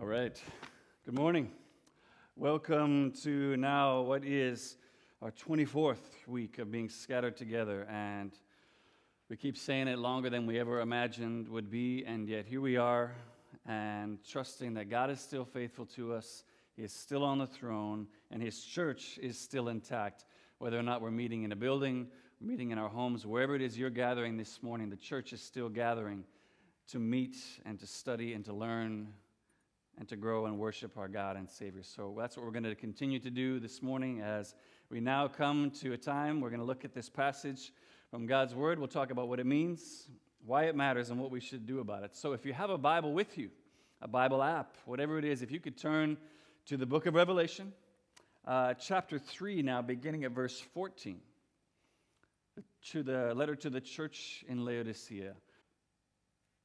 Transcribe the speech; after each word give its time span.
All 0.00 0.06
right. 0.06 0.42
Good 1.04 1.12
morning. 1.12 1.50
Welcome 2.34 3.12
to 3.22 3.54
now 3.58 4.00
what 4.00 4.24
is 4.24 4.78
our 5.20 5.30
24th 5.30 5.98
week 6.26 6.58
of 6.58 6.72
being 6.72 6.88
scattered 6.88 7.36
together. 7.36 7.86
And 7.90 8.32
we 9.28 9.36
keep 9.36 9.58
saying 9.58 9.88
it 9.88 9.98
longer 9.98 10.30
than 10.30 10.46
we 10.46 10.58
ever 10.58 10.80
imagined 10.80 11.50
would 11.50 11.70
be. 11.70 12.02
And 12.06 12.26
yet 12.26 12.46
here 12.46 12.62
we 12.62 12.78
are, 12.78 13.14
and 13.66 14.18
trusting 14.26 14.72
that 14.72 14.88
God 14.88 15.10
is 15.10 15.20
still 15.20 15.44
faithful 15.44 15.84
to 15.96 16.14
us. 16.14 16.44
He 16.76 16.82
is 16.82 16.94
still 16.94 17.22
on 17.22 17.36
the 17.36 17.46
throne, 17.46 18.06
and 18.30 18.42
His 18.42 18.64
church 18.64 19.18
is 19.22 19.38
still 19.38 19.68
intact. 19.68 20.24
Whether 20.56 20.78
or 20.78 20.82
not 20.82 21.02
we're 21.02 21.10
meeting 21.10 21.42
in 21.42 21.52
a 21.52 21.56
building, 21.56 22.08
meeting 22.40 22.70
in 22.70 22.78
our 22.78 22.88
homes, 22.88 23.26
wherever 23.26 23.54
it 23.54 23.60
is 23.60 23.76
you're 23.76 23.90
gathering 23.90 24.38
this 24.38 24.62
morning, 24.62 24.88
the 24.88 24.96
church 24.96 25.34
is 25.34 25.42
still 25.42 25.68
gathering 25.68 26.24
to 26.88 26.98
meet 26.98 27.36
and 27.66 27.78
to 27.80 27.86
study 27.86 28.32
and 28.32 28.46
to 28.46 28.54
learn 28.54 29.08
and 30.00 30.08
to 30.08 30.16
grow 30.16 30.46
and 30.46 30.58
worship 30.58 30.96
our 30.96 31.08
God 31.08 31.36
and 31.36 31.48
Savior. 31.48 31.82
So 31.82 32.16
that's 32.18 32.34
what 32.34 32.46
we're 32.46 32.52
going 32.52 32.64
to 32.64 32.74
continue 32.74 33.18
to 33.18 33.28
do 33.28 33.60
this 33.60 33.82
morning 33.82 34.22
as 34.22 34.54
we 34.88 34.98
now 34.98 35.28
come 35.28 35.70
to 35.82 35.92
a 35.92 35.96
time 35.98 36.40
we're 36.40 36.48
going 36.48 36.60
to 36.60 36.66
look 36.66 36.86
at 36.86 36.94
this 36.94 37.10
passage 37.10 37.70
from 38.10 38.26
God's 38.26 38.54
Word. 38.54 38.78
We'll 38.78 38.88
talk 38.88 39.10
about 39.10 39.28
what 39.28 39.40
it 39.40 39.46
means, 39.46 40.08
why 40.46 40.64
it 40.64 40.74
matters, 40.74 41.10
and 41.10 41.20
what 41.20 41.30
we 41.30 41.38
should 41.38 41.66
do 41.66 41.80
about 41.80 42.02
it. 42.02 42.16
So 42.16 42.32
if 42.32 42.46
you 42.46 42.54
have 42.54 42.70
a 42.70 42.78
Bible 42.78 43.12
with 43.12 43.36
you, 43.36 43.50
a 44.00 44.08
Bible 44.08 44.42
app, 44.42 44.74
whatever 44.86 45.18
it 45.18 45.24
is, 45.26 45.42
if 45.42 45.52
you 45.52 45.60
could 45.60 45.76
turn 45.76 46.16
to 46.64 46.78
the 46.78 46.86
book 46.86 47.04
of 47.04 47.14
Revelation, 47.14 47.74
uh, 48.46 48.72
chapter 48.72 49.18
3, 49.18 49.60
now 49.60 49.82
beginning 49.82 50.24
at 50.24 50.32
verse 50.32 50.58
14, 50.72 51.20
to 52.86 53.02
the 53.02 53.34
letter 53.34 53.54
to 53.54 53.68
the 53.68 53.82
church 53.82 54.46
in 54.48 54.64
Laodicea. 54.64 55.34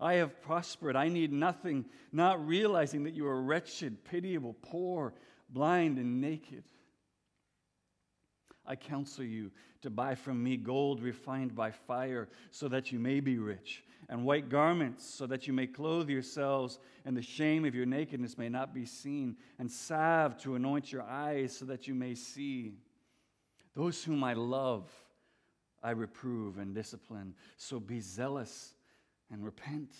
I 0.00 0.14
have 0.14 0.40
prospered. 0.42 0.96
I 0.96 1.08
need 1.08 1.32
nothing, 1.32 1.86
not 2.12 2.46
realizing 2.46 3.04
that 3.04 3.14
you 3.14 3.26
are 3.26 3.40
wretched, 3.40 4.04
pitiable, 4.04 4.56
poor, 4.62 5.14
blind, 5.48 5.98
and 5.98 6.20
naked. 6.20 6.64
I 8.66 8.76
counsel 8.76 9.24
you 9.24 9.50
to 9.82 9.90
buy 9.90 10.14
from 10.14 10.42
me 10.42 10.56
gold 10.56 11.00
refined 11.00 11.54
by 11.54 11.70
fire, 11.70 12.28
so 12.50 12.68
that 12.68 12.90
you 12.90 12.98
may 12.98 13.20
be 13.20 13.38
rich, 13.38 13.84
and 14.08 14.24
white 14.24 14.48
garments, 14.48 15.04
so 15.04 15.26
that 15.26 15.46
you 15.46 15.52
may 15.52 15.66
clothe 15.66 16.10
yourselves, 16.10 16.78
and 17.04 17.16
the 17.16 17.22
shame 17.22 17.64
of 17.64 17.74
your 17.74 17.86
nakedness 17.86 18.36
may 18.36 18.48
not 18.48 18.74
be 18.74 18.84
seen, 18.84 19.36
and 19.58 19.70
salve 19.70 20.36
to 20.38 20.56
anoint 20.56 20.92
your 20.92 21.02
eyes, 21.02 21.56
so 21.56 21.64
that 21.66 21.86
you 21.86 21.94
may 21.94 22.14
see. 22.14 22.74
Those 23.74 24.02
whom 24.02 24.24
I 24.24 24.32
love, 24.34 24.90
I 25.82 25.90
reprove 25.90 26.58
and 26.58 26.74
discipline. 26.74 27.34
So 27.56 27.78
be 27.78 28.00
zealous 28.00 28.74
and 29.30 29.44
repent. 29.44 29.94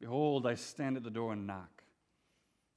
Behold, 0.00 0.46
I 0.46 0.54
stand 0.54 0.96
at 0.96 1.02
the 1.02 1.10
door 1.10 1.32
and 1.32 1.46
knock. 1.46 1.82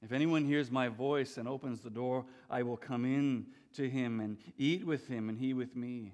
If 0.01 0.11
anyone 0.11 0.45
hears 0.45 0.71
my 0.71 0.87
voice 0.87 1.37
and 1.37 1.47
opens 1.47 1.81
the 1.81 1.89
door, 1.91 2.25
I 2.49 2.63
will 2.63 2.77
come 2.77 3.05
in 3.05 3.47
to 3.73 3.87
him 3.87 4.19
and 4.19 4.37
eat 4.57 4.85
with 4.85 5.07
him, 5.07 5.29
and 5.29 5.37
he 5.37 5.53
with 5.53 5.75
me. 5.75 6.13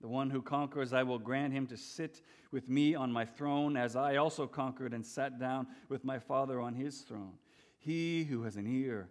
The 0.00 0.08
one 0.08 0.30
who 0.30 0.42
conquers, 0.42 0.92
I 0.92 1.04
will 1.04 1.20
grant 1.20 1.52
him 1.52 1.66
to 1.68 1.76
sit 1.76 2.20
with 2.50 2.68
me 2.68 2.94
on 2.94 3.12
my 3.12 3.24
throne, 3.24 3.76
as 3.76 3.94
I 3.94 4.16
also 4.16 4.46
conquered 4.46 4.92
and 4.92 5.06
sat 5.06 5.38
down 5.38 5.68
with 5.88 6.04
my 6.04 6.18
Father 6.18 6.60
on 6.60 6.74
his 6.74 7.02
throne. 7.02 7.34
He 7.78 8.24
who 8.24 8.42
has 8.42 8.56
an 8.56 8.66
ear, 8.66 9.08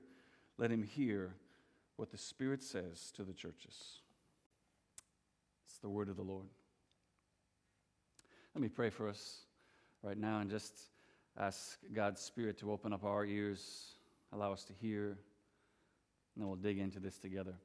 let 0.57 0.71
him 0.71 0.83
hear 0.83 1.35
what 1.95 2.11
the 2.11 2.17
Spirit 2.17 2.61
says 2.61 3.11
to 3.15 3.23
the 3.23 3.33
churches. 3.33 3.99
It's 5.65 5.77
the 5.79 5.89
word 5.89 6.09
of 6.09 6.17
the 6.17 6.23
Lord. 6.23 6.47
Let 8.55 8.61
me 8.61 8.69
pray 8.69 8.91
for 8.91 9.09
us 9.09 9.47
right 10.03 10.17
now 10.17 10.37
and 10.37 10.47
just 10.47 10.75
ask 11.39 11.79
God's 11.91 12.21
Spirit 12.21 12.59
to 12.59 12.71
open 12.71 12.93
up 12.93 13.03
our 13.03 13.25
ears, 13.25 13.95
allow 14.31 14.53
us 14.53 14.63
to 14.65 14.73
hear, 14.73 15.07
and 15.07 15.17
then 16.37 16.47
we'll 16.47 16.57
dig 16.57 16.77
into 16.77 16.99
this 16.99 17.17
together. 17.17 17.55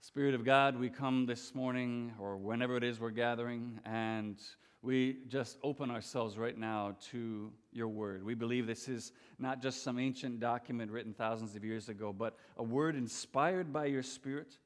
Spirit 0.00 0.34
of 0.34 0.44
God, 0.44 0.80
we 0.80 0.90
come 0.90 1.26
this 1.26 1.54
morning 1.54 2.12
or 2.18 2.36
whenever 2.36 2.76
it 2.76 2.82
is 2.82 2.98
we're 2.98 3.10
gathering, 3.10 3.78
and 3.84 4.36
we 4.82 5.18
just 5.28 5.58
open 5.62 5.92
ourselves 5.92 6.36
right 6.36 6.58
now 6.58 6.96
to 7.12 7.52
your 7.72 7.86
word. 7.86 8.24
We 8.24 8.34
believe 8.34 8.66
this 8.66 8.88
is 8.88 9.12
not 9.38 9.62
just 9.62 9.84
some 9.84 9.96
ancient 9.96 10.40
document 10.40 10.90
written 10.90 11.14
thousands 11.14 11.54
of 11.54 11.64
years 11.64 11.88
ago, 11.88 12.12
but 12.12 12.36
a 12.56 12.64
word 12.64 12.96
inspired 12.96 13.72
by 13.72 13.86
your 13.86 14.02
Spirit, 14.02 14.58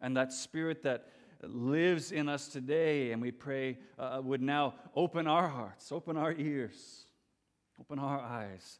and 0.00 0.16
that 0.16 0.32
Spirit 0.32 0.82
that 0.82 1.06
lives 1.42 2.12
in 2.12 2.28
us 2.28 2.48
today, 2.48 3.12
and 3.12 3.20
we 3.20 3.30
pray 3.30 3.78
uh, 3.98 4.20
would 4.22 4.42
now 4.42 4.74
open 4.94 5.26
our 5.26 5.48
hearts, 5.48 5.92
open 5.92 6.16
our 6.16 6.32
ears, 6.32 7.06
open 7.80 7.98
our 7.98 8.20
eyes 8.20 8.78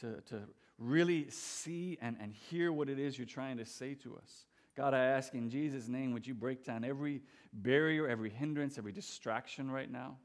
to, 0.00 0.20
to 0.22 0.40
really 0.78 1.30
see 1.30 1.98
and, 2.00 2.16
and 2.20 2.32
hear 2.32 2.72
what 2.72 2.88
it 2.88 2.98
is 2.98 3.16
you're 3.16 3.26
trying 3.26 3.56
to 3.58 3.64
say 3.64 3.94
to 3.94 4.16
us. 4.16 4.46
God, 4.76 4.92
I 4.92 5.04
ask 5.04 5.34
in 5.34 5.48
Jesus' 5.48 5.86
name, 5.86 6.12
would 6.12 6.26
you 6.26 6.34
break 6.34 6.64
down 6.64 6.84
every 6.84 7.22
barrier, 7.52 8.08
every 8.08 8.30
hindrance, 8.30 8.76
every 8.76 8.92
distraction 8.92 9.70
right 9.70 9.90
now, 9.90 10.16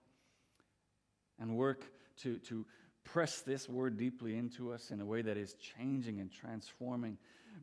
and 1.40 1.56
work 1.56 1.86
to, 2.24 2.38
to 2.40 2.66
press 3.04 3.42
this 3.42 3.70
word 3.70 3.98
deeply 3.98 4.36
into 4.36 4.72
us 4.72 4.92
in 4.92 5.02
a 5.02 5.06
way 5.06 5.22
that 5.22 5.38
is 5.38 5.54
changing 5.54 6.20
and 6.20 6.32
transforming, 6.32 7.18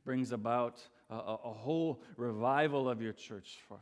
brings 0.05 0.31
about 0.33 0.81
a, 1.11 1.15
a 1.15 1.53
whole 1.53 2.03
revival 2.17 2.89
of 2.89 3.01
your 3.01 3.13
church. 3.13 3.59
For, 3.69 3.79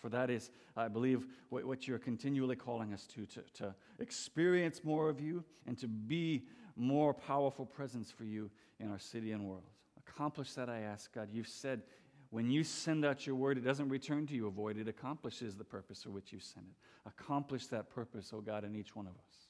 for 0.00 0.08
that 0.08 0.30
is, 0.30 0.50
I 0.76 0.88
believe, 0.88 1.26
what, 1.48 1.64
what 1.64 1.86
you're 1.86 1.98
continually 1.98 2.56
calling 2.56 2.92
us 2.92 3.06
to, 3.14 3.26
to, 3.26 3.42
to 3.54 3.74
experience 3.98 4.82
more 4.82 5.08
of 5.08 5.20
you 5.20 5.44
and 5.66 5.78
to 5.78 5.88
be 5.88 6.44
more 6.76 7.14
powerful 7.14 7.64
presence 7.64 8.10
for 8.10 8.24
you 8.24 8.50
in 8.80 8.90
our 8.90 8.98
city 8.98 9.32
and 9.32 9.44
world. 9.44 9.70
Accomplish 10.08 10.52
that, 10.54 10.68
I 10.68 10.80
ask, 10.80 11.12
God. 11.12 11.28
You've 11.32 11.48
said 11.48 11.82
when 12.30 12.50
you 12.50 12.64
send 12.64 13.04
out 13.04 13.26
your 13.26 13.36
word, 13.36 13.58
it 13.58 13.64
doesn't 13.64 13.88
return 13.88 14.26
to 14.26 14.34
you 14.34 14.50
void, 14.50 14.76
it 14.76 14.88
accomplishes 14.88 15.56
the 15.56 15.64
purpose 15.64 16.02
for 16.02 16.10
which 16.10 16.32
you 16.32 16.40
sent 16.40 16.66
it. 16.66 17.08
Accomplish 17.08 17.66
that 17.68 17.88
purpose, 17.88 18.32
oh 18.34 18.40
God, 18.40 18.64
in 18.64 18.74
each 18.74 18.96
one 18.96 19.06
of 19.06 19.12
us. 19.12 19.48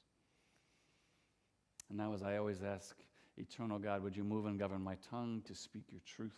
And 1.88 1.98
now, 1.98 2.12
as 2.12 2.22
I 2.22 2.36
always 2.36 2.62
ask, 2.62 2.96
eternal 3.36 3.78
God, 3.78 4.02
would 4.02 4.16
you 4.16 4.24
move 4.24 4.46
and 4.46 4.58
govern 4.58 4.82
my 4.82 4.96
tongue 5.10 5.42
to 5.46 5.54
speak 5.54 5.84
your 5.90 6.00
truth? 6.04 6.36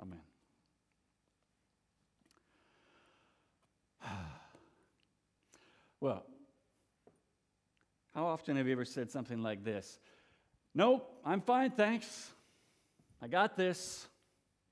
Amen. 0.00 0.20
well, 6.00 6.24
how 8.14 8.26
often 8.26 8.56
have 8.56 8.66
you 8.66 8.72
ever 8.72 8.84
said 8.84 9.10
something 9.10 9.42
like 9.42 9.64
this? 9.64 9.98
Nope, 10.74 11.20
I'm 11.24 11.40
fine, 11.40 11.70
thanks. 11.72 12.30
I 13.22 13.28
got 13.28 13.56
this. 13.56 14.06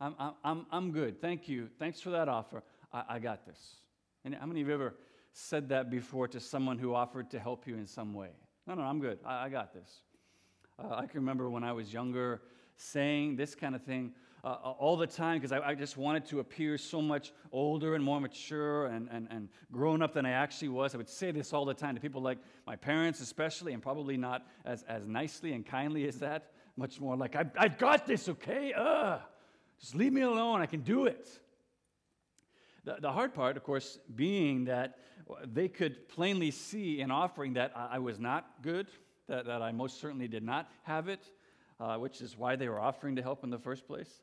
I'm, 0.00 0.14
I'm, 0.44 0.66
I'm 0.70 0.92
good. 0.92 1.20
Thank 1.20 1.48
you. 1.48 1.68
Thanks 1.78 2.00
for 2.00 2.10
that 2.10 2.28
offer. 2.28 2.62
I, 2.92 3.04
I 3.08 3.18
got 3.18 3.44
this. 3.44 3.76
And 4.24 4.34
how 4.34 4.46
many 4.46 4.60
of 4.60 4.68
you 4.68 4.74
ever 4.74 4.94
said 5.32 5.68
that 5.70 5.90
before 5.90 6.28
to 6.28 6.40
someone 6.40 6.78
who 6.78 6.94
offered 6.94 7.30
to 7.30 7.38
help 7.38 7.66
you 7.66 7.74
in 7.74 7.86
some 7.86 8.14
way? 8.14 8.30
No, 8.66 8.74
no, 8.74 8.82
I'm 8.82 9.00
good. 9.00 9.18
I, 9.24 9.46
I 9.46 9.48
got 9.48 9.74
this. 9.74 10.02
Uh, 10.78 10.94
I 10.94 11.06
can 11.06 11.20
remember 11.20 11.50
when 11.50 11.64
I 11.64 11.72
was 11.72 11.92
younger 11.92 12.42
saying 12.76 13.36
this 13.36 13.54
kind 13.54 13.74
of 13.74 13.82
thing 13.82 14.12
uh, 14.44 14.46
uh 14.46 14.70
all 14.78 14.96
the 14.96 15.06
time 15.06 15.38
because 15.38 15.52
I, 15.52 15.60
I, 15.60 15.74
just 15.74 15.96
wanted 15.96 16.24
to 16.26 16.40
appear 16.40 16.78
so 16.78 17.02
much 17.02 17.32
older 17.52 17.94
and 17.94 18.04
more 18.04 18.20
mature 18.20 18.86
and, 18.86 19.08
and, 19.10 19.28
and 19.30 19.48
grown 19.72 20.02
up 20.02 20.14
than 20.14 20.26
I 20.26 20.30
actually 20.30 20.68
was. 20.68 20.94
I 20.94 20.98
would 20.98 21.08
say 21.08 21.30
this 21.30 21.52
all 21.52 21.64
the 21.64 21.74
time 21.74 21.94
to 21.94 22.00
people 22.00 22.22
like 22.22 22.38
my 22.66 22.76
parents, 22.76 23.20
especially, 23.20 23.72
and 23.72 23.82
probably 23.82 24.16
not 24.16 24.46
as, 24.64 24.82
as 24.84 25.06
nicely 25.06 25.52
and 25.52 25.66
kindly 25.66 26.06
as 26.06 26.18
that. 26.20 26.52
Much 26.76 27.00
more 27.00 27.16
like, 27.16 27.34
I, 27.34 27.46
I 27.56 27.68
got 27.68 28.06
this, 28.06 28.28
okay? 28.28 28.72
Uh, 28.72 29.18
just 29.80 29.94
leave 29.94 30.12
me 30.12 30.22
alone. 30.22 30.60
I 30.60 30.66
can 30.66 30.80
do 30.80 31.06
it. 31.06 31.28
The, 32.84 32.96
the 33.00 33.12
hard 33.12 33.34
part, 33.34 33.56
of 33.56 33.64
course, 33.64 33.98
being 34.14 34.66
that 34.66 34.98
they 35.44 35.68
could 35.68 36.08
plainly 36.08 36.50
see 36.50 37.00
in 37.00 37.10
offering 37.10 37.54
that 37.54 37.72
I 37.74 37.98
was 37.98 38.18
not 38.18 38.62
good, 38.62 38.86
that, 39.28 39.46
that 39.46 39.62
I 39.62 39.72
most 39.72 40.00
certainly 40.00 40.28
did 40.28 40.42
not 40.42 40.70
have 40.84 41.08
it, 41.08 41.20
uh, 41.80 41.96
which 41.96 42.20
is 42.20 42.36
why 42.36 42.56
they 42.56 42.68
were 42.68 42.80
offering 42.80 43.16
to 43.16 43.22
help 43.22 43.44
in 43.44 43.50
the 43.50 43.58
first 43.58 43.86
place. 43.86 44.22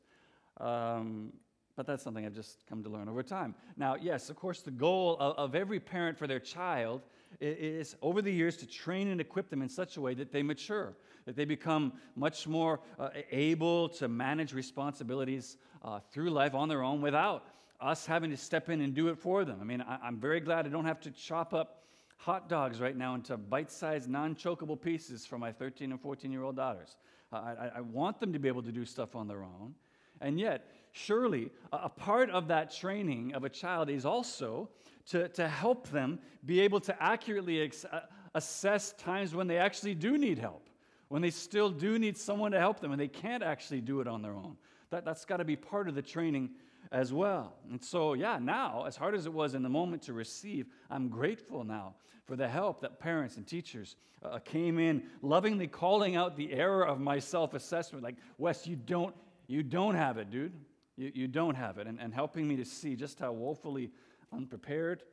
Um, 0.57 1.33
but 1.75 1.85
that's 1.85 2.03
something 2.03 2.25
I've 2.25 2.33
just 2.33 2.65
come 2.67 2.83
to 2.83 2.89
learn 2.89 3.09
over 3.09 3.21
time. 3.21 3.53
Now, 3.75 3.95
yes, 3.95 4.29
of 4.29 4.37
course, 4.37 4.61
the 4.61 4.71
goal 4.71 5.17
of, 5.19 5.35
of 5.37 5.55
every 5.55 5.79
parent 5.79 6.17
for 6.17 6.25
their 6.25 6.39
child 6.39 7.01
is 7.41 7.95
over 8.01 8.21
the 8.21 8.31
years 8.31 8.55
to 8.57 8.65
train 8.65 9.09
and 9.09 9.19
equip 9.19 9.49
them 9.49 9.61
in 9.61 9.67
such 9.67 9.97
a 9.97 10.01
way 10.01 10.13
that 10.13 10.31
they 10.31 10.41
mature, 10.41 10.95
that 11.25 11.35
they 11.35 11.43
become 11.43 11.93
much 12.15 12.47
more 12.47 12.79
uh, 12.97 13.09
able 13.29 13.89
to 13.89 14.07
manage 14.07 14.53
responsibilities 14.53 15.57
uh, 15.83 15.99
through 16.11 16.29
life 16.29 16.53
on 16.53 16.69
their 16.69 16.81
own 16.81 17.01
without 17.01 17.45
us 17.81 18.05
having 18.05 18.29
to 18.29 18.37
step 18.37 18.69
in 18.69 18.79
and 18.79 18.93
do 18.93 19.09
it 19.09 19.17
for 19.17 19.43
them. 19.43 19.57
I 19.59 19.65
mean, 19.65 19.81
I, 19.81 20.07
am 20.07 20.17
very 20.17 20.39
glad 20.39 20.65
I 20.65 20.69
don't 20.69 20.85
have 20.85 21.01
to 21.01 21.11
chop 21.11 21.53
up 21.53 21.83
hot 22.17 22.47
dogs 22.47 22.79
right 22.79 22.95
now 22.95 23.15
into 23.15 23.35
bite 23.35 23.69
sized, 23.69 24.09
non 24.09 24.33
chokeable 24.35 24.79
pieces 24.79 25.25
for 25.25 25.37
my 25.37 25.51
13 25.51 25.91
and 25.91 25.99
14 25.99 26.31
year 26.31 26.43
old 26.43 26.55
daughters. 26.55 26.95
I, 27.33 27.71
I 27.75 27.81
want 27.81 28.21
them 28.21 28.31
to 28.31 28.39
be 28.39 28.47
able 28.47 28.63
to 28.63 28.71
do 28.71 28.85
stuff 28.85 29.13
on 29.13 29.27
their 29.27 29.43
own. 29.43 29.75
And 30.21 30.39
yet, 30.39 30.71
surely, 30.91 31.51
a 31.71 31.89
part 31.89 32.29
of 32.29 32.47
that 32.47 32.71
training 32.73 33.33
of 33.33 33.43
a 33.43 33.49
child 33.49 33.89
is 33.89 34.05
also 34.05 34.69
to, 35.07 35.27
to 35.29 35.47
help 35.47 35.89
them 35.89 36.19
be 36.45 36.61
able 36.61 36.79
to 36.81 37.03
accurately 37.03 37.71
uh, 37.91 37.99
assess 38.33 38.93
times 38.93 39.35
when 39.35 39.47
they 39.47 39.57
actually 39.57 39.95
do 39.95 40.17
need 40.17 40.39
help, 40.39 40.67
when 41.09 41.21
they 41.21 41.29
still 41.29 41.69
do 41.69 41.99
need 41.99 42.17
someone 42.17 42.51
to 42.51 42.59
help 42.59 42.79
them 42.79 42.91
and 42.91 42.99
they 42.99 43.07
can't 43.07 43.43
actually 43.43 43.81
do 43.81 44.01
it 44.01 44.07
on 44.07 44.21
their 44.21 44.33
own. 44.33 44.57
That, 44.89 45.05
that's 45.05 45.25
got 45.25 45.37
to 45.37 45.45
be 45.45 45.55
part 45.55 45.87
of 45.87 45.95
the 45.95 46.01
training 46.01 46.51
as 46.91 47.11
well. 47.11 47.55
And 47.69 47.83
so, 47.83 48.13
yeah, 48.13 48.39
now, 48.41 48.85
as 48.85 48.95
hard 48.95 49.15
as 49.15 49.25
it 49.25 49.33
was 49.33 49.53
in 49.53 49.63
the 49.63 49.69
moment 49.69 50.03
to 50.03 50.13
receive, 50.13 50.67
I'm 50.89 51.09
grateful 51.09 51.63
now 51.63 51.95
for 52.25 52.35
the 52.35 52.47
help 52.47 52.81
that 52.81 52.99
parents 52.99 53.37
and 53.37 53.45
teachers 53.45 53.95
uh, 54.23 54.39
came 54.39 54.79
in, 54.79 55.03
lovingly 55.21 55.67
calling 55.67 56.15
out 56.15 56.35
the 56.35 56.51
error 56.53 56.85
of 56.85 56.99
my 56.99 57.19
self 57.19 57.53
assessment. 57.53 58.03
Like, 58.03 58.15
Wes, 58.37 58.65
you 58.65 58.75
don't, 58.75 59.15
you 59.47 59.63
don't 59.63 59.95
have 59.95 60.17
it, 60.17 60.29
dude. 60.29 60.53
You, 60.97 61.11
you 61.13 61.27
don't 61.27 61.55
have 61.55 61.77
it. 61.77 61.87
And, 61.87 61.99
and 61.99 62.13
helping 62.13 62.47
me 62.47 62.55
to 62.57 62.65
see 62.65 62.95
just 62.95 63.19
how 63.19 63.31
woefully 63.31 63.91
unprepared 64.33 65.03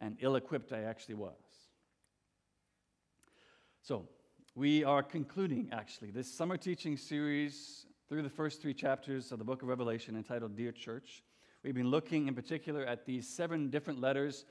and 0.00 0.16
ill 0.20 0.36
equipped 0.36 0.72
I 0.72 0.82
actually 0.82 1.14
was. 1.14 1.32
So, 3.82 4.08
we 4.54 4.84
are 4.84 5.02
concluding 5.02 5.70
actually 5.72 6.10
this 6.10 6.32
summer 6.32 6.58
teaching 6.58 6.96
series 6.96 7.86
through 8.08 8.22
the 8.22 8.28
first 8.28 8.60
three 8.60 8.74
chapters 8.74 9.32
of 9.32 9.38
the 9.38 9.44
book 9.44 9.62
of 9.62 9.68
Revelation 9.68 10.14
entitled 10.14 10.56
Dear 10.56 10.72
Church. 10.72 11.22
We've 11.64 11.74
been 11.74 11.90
looking 11.90 12.28
in 12.28 12.34
particular 12.34 12.84
at 12.84 13.06
these 13.06 13.26
seven 13.26 13.70
different 13.70 14.00
letters 14.00 14.44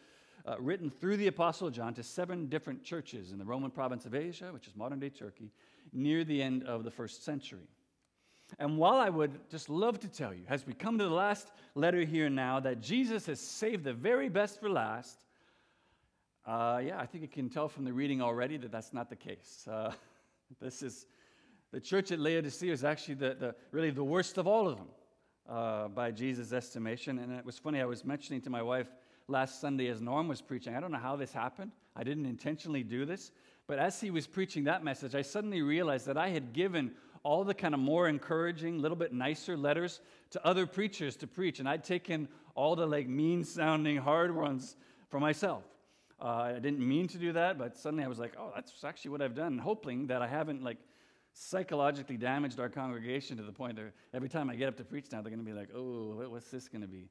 uh, 0.46 0.56
written 0.60 0.90
through 0.90 1.18
the 1.18 1.28
Apostle 1.28 1.70
John 1.70 1.94
to 1.94 2.04
seven 2.04 2.48
different 2.48 2.84
churches 2.84 3.32
in 3.32 3.38
the 3.38 3.46
Roman 3.46 3.70
province 3.70 4.06
of 4.06 4.16
Asia, 4.16 4.50
which 4.52 4.68
is 4.68 4.76
modern 4.76 5.00
day 5.00 5.10
Turkey, 5.10 5.52
near 5.94 6.24
the 6.24 6.42
end 6.42 6.64
of 6.64 6.84
the 6.84 6.92
first 6.92 7.24
century. 7.24 7.70
And 8.60 8.78
while 8.78 8.98
I 8.98 9.10
would 9.10 9.50
just 9.50 9.70
love 9.70 10.00
to 10.02 10.08
tell 10.08 10.34
you, 10.34 10.44
as 10.48 10.66
we 10.66 10.74
come 10.74 10.98
to 10.98 11.04
the 11.04 11.10
last 11.10 11.52
letter 11.76 12.04
here 12.04 12.30
now, 12.30 12.60
that 12.60 12.82
Jesus 12.82 13.26
has 13.26 13.40
saved 13.40 13.84
the 13.84 13.94
very 13.94 14.30
best 14.30 14.60
for 14.60 14.70
last, 14.70 15.26
uh, 16.46 16.82
yeah, 16.84 17.00
I 17.00 17.06
think 17.06 17.22
you 17.22 17.28
can 17.28 17.50
tell 17.50 17.68
from 17.68 17.86
the 17.86 17.94
reading 17.94 18.22
already 18.22 18.58
that 18.58 18.72
that's 18.72 18.94
not 18.94 19.10
the 19.10 19.16
case. 19.16 19.68
Uh, 19.70 19.92
this 20.62 20.82
is 20.82 21.06
the 21.72 21.80
church 21.80 22.12
at 22.12 22.20
Laodicea 22.20 22.72
is 22.72 22.84
actually 22.84 23.16
the, 23.16 23.36
the 23.40 23.56
really 23.72 23.92
the 23.92 24.04
worst 24.04 24.38
of 24.38 24.48
all 24.48 24.68
of 24.68 24.78
them 24.78 24.88
uh, 25.50 25.88
by 25.88 26.12
Jesus' 26.12 26.52
estimation. 26.52 27.20
And 27.20 27.32
it 27.32 27.46
was 27.46 27.58
funny, 27.58 27.80
I 27.80 27.86
was 27.86 28.04
mentioning 28.04 28.42
to 28.42 28.50
my 28.50 28.62
wife 28.62 28.88
last 29.28 29.62
Sunday 29.62 29.88
as 29.88 30.02
Norm 30.02 30.28
was 30.28 30.42
preaching, 30.42 30.76
I 30.76 30.80
don't 30.80 30.92
know 30.92 30.98
how 30.98 31.16
this 31.16 31.32
happened. 31.32 31.72
I 31.96 32.04
didn't 32.04 32.26
intentionally 32.26 32.84
do 32.84 33.06
this. 33.06 33.32
But 33.68 33.80
as 33.80 34.02
he 34.02 34.10
was 34.10 34.28
preaching 34.28 34.66
that 34.66 34.84
message, 34.84 35.16
I 35.16 35.22
suddenly 35.22 35.62
realized 35.62 36.06
that 36.08 36.18
I 36.18 36.30
had 36.30 36.52
given 36.52 36.92
all 37.24 37.44
the 37.44 37.54
kind 37.54 37.74
of 37.74 37.80
more 37.80 38.08
encouraging, 38.08 38.80
little 38.80 38.98
bit 38.98 39.14
nicer 39.14 39.56
letters 39.56 40.02
to 40.32 40.46
other 40.46 40.66
preachers 40.66 41.16
to 41.18 41.28
preach, 41.28 41.60
and 41.60 41.68
I'd 41.68 41.84
taken 41.84 42.28
all 42.56 42.76
the 42.76 42.86
like 42.86 43.08
mean 43.08 43.44
sounding 43.44 43.98
hard 43.98 44.36
ones 44.36 44.76
for 45.10 45.20
myself. 45.20 45.64
Uh, 46.22 46.54
I 46.56 46.60
didn't 46.60 46.88
mean 46.88 47.08
to 47.10 47.18
do 47.18 47.34
that, 47.34 47.58
but 47.58 47.78
suddenly 47.78 48.04
I 48.04 48.08
was 48.08 48.20
like, 48.20 48.34
oh, 48.38 48.52
that's 48.54 48.72
actually 48.84 49.12
what 49.12 49.22
I've 49.22 49.36
done, 49.36 49.58
hoping 49.58 50.08
that 50.08 50.22
I 50.22 50.28
haven't 50.28 50.64
like 50.64 50.78
psychologically 51.34 52.18
damaged 52.18 52.60
our 52.60 52.70
congregation 52.70 53.38
to 53.38 53.44
the 53.44 53.52
point 53.52 53.78
that 53.78 53.94
every 54.14 54.30
time 54.30 54.50
I 54.50 54.56
get 54.56 54.68
up 54.68 54.78
to 54.78 54.84
preach 54.84 55.06
now, 55.12 55.22
they're 55.22 55.32
going 55.32 55.44
to 55.44 55.52
be 55.52 55.58
like, 55.58 55.70
oh, 55.76 56.24
what's 56.28 56.50
this 56.50 56.68
going 56.68 56.82
to 56.82 56.88
be? 56.88 57.08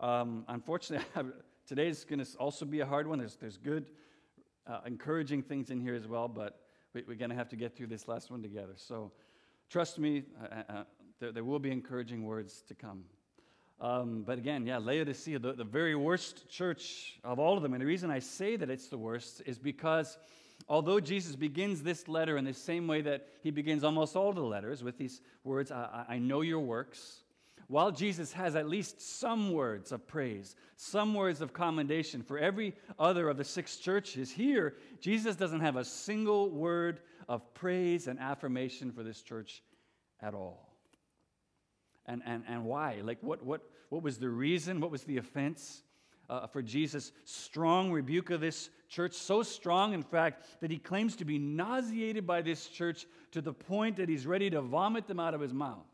Um, 0.00 0.44
unfortunately, 0.48 1.06
today's 1.66 2.04
going 2.04 2.24
to 2.24 2.38
also 2.38 2.64
be 2.64 2.80
a 2.80 2.86
hard 2.86 3.06
one. 3.06 3.18
There's, 3.18 3.36
there's 3.36 3.58
good, 3.58 3.86
uh, 4.66 4.80
encouraging 4.86 5.42
things 5.42 5.70
in 5.70 5.80
here 5.80 5.94
as 5.94 6.06
well, 6.06 6.28
but 6.28 6.60
we, 6.94 7.02
are 7.02 7.16
going 7.16 7.30
to 7.30 7.36
have 7.36 7.48
to 7.50 7.56
get 7.56 7.76
through 7.76 7.88
this 7.88 8.08
last 8.08 8.30
one 8.30 8.42
together. 8.42 8.74
So 8.76 9.12
trust 9.70 9.98
me, 9.98 10.24
uh, 10.40 10.46
uh, 10.46 10.72
uh, 10.72 10.84
there, 11.20 11.32
there, 11.32 11.44
will 11.44 11.58
be 11.58 11.70
encouraging 11.70 12.24
words 12.24 12.62
to 12.68 12.74
come. 12.74 13.04
Um, 13.80 14.24
but 14.26 14.38
again, 14.38 14.66
yeah, 14.66 14.78
Laodicea, 14.78 15.38
the, 15.38 15.52
the 15.52 15.64
very 15.64 15.94
worst 15.94 16.48
church 16.48 17.18
of 17.22 17.38
all 17.38 17.56
of 17.56 17.62
them. 17.62 17.74
And 17.74 17.82
the 17.82 17.86
reason 17.86 18.10
I 18.10 18.18
say 18.18 18.56
that 18.56 18.70
it's 18.70 18.88
the 18.88 18.98
worst 18.98 19.42
is 19.46 19.58
because 19.58 20.18
although 20.68 20.98
Jesus 20.98 21.36
begins 21.36 21.82
this 21.82 22.08
letter 22.08 22.36
in 22.36 22.44
the 22.44 22.54
same 22.54 22.86
way 22.88 23.02
that 23.02 23.28
he 23.42 23.50
begins 23.50 23.84
almost 23.84 24.16
all 24.16 24.32
the 24.32 24.40
letters 24.40 24.82
with 24.82 24.98
these 24.98 25.20
words, 25.44 25.70
I, 25.70 26.04
I 26.08 26.18
know 26.18 26.40
your 26.40 26.60
works, 26.60 27.20
while 27.68 27.92
Jesus 27.92 28.32
has 28.32 28.56
at 28.56 28.68
least 28.68 29.00
some 29.00 29.52
words 29.52 29.92
of 29.92 30.06
praise, 30.08 30.56
some 30.76 31.14
words 31.14 31.40
of 31.40 31.52
commendation 31.52 32.22
for 32.22 32.38
every 32.38 32.74
other 32.98 33.28
of 33.28 33.36
the 33.36 33.44
six 33.44 33.76
churches, 33.76 34.30
here, 34.30 34.74
Jesus 35.00 35.36
doesn't 35.36 35.60
have 35.60 35.76
a 35.76 35.84
single 35.84 36.50
word 36.50 37.00
of 37.28 37.54
praise 37.54 38.06
and 38.06 38.18
affirmation 38.18 38.92
for 38.92 39.02
this 39.02 39.22
church 39.22 39.62
at 40.20 40.34
all. 40.34 40.74
And, 42.06 42.22
and, 42.24 42.42
and 42.48 42.64
why? 42.64 43.00
Like, 43.02 43.18
what, 43.22 43.44
what, 43.44 43.60
what 43.90 44.02
was 44.02 44.18
the 44.18 44.30
reason? 44.30 44.80
What 44.80 44.90
was 44.90 45.04
the 45.04 45.18
offense? 45.18 45.82
uh, 46.28 46.46
for 46.46 46.62
Jesus' 46.62 47.12
strong 47.24 47.90
rebuke 47.90 48.30
of 48.30 48.40
this 48.40 48.70
church, 48.88 49.14
so 49.14 49.42
strong, 49.42 49.94
in 49.94 50.02
fact, 50.02 50.46
that 50.60 50.70
he 50.70 50.78
claims 50.78 51.16
to 51.16 51.24
be 51.24 51.38
nauseated 51.38 52.26
by 52.26 52.42
this 52.42 52.68
church 52.68 53.06
to 53.32 53.40
the 53.40 53.52
point 53.52 53.96
that 53.96 54.08
he's 54.08 54.26
ready 54.26 54.50
to 54.50 54.60
vomit 54.60 55.06
them 55.06 55.20
out 55.20 55.34
of 55.34 55.40
his 55.40 55.54
mouth. 55.54 55.86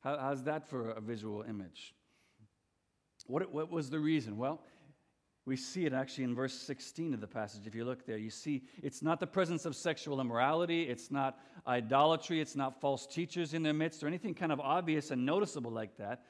How, 0.00 0.18
how's 0.18 0.44
that 0.44 0.68
for 0.68 0.90
a 0.90 1.00
visual 1.00 1.42
image? 1.42 1.94
What, 3.26 3.52
what 3.52 3.70
was 3.70 3.90
the 3.90 3.98
reason? 3.98 4.36
Well, 4.36 4.60
we 5.48 5.56
see 5.56 5.86
it 5.86 5.94
actually 5.94 6.24
in 6.24 6.34
verse 6.34 6.52
16 6.52 7.14
of 7.14 7.20
the 7.20 7.26
passage. 7.26 7.66
If 7.66 7.74
you 7.74 7.86
look 7.86 8.04
there, 8.04 8.18
you 8.18 8.28
see 8.28 8.62
it's 8.82 9.02
not 9.02 9.18
the 9.18 9.26
presence 9.26 9.64
of 9.64 9.74
sexual 9.74 10.20
immorality, 10.20 10.82
it's 10.82 11.10
not 11.10 11.38
idolatry, 11.66 12.40
it's 12.40 12.54
not 12.54 12.80
false 12.82 13.06
teachers 13.06 13.54
in 13.54 13.62
their 13.62 13.72
midst, 13.72 14.04
or 14.04 14.06
anything 14.06 14.34
kind 14.34 14.52
of 14.52 14.60
obvious 14.60 15.10
and 15.10 15.24
noticeable 15.24 15.70
like 15.70 15.96
that. 15.96 16.26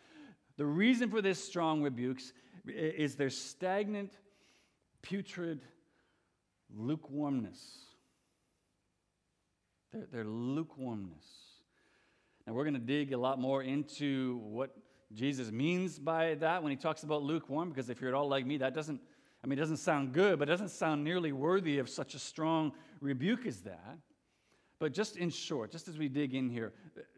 The 0.57 0.65
reason 0.65 1.11
for 1.11 1.21
this 1.21 1.43
strong 1.43 1.83
rebukes 1.83 2.33
is 2.67 3.17
their 3.17 3.31
stagnant, 3.31 4.13
putrid 5.03 5.63
lukewarmness. 6.73 7.59
Their, 9.93 10.07
their 10.13 10.25
lukewarmness. 10.25 11.27
Now, 12.47 12.53
we're 12.53 12.65
going 12.65 12.75
to 12.75 12.81
dig 12.81 13.13
a 13.13 13.19
lot 13.19 13.41
more 13.41 13.63
into 13.63 14.39
what 14.45 14.77
Jesus 15.13 15.51
means 15.51 15.99
by 15.99 16.35
that 16.35 16.63
when 16.63 16.71
he 16.71 16.77
talks 16.77 17.03
about 17.03 17.23
lukewarm, 17.23 17.71
because 17.71 17.89
if 17.89 18.01
you're 18.01 18.11
at 18.11 18.15
all 18.15 18.29
like 18.29 18.47
me, 18.47 18.59
that 18.59 18.75
doesn't, 18.75 19.01
I 19.43 19.47
mean, 19.47 19.59
it 19.59 19.63
doesn't 19.63 19.77
sound 19.79 20.13
good, 20.13 20.39
but 20.39 20.49
it 20.49 20.53
doesn't 20.53 20.71
sound 20.71 21.05
nearly 21.05 21.33
worthy 21.33 21.79
of 21.79 21.89
such 21.89 22.15
a 22.15 22.19
strong 22.19 22.73
rebuke 23.01 23.47
as 23.47 23.61
that. 23.61 23.99
But 24.81 24.93
just 24.93 25.17
in 25.17 25.31
short, 25.31 25.73
just 25.73 25.89
as 25.89 25.99
we 25.99 26.09
dig 26.09 26.35
in 26.35 26.49
here, 26.49 26.73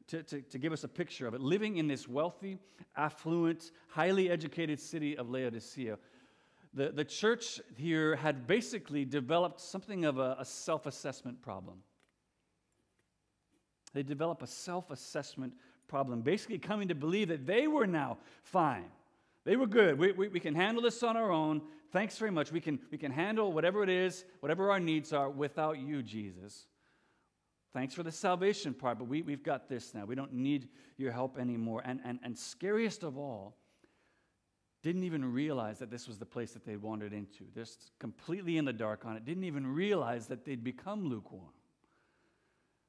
to, 0.09 0.23
to, 0.23 0.41
to, 0.41 0.59
give 0.59 0.73
us 0.73 0.83
a 0.83 0.89
picture 0.89 1.27
of 1.27 1.35
it, 1.35 1.41
living 1.41 1.77
in 1.77 1.87
this 1.87 2.09
wealthy, 2.09 2.59
affluent, 2.97 3.71
highly 3.89 4.31
educated 4.31 4.81
city 4.81 5.17
of 5.17 5.29
Laodicea, 5.31 5.99
the, 6.73 6.91
the 6.91 7.05
church 7.05 7.61
here 7.77 8.17
had 8.17 8.47
basically 8.47 9.05
developed 9.05 9.61
something 9.61 10.05
of 10.05 10.19
a, 10.19 10.37
a 10.39 10.45
self 10.45 10.87
assessment 10.87 11.43
problem. 11.43 11.79
They 13.93 14.03
developed 14.03 14.43
a 14.43 14.47
self 14.47 14.91
assessment 14.91 15.55
problem, 15.89 16.23
basically 16.23 16.59
coming 16.59 16.89
to 16.89 16.95
believe 16.95 17.29
that 17.29 17.47
they 17.47 17.67
were 17.67 17.87
now 17.87 18.19
fine. 18.43 18.91
They 19.45 19.57
were 19.57 19.67
good. 19.67 19.99
We, 19.99 20.12
we, 20.12 20.29
we 20.29 20.41
can 20.41 20.55
handle 20.55 20.83
this 20.83 21.03
on 21.03 21.17
our 21.17 21.31
own. 21.31 21.62
Thanks 21.92 22.16
very 22.18 22.30
much. 22.30 22.52
We 22.52 22.61
can, 22.61 22.78
we 22.90 22.99
can 22.99 23.11
handle 23.11 23.52
whatever 23.52 23.82
it 23.82 23.88
is, 23.88 24.25
whatever 24.40 24.70
our 24.70 24.80
needs 24.80 25.12
are, 25.12 25.28
without 25.28 25.78
you, 25.78 26.02
Jesus. 26.02 26.66
Thanks 27.73 27.94
for 27.94 28.02
the 28.02 28.12
salvation 28.12 28.75
part, 28.75 28.99
but 28.99 29.06
we, 29.09 29.23
we've 29.23 29.42
got 29.42 29.68
this 29.68 29.94
now. 29.94 30.04
We 30.04 30.14
don't 30.14 30.32
need 30.32 30.68
your 30.97 31.12
help 31.12 31.38
anymore. 31.38 31.82
And, 31.85 32.00
and, 32.04 32.18
and 32.23 32.37
scariest 32.37 33.02
of 33.02 33.16
all, 33.16 33.56
didn't 34.82 35.04
even 35.04 35.30
realize 35.32 35.78
that 35.78 35.90
this 35.90 36.09
was 36.09 36.18
the 36.18 36.25
place 36.25 36.52
that 36.52 36.64
they 36.64 36.76
wandered 36.76 37.12
into. 37.12 37.44
Just 37.54 37.90
completely 37.99 38.56
in 38.56 38.64
the 38.64 38.73
dark 38.73 39.04
on 39.04 39.16
it. 39.16 39.25
Didn't 39.25 39.44
even 39.44 39.66
realize 39.66 40.26
that 40.28 40.44
they'd 40.44 40.64
become 40.64 41.06
lukewarm. 41.06 41.52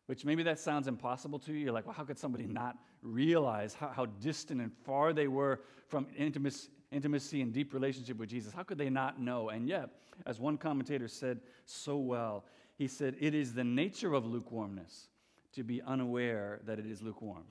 Which 0.05 0.25
maybe 0.25 0.43
that 0.43 0.59
sounds 0.59 0.87
impossible 0.87 1.39
to 1.39 1.53
you. 1.53 1.59
You're 1.59 1.73
like, 1.73 1.85
well, 1.85 1.95
how 1.95 2.03
could 2.03 2.17
somebody 2.17 2.45
not 2.45 2.77
realize 3.01 3.73
how, 3.73 3.89
how 3.89 4.05
distant 4.05 4.61
and 4.61 4.71
far 4.85 5.11
they 5.11 5.27
were 5.27 5.59
from 5.87 6.07
intimacy, 6.17 6.69
intimacy 6.91 7.41
and 7.41 7.53
deep 7.53 7.73
relationship 7.73 8.17
with 8.17 8.29
Jesus? 8.29 8.53
How 8.53 8.63
could 8.63 8.77
they 8.77 8.89
not 8.89 9.19
know? 9.19 9.49
And 9.49 9.67
yet, 9.67 9.89
as 10.25 10.39
one 10.39 10.57
commentator 10.57 11.07
said 11.07 11.39
so 11.65 11.97
well, 11.97 12.45
he 12.77 12.87
said, 12.87 13.15
It 13.19 13.33
is 13.33 13.53
the 13.53 13.63
nature 13.63 14.13
of 14.13 14.25
lukewarmness 14.25 15.07
to 15.53 15.63
be 15.63 15.81
unaware 15.81 16.61
that 16.65 16.79
it 16.79 16.85
is 16.85 17.01
lukewarm. 17.01 17.45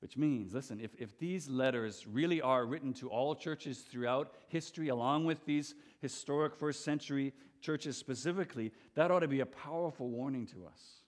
Which 0.00 0.16
means, 0.16 0.54
listen, 0.54 0.80
if, 0.80 0.94
if 0.96 1.18
these 1.18 1.48
letters 1.48 2.06
really 2.06 2.40
are 2.40 2.64
written 2.64 2.92
to 2.94 3.08
all 3.08 3.34
churches 3.34 3.80
throughout 3.80 4.32
history, 4.48 4.88
along 4.88 5.24
with 5.24 5.44
these 5.44 5.74
historic 6.00 6.54
first 6.54 6.84
century 6.84 7.32
churches 7.60 7.96
specifically, 7.96 8.72
that 8.94 9.10
ought 9.10 9.20
to 9.20 9.28
be 9.28 9.40
a 9.40 9.46
powerful 9.46 10.08
warning 10.08 10.46
to 10.46 10.66
us. 10.66 11.02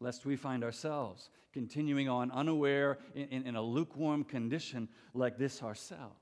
Lest 0.00 0.26
we 0.26 0.36
find 0.36 0.64
ourselves 0.64 1.30
continuing 1.52 2.08
on 2.08 2.30
unaware 2.32 2.98
in, 3.14 3.28
in, 3.28 3.46
in 3.46 3.56
a 3.56 3.62
lukewarm 3.62 4.24
condition 4.24 4.88
like 5.14 5.38
this 5.38 5.62
ourselves. 5.62 6.14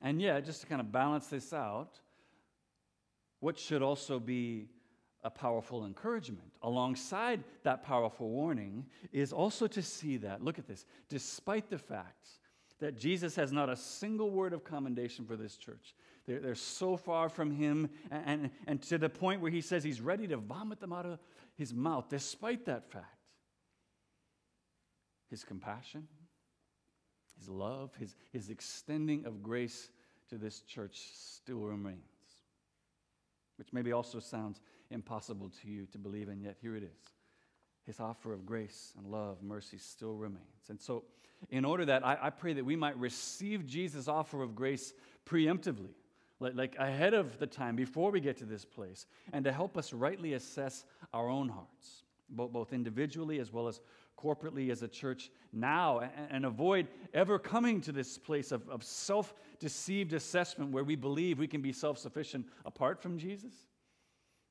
And 0.00 0.20
yet, 0.20 0.44
just 0.44 0.60
to 0.60 0.66
kind 0.66 0.80
of 0.80 0.92
balance 0.92 1.26
this 1.26 1.52
out, 1.52 1.98
what 3.40 3.58
should 3.58 3.82
also 3.82 4.18
be 4.18 4.68
a 5.24 5.30
powerful 5.30 5.86
encouragement 5.86 6.52
alongside 6.62 7.42
that 7.62 7.82
powerful 7.82 8.28
warning 8.28 8.84
is 9.12 9.32
also 9.32 9.66
to 9.66 9.82
see 9.82 10.18
that, 10.18 10.44
look 10.44 10.58
at 10.58 10.68
this, 10.68 10.84
despite 11.08 11.70
the 11.70 11.78
fact 11.78 12.28
that 12.80 12.98
Jesus 12.98 13.34
has 13.36 13.50
not 13.50 13.70
a 13.70 13.76
single 13.76 14.30
word 14.30 14.52
of 14.52 14.64
commendation 14.64 15.24
for 15.24 15.36
this 15.36 15.56
church, 15.56 15.94
they're, 16.26 16.40
they're 16.40 16.54
so 16.54 16.96
far 16.96 17.28
from 17.28 17.50
him, 17.50 17.88
and, 18.10 18.22
and, 18.26 18.50
and 18.66 18.82
to 18.82 18.98
the 18.98 19.08
point 19.08 19.40
where 19.40 19.50
he 19.50 19.60
says 19.60 19.82
he's 19.82 20.00
ready 20.00 20.26
to 20.28 20.36
vomit 20.36 20.80
them 20.80 20.92
out 20.92 21.06
of 21.06 21.18
his 21.56 21.72
mouth, 21.72 22.08
despite 22.08 22.66
that 22.66 22.90
fact. 22.90 23.06
His 25.30 25.44
compassion, 25.44 26.06
his 27.38 27.48
love, 27.48 27.94
his, 27.98 28.14
his 28.32 28.50
extending 28.50 29.26
of 29.26 29.42
grace 29.42 29.90
to 30.28 30.38
this 30.38 30.60
church 30.60 31.08
still 31.12 31.60
remains, 31.60 31.98
which 33.56 33.72
maybe 33.72 33.92
also 33.92 34.20
sounds 34.20 34.60
impossible 34.90 35.50
to 35.62 35.68
you 35.68 35.86
to 35.86 35.98
believe, 35.98 36.28
and 36.28 36.42
yet 36.42 36.56
here 36.60 36.76
it 36.76 36.82
is. 36.82 37.12
His 37.84 38.00
offer 38.00 38.32
of 38.32 38.46
grace 38.46 38.92
and 38.96 39.06
love, 39.06 39.42
mercy 39.42 39.78
still 39.78 40.14
remains. 40.14 40.68
And 40.68 40.80
so, 40.80 41.04
in 41.50 41.64
order 41.64 41.84
that 41.86 42.06
I, 42.06 42.16
I 42.22 42.30
pray 42.30 42.54
that 42.54 42.64
we 42.64 42.76
might 42.76 42.98
receive 42.98 43.66
Jesus' 43.66 44.08
offer 44.08 44.42
of 44.42 44.54
grace 44.54 44.94
preemptively, 45.26 45.90
like, 46.40 46.76
ahead 46.78 47.14
of 47.14 47.38
the 47.38 47.46
time, 47.46 47.76
before 47.76 48.10
we 48.10 48.20
get 48.20 48.36
to 48.38 48.44
this 48.44 48.64
place, 48.64 49.06
and 49.32 49.44
to 49.44 49.52
help 49.52 49.76
us 49.76 49.92
rightly 49.92 50.34
assess 50.34 50.84
our 51.12 51.28
own 51.28 51.48
hearts, 51.48 52.02
both, 52.28 52.72
individually 52.72 53.38
as 53.38 53.52
well 53.52 53.68
as 53.68 53.80
corporately 54.18 54.70
as 54.70 54.82
a 54.82 54.88
church 54.88 55.30
now, 55.52 56.00
and, 56.30 56.44
avoid 56.44 56.88
ever 57.12 57.38
coming 57.38 57.80
to 57.82 57.92
this 57.92 58.18
place 58.18 58.52
of, 58.52 58.68
of 58.68 58.82
self 58.82 59.34
deceived 59.60 60.12
assessment 60.12 60.70
where 60.70 60.84
we 60.84 60.96
believe 60.96 61.38
we 61.38 61.46
can 61.46 61.62
be 61.62 61.72
self 61.72 61.98
sufficient 61.98 62.46
apart 62.64 63.00
from 63.00 63.18
Jesus. 63.18 63.52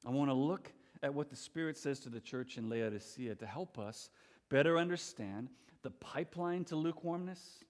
I 0.06 0.10
want 0.10 0.30
to 0.30 0.36
look 0.36 0.72
at 1.02 1.14
what 1.14 1.30
the 1.30 1.36
Spirit 1.36 1.78
says 1.78 2.00
to 2.02 2.10
the 2.10 2.20
church 2.20 2.58
in 2.58 2.70
Laodicea 2.70 3.36
to 3.36 3.46
help 3.46 3.78
us 3.78 4.10
better 4.50 4.78
understand 4.78 5.50
the 5.82 5.92
pipeline 5.92 6.64
to 6.66 6.76
lukewarmness 6.76 7.64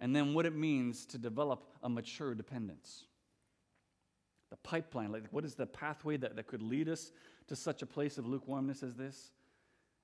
and 0.00 0.14
then 0.14 0.34
what 0.34 0.46
it 0.46 0.54
means 0.54 1.06
to 1.06 1.18
develop 1.18 1.66
a 1.82 1.88
mature 1.88 2.34
dependence. 2.34 3.04
The 4.54 4.68
pipeline, 4.68 5.10
like 5.10 5.24
what 5.32 5.44
is 5.44 5.56
the 5.56 5.66
pathway 5.66 6.16
that, 6.18 6.36
that 6.36 6.46
could 6.46 6.62
lead 6.62 6.88
us 6.88 7.10
to 7.48 7.56
such 7.56 7.82
a 7.82 7.86
place 7.86 8.18
of 8.18 8.26
lukewarmness 8.26 8.84
as 8.84 8.94
this? 8.94 9.32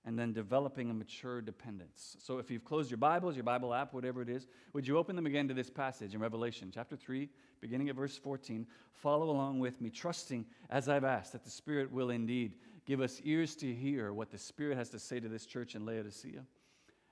and 0.06 0.18
then 0.18 0.32
developing 0.32 0.90
a 0.90 0.94
mature 0.94 1.42
dependence. 1.42 2.16
So 2.20 2.38
if 2.38 2.50
you've 2.50 2.64
closed 2.64 2.90
your 2.90 2.96
Bibles, 2.96 3.36
your 3.36 3.44
Bible 3.44 3.74
app, 3.74 3.92
whatever 3.92 4.22
it 4.22 4.30
is, 4.30 4.46
would 4.72 4.86
you 4.86 4.96
open 4.96 5.14
them 5.14 5.26
again 5.26 5.46
to 5.48 5.54
this 5.54 5.68
passage 5.68 6.14
in 6.14 6.20
Revelation 6.20 6.70
chapter 6.72 6.96
3, 6.96 7.28
beginning 7.60 7.90
at 7.90 7.96
verse 7.96 8.16
14? 8.16 8.66
Follow 8.94 9.28
along 9.28 9.58
with 9.58 9.78
me, 9.80 9.90
trusting, 9.90 10.46
as 10.70 10.88
I've 10.88 11.04
asked, 11.04 11.32
that 11.32 11.44
the 11.44 11.50
Spirit 11.50 11.92
will 11.92 12.08
indeed 12.08 12.54
give 12.86 13.02
us 13.02 13.20
ears 13.24 13.54
to 13.56 13.74
hear 13.74 14.14
what 14.14 14.30
the 14.30 14.38
Spirit 14.38 14.78
has 14.78 14.88
to 14.90 14.98
say 14.98 15.20
to 15.20 15.28
this 15.28 15.44
church 15.44 15.74
in 15.74 15.84
Laodicea, 15.84 16.44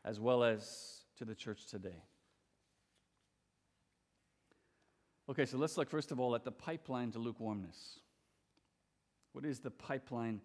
as 0.07 0.18
well 0.18 0.42
as 0.42 1.04
to 1.18 1.26
the 1.26 1.35
church 1.35 1.66
today. 1.66 2.02
Okay, 5.28 5.44
so 5.44 5.58
let's 5.58 5.76
look 5.76 5.90
first 5.90 6.11
of 6.11 6.18
all 6.18 6.35
at 6.35 6.44
the 6.44 6.52
pipeline 6.52 7.11
to 7.12 7.18
lukewarmness. 7.18 8.00
What 9.32 9.44
is 9.44 9.61
the 9.61 9.70
pipeline 9.70 10.40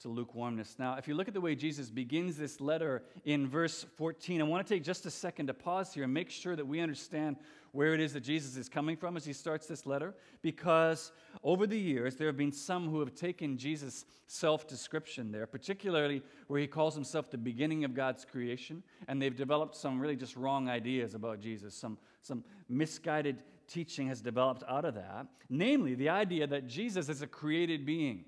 to 0.00 0.08
lukewarmness. 0.08 0.76
Now, 0.78 0.96
if 0.96 1.06
you 1.06 1.14
look 1.14 1.28
at 1.28 1.34
the 1.34 1.40
way 1.40 1.54
Jesus 1.54 1.90
begins 1.90 2.36
this 2.36 2.60
letter 2.60 3.02
in 3.24 3.46
verse 3.46 3.84
14, 3.96 4.40
I 4.40 4.44
want 4.44 4.66
to 4.66 4.74
take 4.74 4.82
just 4.82 5.04
a 5.04 5.10
second 5.10 5.48
to 5.48 5.54
pause 5.54 5.92
here 5.92 6.04
and 6.04 6.14
make 6.14 6.30
sure 6.30 6.56
that 6.56 6.66
we 6.66 6.80
understand 6.80 7.36
where 7.72 7.92
it 7.94 8.00
is 8.00 8.14
that 8.14 8.22
Jesus 8.22 8.56
is 8.56 8.68
coming 8.68 8.96
from 8.96 9.16
as 9.16 9.24
he 9.24 9.32
starts 9.32 9.66
this 9.66 9.86
letter, 9.86 10.14
because 10.42 11.12
over 11.44 11.66
the 11.66 11.78
years 11.78 12.16
there 12.16 12.26
have 12.26 12.36
been 12.36 12.50
some 12.50 12.88
who 12.88 12.98
have 13.00 13.14
taken 13.14 13.58
Jesus' 13.58 14.06
self 14.26 14.66
description 14.66 15.30
there, 15.30 15.46
particularly 15.46 16.22
where 16.48 16.60
he 16.60 16.66
calls 16.66 16.94
himself 16.94 17.30
the 17.30 17.38
beginning 17.38 17.84
of 17.84 17.94
God's 17.94 18.24
creation, 18.24 18.82
and 19.06 19.20
they've 19.20 19.36
developed 19.36 19.76
some 19.76 20.00
really 20.00 20.16
just 20.16 20.34
wrong 20.34 20.68
ideas 20.68 21.14
about 21.14 21.40
Jesus. 21.40 21.74
Some, 21.74 21.98
some 22.22 22.42
misguided 22.68 23.42
teaching 23.70 24.08
has 24.08 24.20
developed 24.20 24.62
out 24.68 24.84
of 24.84 24.94
that, 24.94 25.26
namely 25.48 25.94
the 25.94 26.08
idea 26.08 26.46
that 26.46 26.66
Jesus 26.66 27.08
is 27.08 27.22
a 27.22 27.26
created 27.26 27.86
being. 27.86 28.24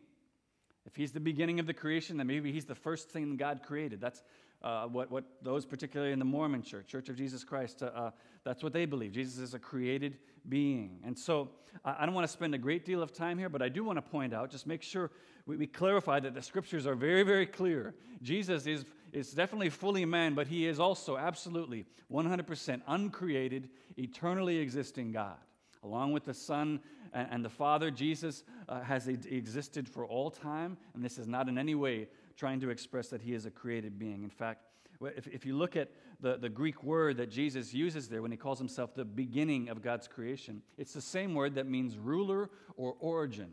If 0.87 0.97
he's 0.97 1.13
the 1.13 1.21
beginning 1.21 1.61
of 1.61 1.67
the 1.67 1.75
creation, 1.75 2.17
then 2.17 2.27
maybe 2.27 2.53
he's 2.53 2.65
the 2.65 2.75
first 2.75 3.11
thing 3.11 3.37
God 3.37 3.61
created. 3.63 4.01
That's 4.01 4.23
uh, 4.63 4.87
what, 4.87 5.11
what 5.11 5.25
those, 5.43 5.67
particularly 5.67 6.13
in 6.13 6.19
the 6.19 6.25
Mormon 6.25 6.63
church, 6.63 6.87
Church 6.87 7.09
of 7.09 7.17
Jesus 7.17 7.45
Christ, 7.45 7.83
uh, 7.83 7.87
uh, 7.87 8.11
that's 8.45 8.63
what 8.63 8.73
they 8.73 8.85
believe. 8.85 9.13
Jesus 9.13 9.39
is 9.39 9.55
a 9.55 9.59
created 9.59 10.19
being. 10.49 11.01
And 11.05 11.19
so 11.19 11.51
I, 11.85 12.05
don't 12.05 12.15
want 12.15 12.27
to 12.27 12.33
spend 12.33 12.55
a 12.55 12.59
great 12.59 12.85
deal 12.85 13.03
of 13.03 13.13
time 13.13 13.39
here, 13.39 13.49
but 13.49 13.63
I 13.63 13.69
do 13.69 13.85
want 13.85 13.99
to 13.99 14.03
point 14.03 14.33
out, 14.33 14.51
just 14.51 14.67
make 14.67 14.83
sure 14.83 15.11
we, 15.47 15.57
we 15.57 15.67
clarify 15.67 16.21
that 16.21 16.35
the 16.35 16.43
scriptures 16.43 16.87
are 16.87 16.95
very, 16.95 17.23
very 17.23 17.47
clear. 17.47 17.95
Jesus 18.23 18.67
is, 18.67 18.85
is 19.13 19.33
definitely 19.33 19.71
fully 19.71 20.05
man, 20.05 20.35
but 20.35 20.47
he 20.49 20.67
is 20.67 20.81
also 20.81 21.17
absolutely 21.17 21.85
100% 22.11 22.83
uncreated, 22.87 23.69
eternally 23.97 24.59
existing 24.59 25.13
God 25.13 25.37
along 25.83 26.13
with 26.13 26.25
the 26.25 26.35
Son 26.35 26.81
and 27.13 27.45
the 27.45 27.51
Father. 27.51 27.91
Jesus 27.91 28.45
uh, 28.69 28.81
has 28.83 29.09
existed 29.09 29.89
for 29.89 30.07
all 30.07 30.31
time, 30.31 30.77
and 30.95 31.05
this 31.05 31.19
is 31.19 31.27
not 31.27 31.49
in 31.49 31.59
any 31.59 31.75
way 31.75 32.09
trying 32.37 32.61
to 32.61 32.71
express 32.71 33.09
that 33.09 33.21
he 33.21 33.35
is 33.35 33.47
a 33.47 33.51
created 33.51 33.99
being. 33.99 34.23
In 34.23 34.31
fact, 34.31 34.65
if, 35.01 35.27
if 35.27 35.45
you 35.45 35.57
look 35.57 35.77
at 35.77 35.91
the, 36.21 36.37
the 36.37 36.49
Greek 36.49 36.83
word 36.85 37.17
that 37.17 37.31
Jesus 37.31 37.75
uses 37.75 38.09
there 38.09 38.23
when 38.23 38.31
he 38.31 38.37
calls 38.37 38.59
himself 38.59 38.95
the 38.95 39.05
beginning 39.05 39.69
of 39.69 39.83
God's 39.83 40.07
creation, 40.07 40.63
it's 40.79 40.93
the 40.93 41.01
same 41.01 41.35
word 41.35 41.57
that 41.57 41.67
means 41.67 41.99
ruler 41.99 42.49
or 42.77 42.95
origin. 43.01 43.51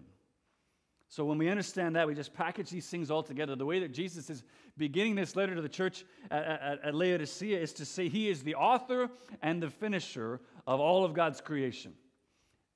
So 1.11 1.25
when 1.25 1.39
we 1.39 1.49
understand 1.49 1.95
that, 1.95 2.07
we 2.07 2.13
just 2.13 2.33
package 2.33 2.69
these 2.69 2.87
things 2.87 3.09
all 3.09 3.23
together. 3.23 3.55
The 3.55 3.65
way 3.65 3.79
that 3.79 3.91
Jesus 3.91 4.29
is 4.29 4.43
beginning 4.77 5.15
this 5.15 5.35
letter 5.35 5.55
to 5.55 5.61
the 5.61 5.67
church 5.67 6.05
at, 6.29 6.43
at, 6.45 6.85
at 6.85 6.95
Laodicea 6.95 7.59
is 7.59 7.73
to 7.73 7.85
say 7.85 8.09
he 8.09 8.29
is 8.29 8.43
the 8.43 8.53
author 8.53 9.09
and 9.41 9.61
the 9.61 9.71
finisher 9.71 10.39
of 10.67 10.79
all 10.79 11.03
of 11.03 11.15
God's 11.15 11.41
creation. 11.41 11.93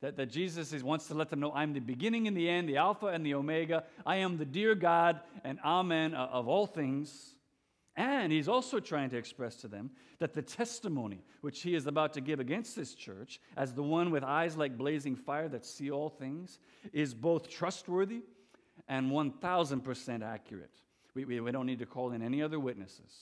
That, 0.01 0.17
that 0.17 0.31
Jesus 0.31 0.73
is, 0.73 0.83
wants 0.83 1.07
to 1.07 1.13
let 1.13 1.29
them 1.29 1.41
know 1.41 1.51
I'm 1.53 1.73
the 1.73 1.79
beginning 1.79 2.27
and 2.27 2.35
the 2.35 2.49
end, 2.49 2.67
the 2.67 2.77
Alpha 2.77 3.05
and 3.05 3.23
the 3.23 3.35
Omega. 3.35 3.83
I 4.03 4.17
am 4.17 4.37
the 4.37 4.45
dear 4.45 4.73
God 4.73 5.19
and 5.43 5.59
Amen 5.63 6.15
uh, 6.15 6.27
of 6.31 6.47
all 6.47 6.65
things. 6.65 7.32
And 7.95 8.31
he's 8.31 8.47
also 8.47 8.79
trying 8.79 9.11
to 9.11 9.17
express 9.17 9.57
to 9.57 9.67
them 9.67 9.91
that 10.19 10.33
the 10.33 10.41
testimony 10.41 11.23
which 11.41 11.61
he 11.61 11.75
is 11.75 11.85
about 11.85 12.13
to 12.13 12.21
give 12.21 12.39
against 12.39 12.75
this 12.75 12.95
church, 12.95 13.39
as 13.55 13.73
the 13.73 13.83
one 13.83 14.09
with 14.09 14.23
eyes 14.23 14.57
like 14.57 14.77
blazing 14.77 15.15
fire 15.15 15.47
that 15.49 15.65
see 15.65 15.91
all 15.91 16.09
things, 16.09 16.57
is 16.91 17.13
both 17.13 17.49
trustworthy 17.49 18.23
and 18.87 19.11
1000% 19.11 20.23
accurate. 20.23 20.73
We, 21.13 21.25
we, 21.25 21.39
we 21.39 21.51
don't 21.51 21.67
need 21.67 21.79
to 21.79 21.85
call 21.85 22.11
in 22.11 22.23
any 22.23 22.41
other 22.41 22.59
witnesses. 22.59 23.13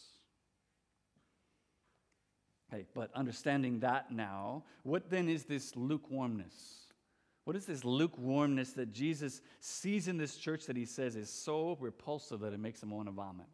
Okay, 2.73 2.85
but 2.93 3.11
understanding 3.13 3.81
that 3.81 4.11
now, 4.11 4.63
what 4.83 5.09
then 5.09 5.27
is 5.27 5.43
this 5.43 5.75
lukewarmness? 5.75 6.85
What 7.43 7.57
is 7.57 7.65
this 7.65 7.83
lukewarmness 7.83 8.71
that 8.73 8.93
Jesus 8.93 9.41
sees 9.59 10.07
in 10.07 10.17
this 10.17 10.37
church 10.37 10.67
that 10.67 10.77
he 10.77 10.85
says 10.85 11.17
is 11.17 11.29
so 11.29 11.75
repulsive 11.81 12.39
that 12.41 12.53
it 12.53 12.59
makes 12.59 12.81
him 12.81 12.91
want 12.91 13.09
to 13.09 13.11
vomit? 13.11 13.47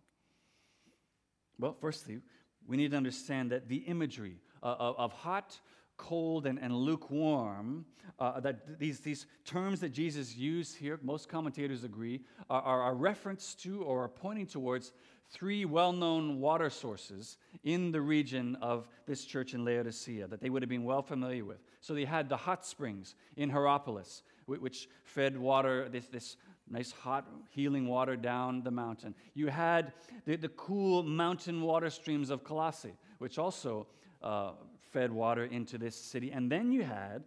Well, 1.60 1.76
firstly, 1.80 2.20
we 2.68 2.78
need 2.78 2.92
to 2.92 2.98
understand 2.98 3.52
that 3.52 3.68
the 3.68 3.78
imagery 3.78 4.38
uh, 4.62 4.76
of, 4.80 4.96
of 4.98 5.14
hot, 5.14 5.60
cold, 5.98 6.46
and, 6.46 6.60
and 6.60 6.74
lukewarm, 6.74 7.86
uh, 8.20 8.40
that 8.40 8.80
these, 8.80 9.00
these 9.00 9.26
terms 9.46 9.80
that 9.80 9.90
Jesus 9.90 10.36
used 10.36 10.78
here, 10.78 11.00
most 11.02 11.30
commentators 11.30 11.84
agree, 11.84 12.22
are, 12.50 12.62
are 12.62 12.92
a 12.92 12.94
reference 12.94 13.56
to 13.56 13.82
or 13.84 14.04
are 14.04 14.10
pointing 14.10 14.46
towards 14.46 14.94
three 15.30 15.66
well 15.66 15.92
known 15.92 16.40
water 16.40 16.70
sources 16.70 17.38
in 17.64 17.92
the 17.92 18.02
region 18.02 18.56
of 18.62 18.88
this 19.06 19.26
church 19.26 19.54
in 19.54 19.66
Laodicea 19.66 20.28
that 20.28 20.40
they 20.40 20.50
would 20.50 20.62
have 20.62 20.70
been 20.70 20.86
well 20.86 21.02
familiar 21.02 21.44
with. 21.44 21.58
So 21.82 21.94
they 21.94 22.06
had 22.06 22.30
the 22.30 22.38
hot 22.38 22.66
springs 22.66 23.16
in 23.36 23.50
Hierapolis, 23.50 24.24
which 24.46 24.88
fed 25.04 25.38
water, 25.38 25.90
this, 25.90 26.08
this 26.08 26.38
nice 26.70 26.92
hot 26.92 27.28
healing 27.50 27.88
water 27.88 28.16
down 28.16 28.64
the 28.64 28.72
mountain. 28.72 29.16
You 29.34 29.48
had 29.48 29.94
the, 30.26 30.36
the 30.36 30.50
cool 30.50 31.04
mountain 31.04 31.62
water 31.62 31.90
streams 31.90 32.30
of 32.30 32.44
Colossae, 32.44 32.94
which 33.20 33.38
also 33.38 33.88
uh, 34.22 34.52
fed 34.92 35.12
water 35.12 35.46
into 35.46 35.78
this 35.78 35.96
city. 35.96 36.32
And 36.32 36.52
then 36.52 36.72
you 36.72 36.84
had 36.84 37.24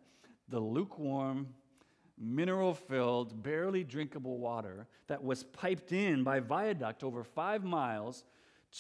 the 0.49 0.61
lukewarm 0.61 1.49
mineral 2.19 2.75
filled, 2.75 3.43
barely 3.43 3.83
drinkable 3.83 4.39
water 4.39 4.87
that 5.07 5.23
was 5.23 5.45
piped 5.45 5.93
in 5.93 6.23
by 6.23 6.41
viaduct 6.41 7.03
over 7.03 7.25
five 7.25 7.65
miles 7.65 8.25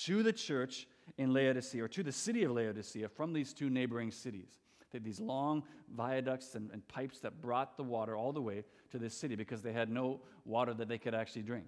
to 0.04 0.22
the 0.22 0.32
church 0.32 0.86
in 1.18 1.32
Laodicea, 1.32 1.82
or 1.82 1.88
to 1.88 2.02
the 2.02 2.12
city 2.12 2.44
of 2.44 2.52
Laodicea 2.52 3.08
from 3.08 3.32
these 3.32 3.52
two 3.52 3.70
neighboring 3.70 4.10
cities. 4.10 4.58
They 4.92 4.96
had 4.96 5.04
these 5.04 5.20
long 5.20 5.62
viaducts 5.94 6.54
and, 6.54 6.70
and 6.72 6.86
pipes 6.88 7.20
that 7.20 7.40
brought 7.40 7.76
the 7.76 7.82
water 7.82 8.16
all 8.16 8.32
the 8.32 8.42
way 8.42 8.64
to 8.90 8.98
this 8.98 9.14
city 9.14 9.36
because 9.36 9.62
they 9.62 9.72
had 9.72 9.90
no 9.90 10.20
water 10.44 10.74
that 10.74 10.88
they 10.88 10.98
could 10.98 11.14
actually 11.14 11.42
drink. 11.42 11.66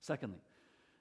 Secondly, 0.00 0.40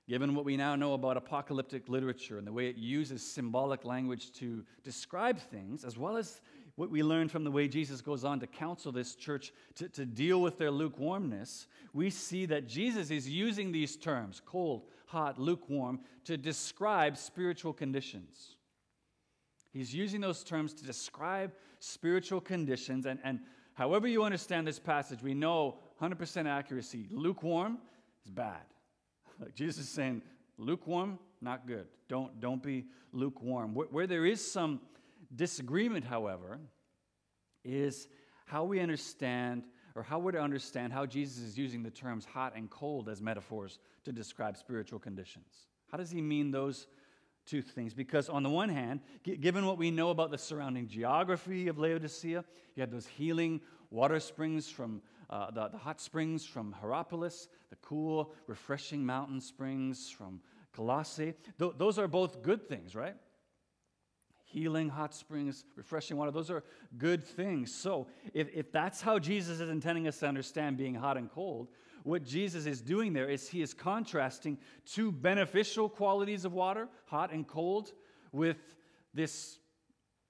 given 0.07 0.35
what 0.35 0.45
we 0.45 0.57
now 0.57 0.75
know 0.75 0.93
about 0.93 1.17
apocalyptic 1.17 1.87
literature 1.89 2.37
and 2.37 2.45
the 2.45 2.51
way 2.51 2.67
it 2.67 2.75
uses 2.75 3.23
symbolic 3.23 3.85
language 3.85 4.31
to 4.33 4.63
describe 4.83 5.39
things, 5.39 5.83
as 5.83 5.97
well 5.97 6.17
as 6.17 6.41
what 6.75 6.89
we 6.89 7.03
learn 7.03 7.27
from 7.27 7.43
the 7.43 7.51
way 7.51 7.67
Jesus 7.67 8.01
goes 8.01 8.23
on 8.23 8.39
to 8.39 8.47
counsel 8.47 8.91
this 8.91 9.15
church 9.15 9.51
to, 9.75 9.89
to 9.89 10.05
deal 10.05 10.41
with 10.41 10.57
their 10.57 10.71
lukewarmness, 10.71 11.67
we 11.93 12.09
see 12.09 12.45
that 12.45 12.67
Jesus 12.67 13.11
is 13.11 13.29
using 13.29 13.71
these 13.71 13.95
terms, 13.95 14.41
cold, 14.45 14.83
hot, 15.05 15.39
lukewarm, 15.39 15.99
to 16.25 16.37
describe 16.37 17.17
spiritual 17.17 17.73
conditions. 17.73 18.55
He's 19.73 19.93
using 19.93 20.21
those 20.21 20.43
terms 20.43 20.73
to 20.75 20.83
describe 20.83 21.51
spiritual 21.79 22.41
conditions. 22.41 23.05
And, 23.05 23.19
and 23.23 23.39
however 23.81 24.07
you 24.07 24.23
understand 24.23 24.67
this 24.67 24.77
passage, 24.77 25.23
we 25.23 25.33
know 25.33 25.79
100% 25.99 26.45
accuracy. 26.45 27.07
Lukewarm 27.09 27.79
is 28.23 28.29
bad. 28.29 28.61
Like 29.39 29.55
Jesus 29.55 29.85
is 29.85 29.89
saying, 29.89 30.21
lukewarm, 30.59 31.17
not 31.41 31.65
good. 31.65 31.87
Don't, 32.07 32.39
don't 32.39 32.61
be 32.61 32.85
lukewarm. 33.11 33.73
Where, 33.73 33.87
where 33.87 34.05
there 34.05 34.23
is 34.23 34.39
some 34.51 34.81
disagreement, 35.35 36.05
however, 36.05 36.59
is 37.63 38.07
how 38.45 38.65
we 38.65 38.79
understand 38.79 39.63
or 39.95 40.03
how 40.03 40.19
we're 40.19 40.33
to 40.33 40.39
understand 40.39 40.93
how 40.93 41.07
Jesus 41.07 41.39
is 41.39 41.57
using 41.57 41.81
the 41.81 41.89
terms 41.89 42.23
hot 42.23 42.53
and 42.55 42.69
cold 42.69 43.09
as 43.09 43.19
metaphors 43.19 43.79
to 44.03 44.11
describe 44.11 44.57
spiritual 44.57 44.99
conditions. 44.99 45.65
How 45.91 45.97
does 45.97 46.11
he 46.11 46.21
mean 46.21 46.51
those 46.51 46.85
two 47.45 47.61
things? 47.61 47.93
Because, 47.93 48.29
on 48.29 48.43
the 48.43 48.49
one 48.49 48.69
hand, 48.69 49.01
given 49.23 49.65
what 49.65 49.77
we 49.77 49.91
know 49.91 50.09
about 50.09 50.31
the 50.31 50.37
surrounding 50.37 50.87
geography 50.87 51.67
of 51.67 51.77
Laodicea, 51.77 52.43
you 52.75 52.81
had 52.81 52.91
those 52.91 53.07
healing 53.07 53.61
water 53.89 54.19
springs 54.19 54.69
from 54.69 55.01
uh, 55.29 55.51
the, 55.51 55.69
the 55.69 55.77
hot 55.77 56.01
springs 56.01 56.45
from 56.45 56.73
Hierapolis, 56.73 57.47
the 57.69 57.75
cool, 57.77 58.33
refreshing 58.47 59.05
mountain 59.05 59.39
springs 59.39 60.09
from 60.09 60.41
Colossae. 60.73 61.33
Th- 61.57 61.73
those 61.77 61.97
are 61.97 62.07
both 62.07 62.41
good 62.41 62.67
things, 62.67 62.95
right? 62.95 63.15
Healing 64.51 64.89
hot 64.89 65.13
springs, 65.13 65.65
refreshing 65.75 66.17
water. 66.17 66.31
Those 66.31 66.51
are 66.51 66.63
good 66.97 67.23
things. 67.23 67.73
So, 67.73 68.07
if, 68.33 68.47
if 68.53 68.71
that's 68.71 69.01
how 69.01 69.19
Jesus 69.19 69.59
is 69.59 69.69
intending 69.69 70.07
us 70.07 70.19
to 70.19 70.27
understand 70.27 70.77
being 70.77 70.95
hot 70.95 71.17
and 71.17 71.31
cold, 71.31 71.69
what 72.03 72.23
Jesus 72.23 72.65
is 72.65 72.81
doing 72.81 73.13
there 73.13 73.29
is 73.29 73.47
he 73.47 73.61
is 73.61 73.73
contrasting 73.73 74.57
two 74.85 75.11
beneficial 75.11 75.87
qualities 75.87 76.45
of 76.45 76.53
water, 76.53 76.87
hot 77.05 77.31
and 77.31 77.47
cold, 77.47 77.91
with 78.31 78.75
this 79.13 79.59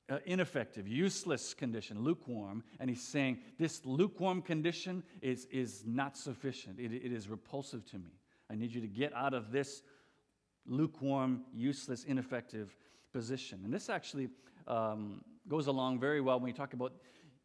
uh, 0.10 0.18
ineffective, 0.26 0.88
useless 0.88 1.54
condition, 1.54 2.04
lukewarm. 2.04 2.64
And 2.80 2.90
he's 2.90 3.08
saying 3.08 3.40
this 3.58 3.86
lukewarm 3.86 4.42
condition 4.42 5.04
is, 5.22 5.46
is 5.52 5.84
not 5.86 6.18
sufficient, 6.18 6.80
it, 6.80 6.92
it 6.94 7.12
is 7.12 7.30
repulsive 7.30 7.86
to 7.92 7.98
me. 7.98 8.12
I 8.50 8.56
need 8.56 8.74
you 8.74 8.82
to 8.82 8.88
get 8.88 9.14
out 9.14 9.34
of 9.34 9.52
this 9.52 9.82
lukewarm, 10.68 11.44
useless, 11.54 12.04
ineffective 12.04 12.76
position. 13.12 13.62
And 13.64 13.74
this 13.74 13.90
actually 13.90 14.30
um, 14.68 15.24
goes 15.48 15.68
along 15.68 16.00
very 16.00 16.22
well 16.22 16.38
when 16.40 16.46
we 16.46 16.54
talk 16.54 16.74
about 16.74 16.94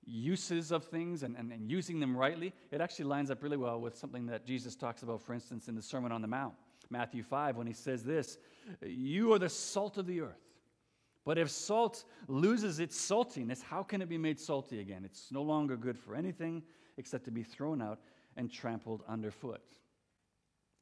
uses 0.05 0.71
of 0.71 0.85
things 0.85 1.23
and, 1.23 1.37
and, 1.37 1.53
and 1.53 1.71
using 1.71 1.99
them 1.99 2.17
rightly. 2.17 2.53
It 2.71 2.81
actually 2.81 3.07
lines 3.07 3.31
up 3.31 3.43
really 3.43 3.57
well 3.57 3.81
with 3.81 3.97
something 3.97 4.27
that 4.27 4.47
Jesus 4.47 4.77
talks 4.77 5.03
about, 5.03 5.21
for 5.21 5.35
instance, 5.35 5.69
in 5.69 5.75
the 5.75 5.83
Sermon 5.83 6.13
on 6.13 6.23
the 6.23 6.29
Mount, 6.29 6.55
Matthew 6.91 7.23
5, 7.23 7.57
when 7.57 7.67
he 7.67 7.73
says 7.73 8.05
this 8.05 8.39
You 8.83 9.33
are 9.33 9.39
the 9.39 9.49
salt 9.49 9.99
of 9.99 10.07
the 10.07 10.21
earth. 10.21 10.47
But 11.25 11.39
if 11.39 11.51
salt 11.51 12.05
loses 12.29 12.79
its 12.79 12.97
saltiness, 12.97 13.61
how 13.61 13.83
can 13.83 14.01
it 14.01 14.09
be 14.09 14.17
made 14.17 14.39
salty 14.39 14.79
again? 14.79 15.05
It's 15.05 15.33
no 15.33 15.43
longer 15.43 15.77
good 15.77 15.99
for 15.99 16.15
anything 16.15 16.63
except 16.99 17.25
to 17.25 17.33
be 17.33 17.43
thrown 17.43 17.83
out 17.83 17.99
and 18.37 18.51
trampled 18.51 19.03
underfoot. 19.09 19.61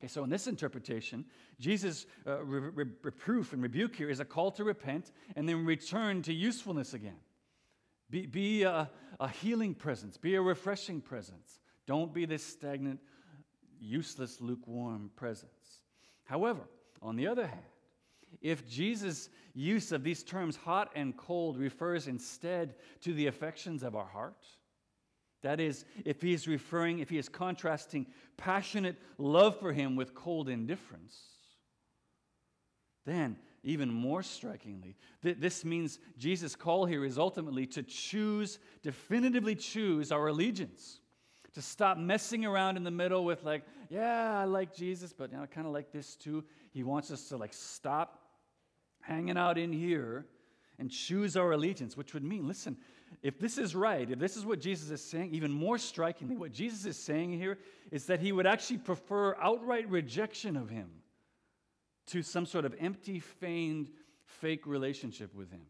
Okay, 0.05 0.13
so 0.13 0.23
in 0.23 0.29
this 0.29 0.47
interpretation, 0.47 1.25
Jesus' 1.59 2.05
uh, 2.27 2.45
re- 2.45 2.69
re- 2.75 2.93
reproof 3.03 3.55
and 3.55 3.63
rebuke 3.63 3.97
here 3.97 4.11
is 4.11 4.21
a 4.21 4.25
call 4.27 4.51
to 4.51 4.63
repent 4.63 5.13
and 5.35 5.49
then 5.49 5.65
return 5.65 6.21
to 6.23 6.35
usefulness 6.35 6.93
again. 6.93 7.17
Be, 8.11 8.27
be 8.27 8.65
a, 8.65 8.91
a 9.19 9.29
healing 9.29 9.75
presence, 9.75 10.19
be 10.19 10.35
a 10.35 10.43
refreshing 10.43 11.01
presence. 11.01 11.59
Don't 11.87 12.13
be 12.13 12.27
this 12.27 12.45
stagnant, 12.45 13.01
useless, 13.81 14.43
lukewarm 14.43 15.11
presence. 15.17 15.81
However, 16.25 16.69
on 17.01 17.17
the 17.17 17.27
other 17.27 17.47
hand, 17.47 17.63
if 18.43 18.69
Jesus' 18.69 19.31
use 19.55 19.91
of 19.91 20.05
these 20.05 20.23
terms 20.23 20.55
hot 20.55 20.91
and 20.95 21.17
cold 21.17 21.57
refers 21.57 22.09
instead 22.09 22.75
to 23.01 23.15
the 23.15 23.29
affections 23.29 23.83
of 23.83 23.97
our 23.97 24.09
heart, 24.09 24.45
that 25.45 25.61
is, 25.61 25.85
if 26.05 26.21
he 26.21 26.33
is 26.33 26.49
referring, 26.49 26.99
if 26.99 27.11
he 27.11 27.19
is 27.19 27.29
contrasting 27.29 28.07
passionate 28.37 28.97
love 29.19 29.59
for 29.61 29.73
him 29.73 29.95
with 29.95 30.15
cold 30.15 30.49
indifference, 30.49 31.17
then, 33.07 33.37
even 33.63 33.93
more 33.93 34.23
strikingly, 34.23 34.97
th- 35.23 35.37
this 35.39 35.65
means 35.65 36.01
Jesus' 36.19 36.57
call 36.57 36.87
here 36.87 37.05
is 37.05 37.19
ultimately 37.19 37.67
to 37.67 37.83
choose, 37.83 38.59
definitively 38.83 39.55
choose 39.55 40.11
our 40.11 40.29
allegiance. 40.29 41.01
To 41.53 41.63
stop 41.63 41.99
messing 41.99 42.45
around 42.45 42.77
in 42.77 42.83
the 42.83 42.91
middle 42.91 43.25
with, 43.25 43.45
like, 43.45 43.63
yeah, 43.89 44.39
I 44.39 44.45
like 44.45 44.75
Jesus, 44.75 45.13
but 45.13 45.31
you 45.31 45.37
know, 45.37 45.45
I 45.45 45.47
kind 45.47 45.67
of 45.67 45.73
like 45.73 45.93
this 45.93 46.17
too. 46.17 46.43
He 46.73 46.83
wants 46.83 47.11
us 47.11 47.29
to, 47.29 47.37
like, 47.37 47.53
stop 47.53 48.19
hanging 49.01 49.37
out 49.37 49.57
in 49.57 49.73
here 49.73 50.27
and 50.79 50.91
choose 50.91 51.37
our 51.37 51.53
allegiance, 51.53 51.97
which 51.97 52.15
would 52.15 52.25
mean, 52.25 52.49
listen, 52.49 52.77
if 53.23 53.39
this 53.39 53.59
is 53.59 53.75
right, 53.75 54.11
if 54.11 54.19
this 54.19 54.37
is 54.37 54.45
what 54.45 54.61
Jesus 54.61 54.91
is 54.91 55.03
saying, 55.03 55.31
even 55.33 55.51
more 55.51 55.79
strikingly, 55.79 56.37
what 56.37 56.53
Jesus 56.53 56.85
is 56.85 56.97
saying 56.97 57.33
here 57.39 57.59
is 57.91 58.07
that 58.07 58.21
he 58.21 58.33
would 58.33 58.47
actually 58.47 58.79
prefer 58.79 59.37
outright 59.41 59.89
rejection 59.89 60.57
of 60.57 60.69
him 60.69 60.91
to 62.07 62.23
some 62.23 62.47
sort 62.47 62.65
of 62.65 62.75
empty, 62.79 63.21
feigned, 63.21 63.89
fake 64.25 64.67
relationship 64.67 65.35
with 65.35 65.51
him. 65.51 65.67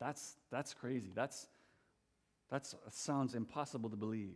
That's, 0.00 0.36
that's 0.50 0.74
crazy. 0.74 1.12
That's, 1.14 1.46
that 2.50 2.66
sounds 2.90 3.34
impossible 3.34 3.88
to 3.90 3.96
believe. 3.96 4.34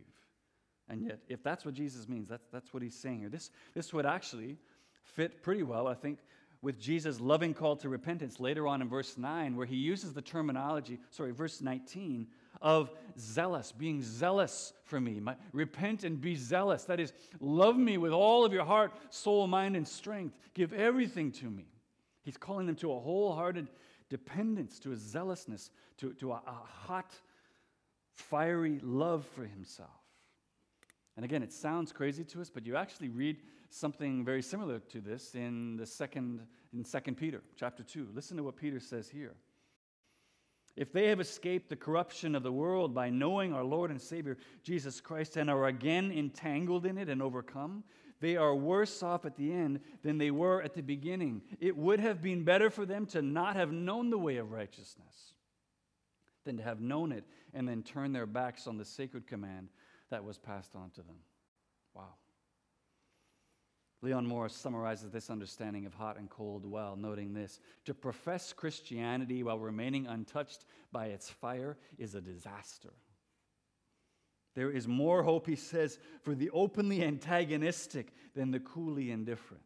And 0.89 1.03
yet, 1.03 1.19
if 1.27 1.43
that's 1.43 1.65
what 1.65 1.73
Jesus 1.73 2.07
means, 2.07 2.29
that's, 2.29 2.47
that's 2.51 2.73
what 2.73 2.81
he's 2.81 2.95
saying 2.95 3.19
here. 3.19 3.29
This, 3.29 3.51
this 3.73 3.93
would 3.93 4.05
actually 4.05 4.57
fit 5.03 5.43
pretty 5.43 5.63
well, 5.63 5.87
I 5.87 5.93
think, 5.93 6.19
with 6.67 6.81
Jesus' 6.81 7.21
loving 7.21 7.53
call 7.53 7.77
to 7.77 7.87
repentance 7.87 8.41
later 8.41 8.67
on 8.67 8.81
in 8.81 8.89
verse 8.89 9.17
9, 9.17 9.55
where 9.55 9.65
he 9.65 9.77
uses 9.77 10.11
the 10.11 10.21
terminology, 10.21 10.99
sorry, 11.11 11.31
verse 11.31 11.61
19, 11.61 12.27
of 12.61 12.91
zealous, 13.17 13.71
being 13.71 14.03
zealous 14.03 14.73
for 14.83 14.99
me. 14.99 15.21
My, 15.21 15.37
repent 15.53 16.03
and 16.03 16.19
be 16.19 16.35
zealous. 16.35 16.83
That 16.83 16.99
is, 16.99 17.13
love 17.39 17.77
me 17.77 17.97
with 17.97 18.11
all 18.11 18.43
of 18.43 18.51
your 18.51 18.65
heart, 18.65 18.91
soul, 19.11 19.47
mind, 19.47 19.77
and 19.77 19.87
strength. 19.87 20.35
Give 20.55 20.73
everything 20.73 21.31
to 21.31 21.45
me. 21.45 21.63
He's 22.23 22.35
calling 22.35 22.67
them 22.67 22.75
to 22.75 22.91
a 22.91 22.99
wholehearted 22.99 23.69
dependence, 24.09 24.77
to 24.79 24.91
a 24.91 24.97
zealousness, 24.97 25.69
to, 25.99 26.11
to 26.15 26.33
a, 26.33 26.41
a 26.45 26.61
hot, 26.85 27.15
fiery 28.11 28.81
love 28.83 29.25
for 29.37 29.45
himself. 29.45 29.89
And 31.15 31.23
again, 31.23 31.43
it 31.43 31.53
sounds 31.53 31.93
crazy 31.93 32.25
to 32.25 32.41
us, 32.41 32.49
but 32.49 32.65
you 32.65 32.75
actually 32.75 33.07
read 33.07 33.37
something 33.69 34.23
very 34.23 34.41
similar 34.41 34.79
to 34.79 35.01
this 35.01 35.35
in 35.35 35.77
the 35.77 35.85
second 35.85 36.45
in 36.73 36.83
2 36.83 37.13
Peter 37.13 37.41
chapter 37.55 37.83
2. 37.83 38.09
Listen 38.13 38.37
to 38.37 38.43
what 38.43 38.55
Peter 38.55 38.79
says 38.79 39.09
here. 39.09 39.35
If 40.75 40.93
they 40.93 41.07
have 41.07 41.19
escaped 41.19 41.69
the 41.69 41.75
corruption 41.75 42.35
of 42.35 42.43
the 42.43 42.51
world 42.51 42.93
by 42.93 43.09
knowing 43.09 43.51
our 43.51 43.63
Lord 43.63 43.89
and 43.89 43.99
Savior 43.99 44.37
Jesus 44.63 45.01
Christ 45.01 45.35
and 45.35 45.49
are 45.49 45.65
again 45.65 46.11
entangled 46.11 46.85
in 46.85 46.99
it 46.99 47.09
and 47.09 47.21
overcome, 47.21 47.83
they 48.19 48.37
are 48.37 48.55
worse 48.55 49.01
off 49.01 49.25
at 49.25 49.35
the 49.35 49.51
end 49.51 49.79
than 50.03 50.17
they 50.17 50.31
were 50.31 50.61
at 50.61 50.75
the 50.75 50.81
beginning. 50.81 51.41
It 51.59 51.75
would 51.75 51.99
have 51.99 52.21
been 52.21 52.43
better 52.43 52.69
for 52.69 52.85
them 52.85 53.07
to 53.07 53.21
not 53.21 53.55
have 53.55 53.71
known 53.71 54.09
the 54.11 54.17
way 54.17 54.37
of 54.37 54.51
righteousness 54.51 55.33
than 56.45 56.57
to 56.57 56.63
have 56.63 56.79
known 56.79 57.11
it 57.11 57.25
and 57.53 57.67
then 57.67 57.81
turn 57.81 58.13
their 58.13 58.25
backs 58.25 58.67
on 58.67 58.77
the 58.77 58.85
sacred 58.85 59.27
command 59.27 59.69
that 60.09 60.23
was 60.23 60.37
passed 60.37 60.75
on 60.75 60.91
to 60.91 61.01
them. 61.01 61.17
Leon 64.01 64.27
Morris 64.27 64.53
summarizes 64.53 65.11
this 65.11 65.29
understanding 65.29 65.85
of 65.85 65.93
hot 65.93 66.17
and 66.17 66.29
cold 66.29 66.65
well, 66.65 66.95
noting 66.95 67.33
this 67.33 67.59
To 67.85 67.93
profess 67.93 68.53
Christianity 68.53 69.41
while 69.41 69.59
remaining 69.59 70.05
untouched 70.05 70.65
by 70.91 71.07
its 71.07 71.29
fire 71.29 71.77
is 71.97 72.13
a 72.13 72.21
disaster. 72.21 72.93
There 74.55 74.71
is 74.71 74.87
more 74.87 75.23
hope, 75.23 75.47
he 75.47 75.55
says, 75.55 75.99
for 76.21 76.35
the 76.35 76.49
openly 76.51 77.03
antagonistic 77.03 78.13
than 78.35 78.51
the 78.51 78.59
coolly 78.59 79.11
indifferent. 79.11 79.63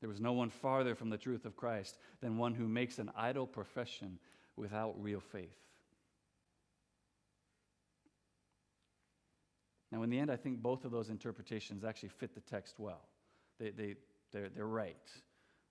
There 0.00 0.10
was 0.10 0.20
no 0.20 0.34
one 0.34 0.50
farther 0.50 0.94
from 0.94 1.08
the 1.08 1.16
truth 1.16 1.46
of 1.46 1.56
Christ 1.56 1.98
than 2.20 2.36
one 2.36 2.54
who 2.54 2.68
makes 2.68 2.98
an 2.98 3.10
idle 3.16 3.46
profession 3.46 4.18
without 4.56 5.02
real 5.02 5.20
faith. 5.20 5.63
Now, 9.94 10.02
in 10.02 10.10
the 10.10 10.18
end, 10.18 10.28
I 10.28 10.34
think 10.34 10.60
both 10.60 10.84
of 10.84 10.90
those 10.90 11.08
interpretations 11.08 11.84
actually 11.84 12.08
fit 12.08 12.34
the 12.34 12.40
text 12.40 12.80
well. 12.80 13.06
They, 13.60 13.70
they, 13.70 13.94
they're, 14.32 14.48
they're 14.48 14.66
right. 14.66 15.08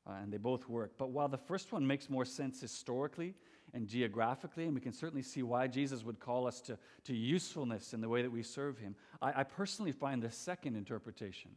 Uh, 0.07 0.13
and 0.21 0.31
they 0.31 0.37
both 0.37 0.69
work. 0.69 0.93
But 0.97 1.09
while 1.09 1.27
the 1.27 1.37
first 1.37 1.73
one 1.73 1.85
makes 1.85 2.09
more 2.09 2.23
sense 2.23 2.61
historically 2.61 3.35
and 3.73 3.85
geographically, 3.85 4.63
and 4.63 4.73
we 4.73 4.79
can 4.79 4.93
certainly 4.93 5.23
see 5.23 5.43
why 5.43 5.67
Jesus 5.67 6.05
would 6.05 6.21
call 6.21 6.47
us 6.47 6.61
to, 6.61 6.77
to 7.03 7.13
usefulness 7.13 7.93
in 7.93 7.99
the 7.99 8.07
way 8.07 8.21
that 8.21 8.31
we 8.31 8.43
serve 8.43 8.77
him, 8.77 8.95
I, 9.21 9.41
I 9.41 9.43
personally 9.43 9.91
find 9.91 10.23
the 10.23 10.31
second 10.31 10.77
interpretation 10.77 11.51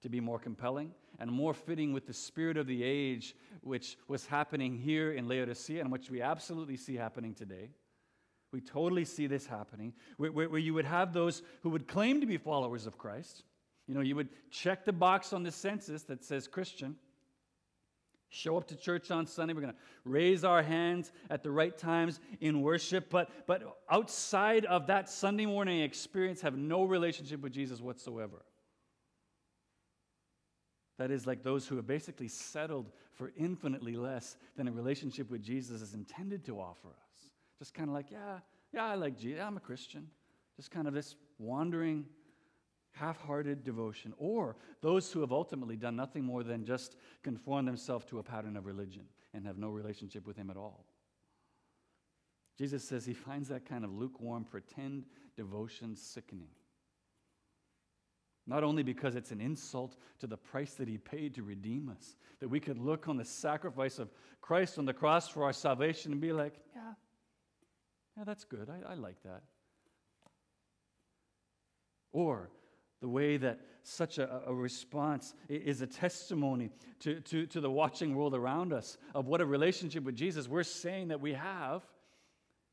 to 0.00 0.08
be 0.08 0.18
more 0.18 0.38
compelling 0.38 0.92
and 1.18 1.30
more 1.30 1.52
fitting 1.52 1.92
with 1.92 2.06
the 2.06 2.14
spirit 2.14 2.56
of 2.56 2.66
the 2.66 2.82
age, 2.82 3.36
which 3.60 3.98
was 4.08 4.24
happening 4.24 4.78
here 4.78 5.12
in 5.12 5.28
Laodicea 5.28 5.82
and 5.82 5.92
which 5.92 6.10
we 6.10 6.22
absolutely 6.22 6.78
see 6.78 6.94
happening 6.94 7.34
today. 7.34 7.68
We 8.52 8.60
totally 8.60 9.04
see 9.04 9.26
this 9.26 9.46
happening, 9.46 9.92
where, 10.16 10.32
where, 10.32 10.48
where, 10.48 10.60
you 10.60 10.72
would 10.74 10.86
have 10.86 11.12
those 11.12 11.42
who 11.62 11.70
would 11.70 11.86
claim 11.86 12.20
to 12.20 12.26
be 12.26 12.38
followers 12.38 12.86
of 12.86 12.96
Christ. 12.96 13.42
You 13.86 13.94
know, 13.94 14.00
you 14.00 14.16
would 14.16 14.28
check 14.50 14.84
the 14.84 14.92
box 14.92 15.32
on 15.32 15.42
the 15.42 15.50
census 15.50 16.02
that 16.04 16.24
says 16.24 16.46
Christian, 16.46 16.96
show 18.30 18.56
up 18.56 18.66
to 18.68 18.76
church 18.76 19.10
on 19.10 19.26
Sunday. 19.26 19.52
We're 19.52 19.62
going 19.62 19.74
to 19.74 19.78
raise 20.04 20.44
our 20.44 20.62
hands 20.62 21.12
at 21.28 21.42
the 21.42 21.50
right 21.50 21.76
times 21.76 22.20
in 22.40 22.62
worship, 22.62 23.10
but, 23.10 23.30
but 23.46 23.78
outside 23.90 24.64
of 24.64 24.86
that 24.86 25.10
Sunday 25.10 25.46
morning 25.46 25.80
experience, 25.80 26.40
have 26.40 26.56
no 26.56 26.84
relationship 26.84 27.42
with 27.42 27.52
Jesus 27.52 27.80
whatsoever. 27.80 28.42
That 30.98 31.10
is, 31.10 31.26
like 31.26 31.42
those 31.42 31.66
who 31.66 31.76
have 31.76 31.86
basically 31.86 32.28
settled 32.28 32.90
for 33.12 33.32
infinitely 33.36 33.96
less 33.96 34.36
than 34.56 34.68
a 34.68 34.72
relationship 34.72 35.30
with 35.30 35.42
Jesus 35.42 35.80
is 35.80 35.94
intended 35.94 36.44
to 36.46 36.58
offer 36.58 36.88
us. 36.88 37.07
Just 37.58 37.74
kind 37.74 37.88
of 37.88 37.94
like, 37.94 38.10
yeah, 38.10 38.38
yeah, 38.72 38.86
I 38.86 38.94
like 38.94 39.18
Jesus. 39.18 39.40
I'm 39.42 39.56
a 39.56 39.60
Christian. 39.60 40.06
Just 40.56 40.70
kind 40.70 40.86
of 40.86 40.94
this 40.94 41.16
wandering, 41.38 42.04
half 42.92 43.20
hearted 43.20 43.64
devotion. 43.64 44.12
Or 44.18 44.56
those 44.80 45.10
who 45.12 45.20
have 45.20 45.32
ultimately 45.32 45.76
done 45.76 45.96
nothing 45.96 46.24
more 46.24 46.42
than 46.42 46.64
just 46.64 46.96
conform 47.22 47.66
themselves 47.66 48.04
to 48.06 48.18
a 48.18 48.22
pattern 48.22 48.56
of 48.56 48.66
religion 48.66 49.04
and 49.34 49.46
have 49.46 49.58
no 49.58 49.70
relationship 49.70 50.26
with 50.26 50.36
Him 50.36 50.50
at 50.50 50.56
all. 50.56 50.84
Jesus 52.58 52.82
says 52.82 53.06
he 53.06 53.14
finds 53.14 53.48
that 53.48 53.64
kind 53.64 53.84
of 53.84 53.92
lukewarm 53.92 54.44
pretend 54.44 55.06
devotion 55.36 55.94
sickening. 55.96 56.48
Not 58.46 58.64
only 58.64 58.82
because 58.82 59.14
it's 59.14 59.30
an 59.30 59.42
insult 59.42 59.96
to 60.20 60.26
the 60.26 60.36
price 60.36 60.72
that 60.74 60.88
he 60.88 60.96
paid 60.96 61.34
to 61.34 61.42
redeem 61.42 61.90
us, 61.90 62.16
that 62.40 62.48
we 62.48 62.60
could 62.60 62.78
look 62.78 63.06
on 63.06 63.18
the 63.18 63.24
sacrifice 63.24 63.98
of 63.98 64.10
Christ 64.40 64.78
on 64.78 64.86
the 64.86 64.94
cross 64.94 65.28
for 65.28 65.44
our 65.44 65.52
salvation 65.52 66.12
and 66.12 66.20
be 66.20 66.32
like, 66.32 66.54
yeah, 66.74 66.94
yeah, 68.18 68.24
that's 68.24 68.44
good. 68.44 68.68
I, 68.68 68.92
I 68.92 68.94
like 68.94 69.22
that. 69.22 69.42
Or 72.10 72.50
the 73.00 73.08
way 73.08 73.36
that 73.36 73.60
such 73.84 74.18
a, 74.18 74.42
a, 74.46 74.52
response 74.52 75.34
is 75.48 75.82
a 75.82 75.86
testimony 75.86 76.70
to, 76.98 77.20
to, 77.20 77.46
to 77.46 77.60
the 77.60 77.70
watching 77.70 78.16
world 78.16 78.34
around 78.34 78.72
us 78.72 78.98
of 79.14 79.26
what 79.26 79.40
a 79.40 79.46
relationship 79.46 80.02
with 80.02 80.16
Jesus 80.16 80.48
we're 80.48 80.64
saying 80.64 81.08
that 81.08 81.20
we 81.20 81.32
have. 81.32 81.82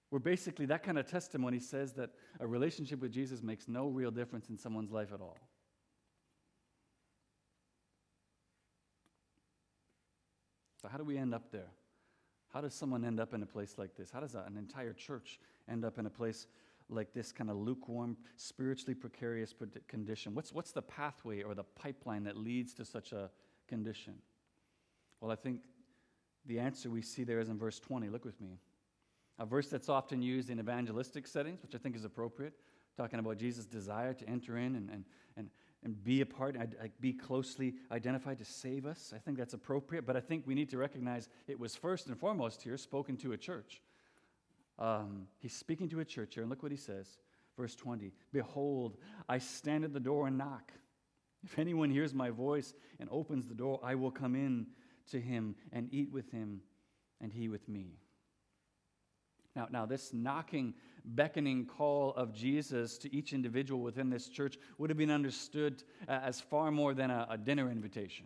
We're 0.10 0.18
basically 0.18 0.66
that 0.68 0.82
kind 0.82 0.98
of 0.98 1.06
testimony 1.06 1.60
says 1.60 1.94
that 1.94 2.10
a 2.40 2.48
relationship 2.48 3.00
with 3.02 3.12
Jesus 3.12 3.44
makes 3.44 3.68
no 3.68 3.88
real 3.88 4.10
difference 4.10 4.50
in 4.50 4.58
someone's 4.58 4.92
life 4.92 5.14
at 5.14 5.22
all. 5.22 5.38
So, 10.82 10.88
how 10.88 10.98
do 10.98 11.04
we 11.04 11.18
end 11.18 11.36
up 11.36 11.52
there? 11.52 11.70
How 12.56 12.62
does 12.62 12.74
someone 12.74 13.04
end 13.04 13.20
up 13.20 13.34
in 13.34 13.44
a 13.44 13.46
place 13.46 13.76
like 13.78 13.98
this? 13.98 14.12
How 14.12 14.22
does 14.22 14.34
an 14.34 14.56
entire 14.58 14.94
church 14.94 15.42
end 15.70 15.84
up 15.84 16.00
in 16.00 16.06
a 16.06 16.10
place 16.10 16.48
like 16.88 17.14
this 17.14 17.34
kind 17.34 17.50
of 17.50 17.58
lukewarm, 17.58 18.16
spiritually 18.38 18.96
precarious 18.96 19.54
condition? 19.90 20.34
What's, 20.34 20.54
what's 20.54 20.72
the 20.72 20.82
pathway 20.82 21.42
or 21.42 21.54
the 21.54 21.66
pipeline 21.66 22.24
that 22.24 22.38
leads 22.38 22.74
to 22.76 22.86
such 22.86 23.12
a 23.12 23.30
condition? 23.68 24.14
Well, 25.20 25.32
I 25.32 25.36
think 25.36 25.64
the 26.46 26.60
answer 26.60 26.90
we 26.90 27.02
see 27.02 27.26
there 27.26 27.42
is 27.42 27.50
in 27.50 27.58
verse 27.58 27.78
20. 27.78 28.08
Look 28.08 28.24
with 28.24 28.40
me. 28.40 28.58
A 29.38 29.46
verse 29.46 29.68
that's 29.68 29.90
often 29.90 30.22
used 30.22 30.50
in 30.50 30.58
evangelistic 30.58 31.28
settings, 31.28 31.62
which 31.62 31.76
I 31.76 31.78
think 31.78 31.94
is 31.94 32.06
appropriate, 32.06 32.54
talking 32.96 33.20
about 33.20 33.38
Jesus' 33.38 33.66
desire 33.66 34.14
to 34.14 34.30
enter 34.30 34.58
in 34.58 34.78
and, 34.78 34.90
and, 34.90 35.04
and 35.36 35.50
and 35.86 36.04
be 36.04 36.22
a 36.22 36.26
part, 36.26 36.56
and 36.56 36.76
be 37.00 37.14
closely 37.14 37.76
identified 37.92 38.40
to 38.40 38.46
save 38.46 38.88
us. 38.88 39.14
I 39.16 39.20
think 39.20 39.38
that's 39.38 39.54
appropriate, 39.54 40.06
but 40.06 40.18
I 40.18 40.20
think 40.20 40.46
we 40.48 40.56
need 40.56 40.70
to 40.72 40.80
recognize 40.80 41.30
it 41.48 41.60
was 41.60 41.76
first 41.76 42.08
and 42.08 42.20
foremost 42.20 42.64
here 42.64 42.76
spoken 42.76 43.16
to 43.18 43.34
a 43.34 43.38
church. 43.38 43.82
Um, 44.80 45.28
he's 45.38 45.54
speaking 45.54 45.88
to 45.90 46.00
a 46.00 46.06
church 46.06 46.34
here, 46.34 46.42
and 46.42 46.50
look 46.50 46.64
what 46.64 46.72
he 46.72 46.78
says. 46.78 47.20
Verse 47.56 47.76
20 47.76 48.12
Behold, 48.34 48.98
I 49.30 49.38
stand 49.38 49.86
at 49.86 49.94
the 49.94 50.00
door 50.00 50.26
and 50.28 50.38
knock. 50.40 50.74
If 51.44 51.60
anyone 51.60 51.92
hears 51.92 52.16
my 52.16 52.32
voice 52.32 52.74
and 53.00 53.08
opens 53.12 53.48
the 53.48 53.54
door, 53.54 53.80
I 53.84 53.94
will 53.94 54.12
come 54.12 54.36
in 54.36 54.66
to 55.12 55.22
him 55.22 55.56
and 55.72 55.88
eat 55.94 56.12
with 56.12 56.32
him, 56.32 56.62
and 57.22 57.32
he 57.32 57.48
with 57.48 57.70
me. 57.70 58.00
Now, 59.56 59.68
now, 59.70 59.86
this 59.86 60.12
knocking, 60.14 60.74
beckoning 61.06 61.66
call 61.66 62.14
of 62.16 62.34
Jesus 62.34 62.98
to 63.00 63.14
each 63.16 63.34
individual 63.34 63.82
within 63.82 64.10
this 64.10 64.28
church 64.28 64.58
would 64.78 64.90
have 64.90 64.98
been 64.98 65.12
understood 65.12 65.84
as 66.08 66.42
far 66.42 66.72
more 66.72 66.94
than 66.94 67.12
a, 67.12 67.28
a 67.30 67.38
dinner 67.38 67.70
invitation. 67.70 68.26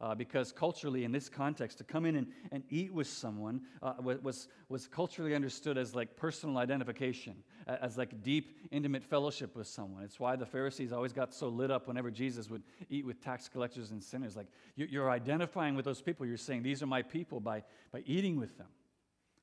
Uh, 0.00 0.14
because 0.14 0.52
culturally, 0.52 1.04
in 1.04 1.12
this 1.12 1.28
context, 1.28 1.78
to 1.78 1.84
come 1.84 2.04
in 2.04 2.16
and, 2.16 2.26
and 2.50 2.64
eat 2.68 2.92
with 2.92 3.06
someone 3.06 3.62
uh, 3.80 3.94
was, 4.02 4.48
was 4.68 4.86
culturally 4.88 5.34
understood 5.34 5.78
as 5.78 5.94
like 5.94 6.16
personal 6.16 6.58
identification, 6.58 7.36
as 7.66 7.96
like 7.96 8.22
deep, 8.22 8.58
intimate 8.72 9.04
fellowship 9.04 9.54
with 9.56 9.66
someone. 9.66 10.02
It's 10.02 10.18
why 10.18 10.34
the 10.36 10.44
Pharisees 10.44 10.92
always 10.92 11.12
got 11.12 11.32
so 11.32 11.48
lit 11.48 11.70
up 11.70 11.86
whenever 11.86 12.10
Jesus 12.10 12.50
would 12.50 12.64
eat 12.90 13.06
with 13.06 13.22
tax 13.22 13.48
collectors 13.48 13.92
and 13.92 14.02
sinners. 14.02 14.36
Like 14.36 14.48
you're 14.76 15.10
identifying 15.10 15.76
with 15.76 15.84
those 15.84 16.02
people. 16.02 16.26
You're 16.26 16.36
saying, 16.36 16.64
These 16.64 16.82
are 16.82 16.86
my 16.86 17.00
people 17.00 17.38
by, 17.40 17.62
by 17.92 18.02
eating 18.04 18.38
with 18.38 18.58
them. 18.58 18.68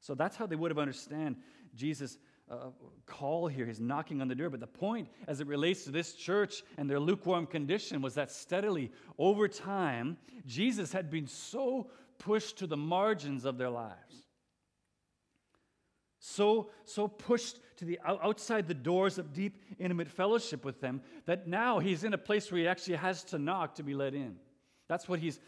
So 0.01 0.15
that's 0.15 0.35
how 0.35 0.45
they 0.47 0.55
would 0.55 0.69
have 0.69 0.79
understood 0.79 1.37
Jesus' 1.75 2.17
uh, 2.51 2.55
call 3.05 3.47
here, 3.47 3.65
his 3.65 3.79
knocking 3.79 4.21
on 4.21 4.27
the 4.27 4.35
door. 4.35 4.49
But 4.49 4.59
the 4.59 4.67
point, 4.67 5.07
as 5.27 5.39
it 5.39 5.47
relates 5.47 5.85
to 5.85 5.91
this 5.91 6.13
church 6.13 6.63
and 6.77 6.89
their 6.89 6.99
lukewarm 6.99 7.45
condition, 7.45 8.01
was 8.01 8.15
that 8.15 8.31
steadily, 8.31 8.91
over 9.17 9.47
time, 9.47 10.17
Jesus 10.45 10.91
had 10.91 11.09
been 11.09 11.27
so 11.27 11.89
pushed 12.19 12.59
to 12.59 12.67
the 12.67 12.77
margins 12.77 13.45
of 13.45 13.57
their 13.57 13.69
lives. 13.69 14.27
So, 16.19 16.69
so 16.85 17.07
pushed 17.07 17.57
to 17.77 17.85
the 17.85 17.99
outside 18.05 18.67
the 18.67 18.75
doors 18.75 19.17
of 19.17 19.33
deep, 19.33 19.57
intimate 19.79 20.07
fellowship 20.07 20.63
with 20.63 20.79
them 20.79 21.01
that 21.25 21.47
now 21.47 21.79
he's 21.79 22.03
in 22.03 22.13
a 22.13 22.17
place 22.17 22.51
where 22.51 22.61
he 22.61 22.67
actually 22.67 22.97
has 22.97 23.23
to 23.25 23.39
knock 23.39 23.75
to 23.75 23.83
be 23.83 23.95
let 23.95 24.13
in. 24.13 24.35
That's 24.87 25.09
what 25.09 25.19
he's 25.19 25.39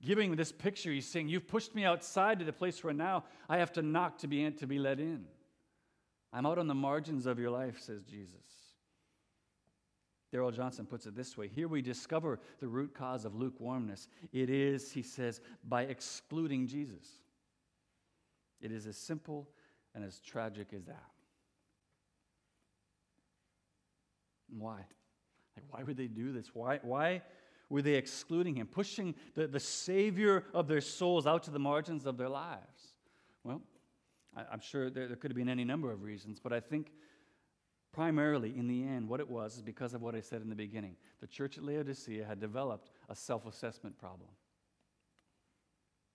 giving 0.00 0.36
this 0.36 0.52
picture, 0.52 0.92
he's 0.92 1.08
saying, 1.08 1.28
You've 1.28 1.48
pushed 1.48 1.74
me 1.74 1.84
outside 1.84 2.38
to 2.38 2.44
the 2.44 2.52
place 2.52 2.84
where 2.84 2.92
now 2.92 3.24
I 3.48 3.58
have 3.58 3.72
to 3.72 3.82
knock 3.82 4.18
to 4.18 4.28
be, 4.28 4.44
in, 4.44 4.52
to 4.54 4.66
be 4.66 4.78
let 4.78 5.00
in. 5.00 5.24
I'm 6.32 6.46
out 6.46 6.58
on 6.58 6.66
the 6.66 6.74
margins 6.74 7.26
of 7.26 7.38
your 7.38 7.50
life, 7.50 7.80
says 7.80 8.04
Jesus. 8.04 8.40
Darrell 10.30 10.50
Johnson 10.50 10.86
puts 10.86 11.04
it 11.06 11.14
this 11.14 11.36
way 11.36 11.46
Here 11.48 11.68
we 11.68 11.82
discover 11.82 12.40
the 12.60 12.68
root 12.68 12.94
cause 12.94 13.24
of 13.24 13.34
lukewarmness. 13.34 14.08
It 14.32 14.48
is, 14.48 14.90
he 14.90 15.02
says, 15.02 15.40
by 15.64 15.82
excluding 15.82 16.66
Jesus. 16.66 17.06
It 18.60 18.72
is 18.72 18.86
as 18.86 18.96
simple 18.96 19.48
and 19.94 20.04
as 20.04 20.20
tragic 20.20 20.68
as 20.72 20.84
that. 20.84 21.10
Why? 24.48 24.86
Like, 25.56 25.66
why 25.68 25.82
would 25.82 25.96
they 25.96 26.06
do 26.06 26.32
this? 26.32 26.50
Why, 26.54 26.78
why 26.82 27.22
were 27.68 27.82
they 27.82 27.94
excluding 27.94 28.54
him, 28.54 28.66
pushing 28.66 29.14
the, 29.34 29.46
the 29.46 29.60
Savior 29.60 30.44
of 30.54 30.68
their 30.68 30.80
souls 30.80 31.26
out 31.26 31.42
to 31.44 31.50
the 31.50 31.58
margins 31.58 32.06
of 32.06 32.16
their 32.16 32.28
lives? 32.28 32.94
Well, 33.44 33.62
I, 34.36 34.52
am 34.52 34.60
sure 34.60 34.90
there, 34.90 35.06
there 35.06 35.16
could 35.16 35.30
have 35.30 35.36
been 35.36 35.48
any 35.48 35.64
number 35.64 35.90
of 35.92 36.02
reasons, 36.02 36.40
but 36.40 36.52
I 36.52 36.60
think 36.60 36.92
primarily 37.92 38.56
in 38.56 38.66
the 38.66 38.82
end, 38.84 39.08
what 39.08 39.20
it 39.20 39.28
was 39.28 39.56
is 39.56 39.62
because 39.62 39.94
of 39.94 40.02
what 40.02 40.14
I 40.14 40.20
said 40.20 40.42
in 40.42 40.48
the 40.48 40.54
beginning. 40.54 40.96
The 41.20 41.26
church 41.26 41.58
at 41.58 41.64
Laodicea 41.64 42.24
had 42.24 42.40
developed 42.40 42.90
a 43.08 43.14
self 43.14 43.46
assessment 43.46 43.98
problem. 43.98 44.30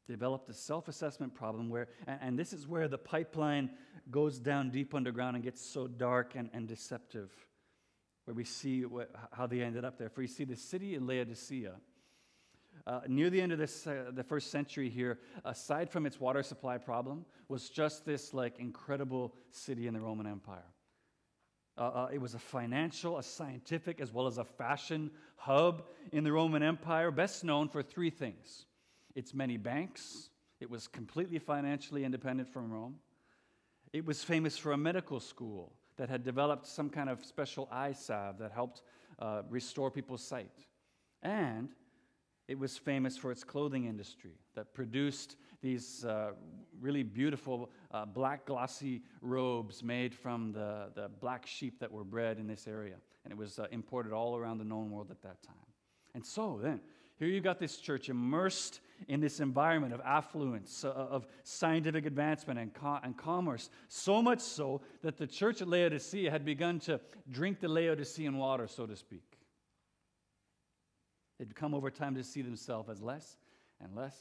Developed 0.07 0.49
a 0.49 0.53
self 0.53 0.87
assessment 0.87 1.35
problem 1.35 1.69
where, 1.69 1.89
and, 2.07 2.19
and, 2.21 2.39
this 2.39 2.53
is 2.53 2.67
where 2.67 2.87
the 2.87 2.97
pipeline 2.97 3.69
goes 4.09 4.39
down 4.39 4.71
deep 4.71 4.95
underground 4.95 5.35
and 5.35 5.43
gets 5.43 5.61
so 5.61 5.85
dark 5.87 6.33
and, 6.35 6.49
and 6.53 6.67
deceptive 6.67 7.29
where 8.27 8.33
we 8.35 8.43
see 8.43 8.83
what, 8.83 9.09
how 9.31 9.47
they 9.47 9.61
ended 9.61 9.85
up 9.85 9.97
there. 9.97 10.09
For 10.09 10.21
you 10.21 10.27
see, 10.27 10.43
the 10.43 10.55
city 10.55 10.95
in 10.95 11.07
Laodicea, 11.07 11.75
uh, 12.87 13.01
near 13.07 13.29
the 13.29 13.41
end 13.41 13.51
of 13.51 13.59
this, 13.59 13.85
uh, 13.85 14.11
the 14.13 14.23
first 14.23 14.49
century 14.49 14.89
here, 14.89 15.19
aside 15.43 15.89
from 15.89 16.05
its 16.05 16.21
water 16.21 16.41
supply 16.41 16.77
problem, 16.77 17.25
was 17.49 17.69
just 17.69 18.05
this 18.05 18.33
like 18.33 18.59
incredible 18.59 19.35
city 19.51 19.87
in 19.87 19.93
the 19.93 19.99
Roman 19.99 20.25
Empire. 20.25 20.73
Uh, 21.77 21.81
uh, 21.81 22.09
it 22.11 22.19
was 22.19 22.33
a 22.33 22.39
financial, 22.39 23.17
a 23.17 23.23
scientific, 23.23 23.99
as 23.99 24.13
well 24.13 24.25
as 24.25 24.37
a 24.37 24.45
fashion 24.45 25.11
hub 25.35 25.83
in 26.13 26.23
the 26.23 26.31
Roman 26.31 26.63
Empire, 26.63 27.11
best 27.11 27.43
known 27.43 27.67
for 27.67 27.83
three 27.83 28.09
things 28.09 28.65
its 29.15 29.33
many 29.33 29.57
banks, 29.57 30.29
it 30.59 30.69
was 30.69 30.87
completely 30.87 31.39
financially 31.39 32.03
independent 32.03 32.47
from 32.47 32.71
Rome, 32.71 32.95
it 33.91 34.05
was 34.05 34.23
famous 34.23 34.57
for 34.57 34.73
a 34.73 34.77
medical 34.77 35.19
school 35.19 35.73
that 35.97 36.07
had 36.07 36.23
developed 36.23 36.67
some 36.67 36.87
kind 36.87 37.09
of 37.09 37.25
special 37.25 37.67
eye 37.71 37.93
salve 37.93 38.37
that 38.37 38.51
helped 38.51 38.83
uh, 39.17 39.41
restore 39.49 39.89
people's 39.89 40.23
sight. 40.23 40.51
And 41.23 41.69
it 42.47 42.57
was 42.57 42.77
famous 42.77 43.17
for 43.17 43.31
its 43.31 43.43
clothing 43.43 43.85
industry 43.85 44.31
that 44.55 44.73
produced 44.73 45.35
these 45.61 46.05
uh, 46.05 46.31
really 46.79 47.03
beautiful 47.03 47.69
uh, 47.91 48.05
black 48.05 48.45
glossy 48.45 49.01
robes 49.21 49.83
made 49.83 50.13
from 50.13 50.51
the, 50.53 50.89
the 50.95 51.09
black 51.19 51.45
sheep 51.45 51.79
that 51.79 51.91
were 51.91 52.03
bred 52.03 52.37
in 52.37 52.47
this 52.47 52.67
area. 52.67 52.95
And 53.23 53.31
it 53.31 53.37
was 53.37 53.59
uh, 53.59 53.67
imported 53.71 54.13
all 54.13 54.37
around 54.37 54.59
the 54.59 54.63
known 54.63 54.91
world 54.91 55.11
at 55.11 55.21
that 55.23 55.41
time. 55.43 55.55
And 56.15 56.25
so 56.25 56.59
then, 56.61 56.79
here 57.17 57.27
you 57.27 57.41
got 57.41 57.59
this 57.59 57.77
church 57.77 58.09
immersed 58.09 58.79
in 59.07 59.19
this 59.19 59.39
environment 59.39 59.93
of 59.93 60.01
affluence, 60.01 60.85
uh, 60.85 60.89
of 60.89 61.27
scientific 61.43 62.05
advancement 62.05 62.59
and, 62.59 62.73
co- 62.73 62.99
and 63.03 63.17
commerce, 63.17 63.69
so 63.87 64.21
much 64.21 64.39
so 64.39 64.81
that 65.01 65.17
the 65.17 65.27
church 65.27 65.61
at 65.61 65.67
Laodicea 65.67 66.29
had 66.29 66.45
begun 66.45 66.79
to 66.81 66.99
drink 67.31 67.59
the 67.59 67.67
Laodicean 67.67 68.37
water, 68.37 68.67
so 68.67 68.85
to 68.85 68.95
speak. 68.95 69.36
They'd 71.37 71.55
come 71.55 71.73
over 71.73 71.91
time 71.91 72.15
to 72.15 72.23
see 72.23 72.41
themselves 72.41 72.89
as 72.89 73.01
less 73.01 73.37
and 73.81 73.95
less 73.95 74.15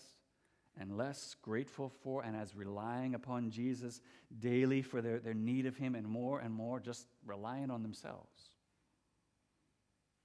and 0.78 0.96
less 0.96 1.34
grateful 1.40 1.88
for 2.02 2.22
and 2.22 2.36
as 2.36 2.54
relying 2.54 3.14
upon 3.14 3.50
Jesus 3.50 4.00
daily 4.38 4.82
for 4.82 5.00
their, 5.00 5.18
their 5.18 5.34
need 5.34 5.66
of 5.66 5.76
Him 5.76 5.94
and 5.94 6.06
more 6.06 6.40
and 6.40 6.52
more 6.52 6.80
just 6.80 7.06
relying 7.24 7.70
on 7.70 7.82
themselves. 7.82 8.50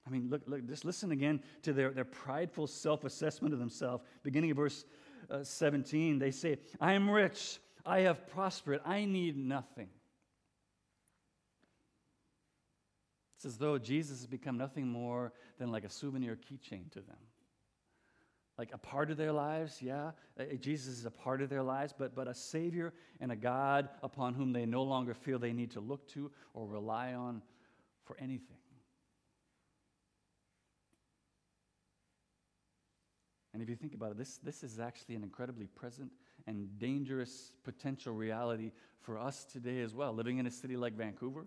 I 0.06 0.10
mean, 0.10 0.28
look, 0.28 0.42
look 0.46 0.66
just 0.66 0.84
listen 0.84 1.12
again 1.12 1.42
to 1.62 1.72
their, 1.72 1.90
their 1.90 2.04
prideful 2.04 2.66
self 2.66 3.04
assessment 3.04 3.54
of 3.54 3.60
themselves. 3.60 4.04
Beginning 4.22 4.50
of 4.50 4.56
verse 4.56 4.84
uh, 5.30 5.44
17, 5.44 6.18
they 6.18 6.30
say, 6.30 6.58
I 6.80 6.92
am 6.94 7.08
rich, 7.08 7.60
I 7.86 8.00
have 8.00 8.26
prospered, 8.26 8.80
I 8.84 9.04
need 9.04 9.36
nothing. 9.36 9.88
It's 13.42 13.54
as 13.54 13.58
though 13.58 13.76
Jesus 13.76 14.20
has 14.20 14.28
become 14.28 14.56
nothing 14.56 14.86
more 14.86 15.32
than 15.58 15.72
like 15.72 15.82
a 15.82 15.88
souvenir 15.88 16.36
keychain 16.36 16.92
to 16.92 17.00
them. 17.00 17.16
Like 18.56 18.70
a 18.72 18.78
part 18.78 19.10
of 19.10 19.16
their 19.16 19.32
lives, 19.32 19.82
yeah, 19.82 20.12
uh, 20.38 20.44
Jesus 20.60 20.98
is 20.98 21.06
a 21.06 21.10
part 21.10 21.42
of 21.42 21.50
their 21.50 21.64
lives, 21.64 21.92
but, 21.92 22.14
but 22.14 22.28
a 22.28 22.34
Savior 22.34 22.94
and 23.20 23.32
a 23.32 23.36
God 23.36 23.88
upon 24.00 24.34
whom 24.34 24.52
they 24.52 24.64
no 24.64 24.84
longer 24.84 25.12
feel 25.12 25.40
they 25.40 25.52
need 25.52 25.72
to 25.72 25.80
look 25.80 26.06
to 26.10 26.30
or 26.54 26.68
rely 26.68 27.14
on 27.14 27.42
for 28.04 28.16
anything. 28.20 28.58
And 33.52 33.60
if 33.60 33.68
you 33.68 33.74
think 33.74 33.94
about 33.94 34.12
it, 34.12 34.18
this, 34.18 34.36
this 34.36 34.62
is 34.62 34.78
actually 34.78 35.16
an 35.16 35.24
incredibly 35.24 35.66
present 35.66 36.12
and 36.46 36.78
dangerous 36.78 37.50
potential 37.64 38.14
reality 38.14 38.70
for 39.00 39.18
us 39.18 39.44
today 39.44 39.80
as 39.80 39.96
well, 39.96 40.12
living 40.12 40.38
in 40.38 40.46
a 40.46 40.50
city 40.52 40.76
like 40.76 40.92
Vancouver 40.92 41.44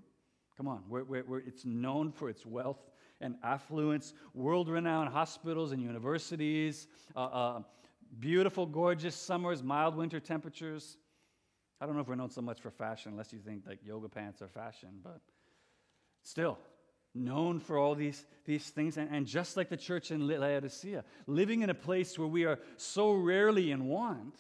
Come 0.57 0.67
on, 0.67 0.83
where, 0.87 1.03
where, 1.03 1.23
where 1.23 1.39
it's 1.39 1.65
known 1.65 2.11
for 2.11 2.29
its 2.29 2.45
wealth 2.45 2.79
and 3.21 3.35
affluence, 3.43 4.13
world 4.33 4.69
renowned 4.69 5.09
hospitals 5.09 5.71
and 5.71 5.81
universities, 5.81 6.87
uh, 7.15 7.19
uh, 7.19 7.61
beautiful, 8.19 8.65
gorgeous 8.65 9.15
summers, 9.15 9.63
mild 9.63 9.95
winter 9.95 10.19
temperatures. 10.19 10.97
I 11.81 11.85
don't 11.85 11.95
know 11.95 12.01
if 12.01 12.07
we're 12.07 12.15
known 12.15 12.29
so 12.29 12.41
much 12.41 12.61
for 12.61 12.71
fashion, 12.71 13.11
unless 13.11 13.33
you 13.33 13.39
think 13.39 13.63
like 13.67 13.79
yoga 13.83 14.07
pants 14.07 14.41
are 14.41 14.47
fashion, 14.47 15.01
but 15.03 15.19
still, 16.23 16.57
known 17.13 17.59
for 17.59 17.77
all 17.77 17.95
these, 17.95 18.25
these 18.45 18.69
things. 18.69 18.97
And, 18.97 19.09
and 19.13 19.25
just 19.25 19.57
like 19.57 19.69
the 19.69 19.77
church 19.77 20.11
in 20.11 20.27
Laodicea, 20.27 21.03
living 21.27 21.61
in 21.61 21.69
a 21.69 21.73
place 21.75 22.17
where 22.17 22.27
we 22.27 22.45
are 22.45 22.59
so 22.77 23.13
rarely 23.13 23.71
in 23.71 23.87
want 23.87 24.35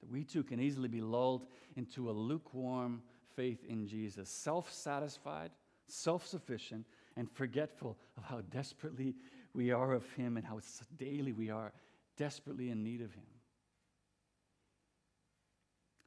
that 0.00 0.10
we 0.10 0.24
too 0.24 0.42
can 0.42 0.60
easily 0.60 0.88
be 0.88 1.00
lulled 1.00 1.46
into 1.76 2.10
a 2.10 2.12
lukewarm, 2.12 3.02
faith 3.38 3.64
in 3.68 3.86
Jesus, 3.86 4.28
self 4.28 4.72
satisfied, 4.72 5.52
self 5.86 6.26
sufficient, 6.26 6.84
and 7.16 7.30
forgetful 7.30 7.96
of 8.16 8.24
how 8.24 8.40
desperately 8.50 9.14
we 9.54 9.70
are 9.70 9.92
of 9.92 10.04
Him 10.14 10.36
and 10.36 10.44
how 10.44 10.58
daily 10.96 11.32
we 11.32 11.48
are 11.48 11.72
desperately 12.16 12.70
in 12.70 12.82
need 12.82 13.00
of 13.00 13.14
Him. 13.14 13.22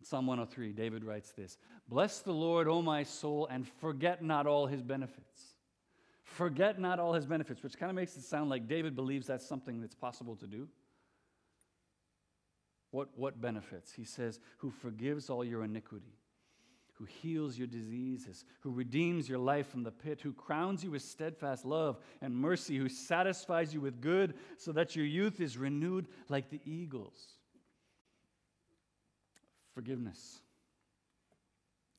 Psalm 0.04 0.28
103, 0.28 0.74
David 0.74 1.06
writes 1.06 1.32
this 1.32 1.58
Bless 1.88 2.20
the 2.20 2.34
Lord, 2.34 2.68
O 2.68 2.82
my 2.82 3.04
soul, 3.04 3.48
and 3.50 3.66
forget 3.66 4.22
not 4.22 4.46
all 4.46 4.66
his 4.66 4.82
benefits. 4.82 5.56
Forget 6.24 6.80
not 6.80 7.00
all 7.00 7.14
his 7.14 7.26
benefits, 7.26 7.64
which 7.64 7.78
kind 7.78 7.90
of 7.90 7.96
makes 7.96 8.18
it 8.18 8.24
sound 8.24 8.50
like 8.50 8.68
David 8.68 8.94
believes 8.94 9.28
that's 9.28 9.48
something 9.48 9.80
that's 9.80 9.96
possible 9.96 10.36
to 10.36 10.48
do. 10.48 10.68
What, 12.92 13.08
what 13.16 13.40
benefits? 13.40 13.94
He 13.94 14.04
says, 14.04 14.42
Who 14.58 14.70
forgives 14.70 15.30
all 15.30 15.46
your 15.46 15.64
iniquity 15.64 16.21
who 17.02 17.08
heals 17.08 17.58
your 17.58 17.66
diseases, 17.66 18.46
who 18.60 18.70
redeems 18.70 19.28
your 19.28 19.40
life 19.40 19.68
from 19.68 19.82
the 19.82 19.90
pit, 19.90 20.22
who 20.22 20.32
crowns 20.32 20.84
you 20.84 20.92
with 20.92 21.02
steadfast 21.02 21.66
love 21.66 21.98
and 22.22 22.36
mercy, 22.36 22.78
who 22.78 22.88
satisfies 22.88 23.74
you 23.74 23.82
with 23.82 24.02
good 24.02 24.36
so 24.58 24.72
that 24.72 24.96
your 24.96 25.06
youth 25.06 25.42
is 25.42 25.58
renewed 25.58 26.06
like 26.30 26.52
the 26.52 26.62
eagles. 26.64 27.18
Forgiveness, 29.74 30.42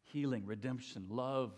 healing, 0.05 0.45
redemption, 0.47 1.07
love, 1.11 1.51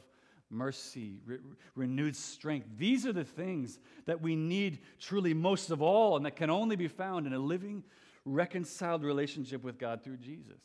mercy, 0.48 1.18
re- 1.26 1.36
renewed 1.74 2.16
strength. 2.16 2.66
These 2.78 3.04
are 3.04 3.12
the 3.12 3.24
things 3.24 3.78
that 4.06 4.22
we 4.22 4.36
need 4.36 4.78
truly 4.98 5.34
most 5.34 5.68
of 5.68 5.82
all 5.82 6.16
and 6.16 6.24
that 6.24 6.36
can 6.36 6.48
only 6.48 6.76
be 6.76 6.88
found 6.88 7.26
in 7.26 7.34
a 7.34 7.38
living, 7.38 7.84
reconciled 8.24 9.04
relationship 9.04 9.62
with 9.62 9.78
God 9.78 10.02
through 10.02 10.16
Jesus. 10.16 10.62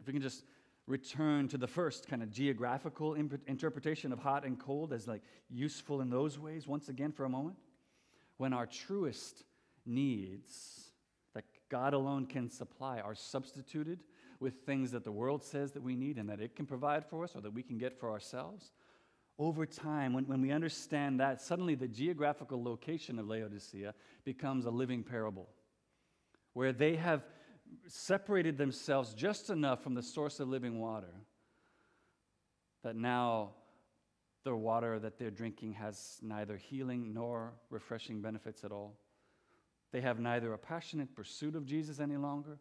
If 0.00 0.06
we 0.06 0.12
can 0.12 0.22
just 0.22 0.44
return 0.86 1.48
to 1.48 1.58
the 1.58 1.66
first 1.66 2.08
kind 2.08 2.22
of 2.22 2.30
geographical 2.30 3.14
imp- 3.14 3.46
interpretation 3.46 4.12
of 4.12 4.18
hot 4.18 4.44
and 4.44 4.58
cold 4.58 4.92
as 4.92 5.06
like 5.06 5.22
useful 5.48 6.00
in 6.00 6.10
those 6.10 6.38
ways 6.38 6.66
once 6.66 6.88
again 6.88 7.12
for 7.12 7.24
a 7.24 7.28
moment. 7.28 7.56
When 8.36 8.52
our 8.52 8.66
truest 8.66 9.44
needs 9.86 10.90
that 11.34 11.44
god 11.68 11.94
alone 11.94 12.26
can 12.26 12.48
supply 12.50 13.00
are 13.00 13.14
substituted 13.14 14.00
with 14.40 14.54
things 14.66 14.90
that 14.90 15.04
the 15.04 15.12
world 15.12 15.42
says 15.42 15.72
that 15.72 15.82
we 15.82 15.94
need 15.94 16.18
and 16.18 16.28
that 16.28 16.40
it 16.40 16.56
can 16.56 16.66
provide 16.66 17.04
for 17.04 17.24
us 17.24 17.36
or 17.36 17.40
that 17.40 17.52
we 17.52 17.62
can 17.62 17.78
get 17.78 17.98
for 17.98 18.10
ourselves 18.10 18.72
over 19.38 19.64
time 19.66 20.12
when, 20.12 20.24
when 20.26 20.40
we 20.40 20.50
understand 20.50 21.18
that 21.20 21.40
suddenly 21.40 21.74
the 21.74 21.88
geographical 21.88 22.62
location 22.62 23.18
of 23.18 23.28
laodicea 23.28 23.94
becomes 24.24 24.66
a 24.66 24.70
living 24.70 25.02
parable 25.02 25.48
where 26.52 26.72
they 26.72 26.96
have 26.96 27.24
separated 27.86 28.58
themselves 28.58 29.14
just 29.14 29.50
enough 29.50 29.82
from 29.82 29.94
the 29.94 30.02
source 30.02 30.40
of 30.40 30.48
living 30.48 30.80
water 30.80 31.14
that 32.82 32.96
now 32.96 33.50
the 34.44 34.54
water 34.54 34.98
that 34.98 35.18
they're 35.18 35.30
drinking 35.30 35.74
has 35.74 36.18
neither 36.22 36.56
healing 36.56 37.12
nor 37.14 37.52
refreshing 37.70 38.20
benefits 38.20 38.64
at 38.64 38.72
all. 38.72 38.98
They 39.92 40.00
have 40.00 40.18
neither 40.18 40.52
a 40.52 40.58
passionate 40.58 41.14
pursuit 41.14 41.54
of 41.54 41.66
Jesus 41.66 42.00
any 42.00 42.16
longer, 42.16 42.58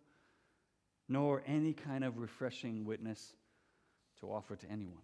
nor 1.10 1.42
any 1.48 1.74
kind 1.74 2.04
of 2.04 2.18
refreshing 2.18 2.86
witness 2.86 3.36
to 4.20 4.32
offer 4.32 4.56
to 4.56 4.70
anyone. 4.70 5.02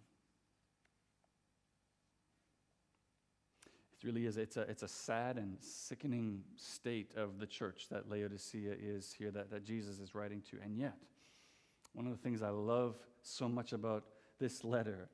It 4.00 4.06
really 4.06 4.26
is. 4.26 4.36
It's 4.36 4.56
a, 4.56 4.62
it's 4.62 4.82
a 4.82 4.88
sad 4.88 5.38
and 5.38 5.56
sickening 5.60 6.42
state 6.56 7.10
of 7.16 7.40
the 7.40 7.46
church 7.46 7.88
that 7.90 8.08
Laodicea 8.08 8.74
is 8.80 9.12
here, 9.12 9.30
that, 9.32 9.50
that 9.50 9.64
Jesus 9.64 9.98
is 9.98 10.14
writing 10.14 10.42
to. 10.50 10.58
And 10.62 10.78
yet, 10.78 10.94
one 11.94 12.06
of 12.06 12.12
the 12.12 12.18
things 12.18 12.42
I 12.42 12.50
love 12.50 12.96
so 13.22 13.48
much 13.48 13.72
about 13.72 14.04
this 14.38 14.62
letter 14.62 15.08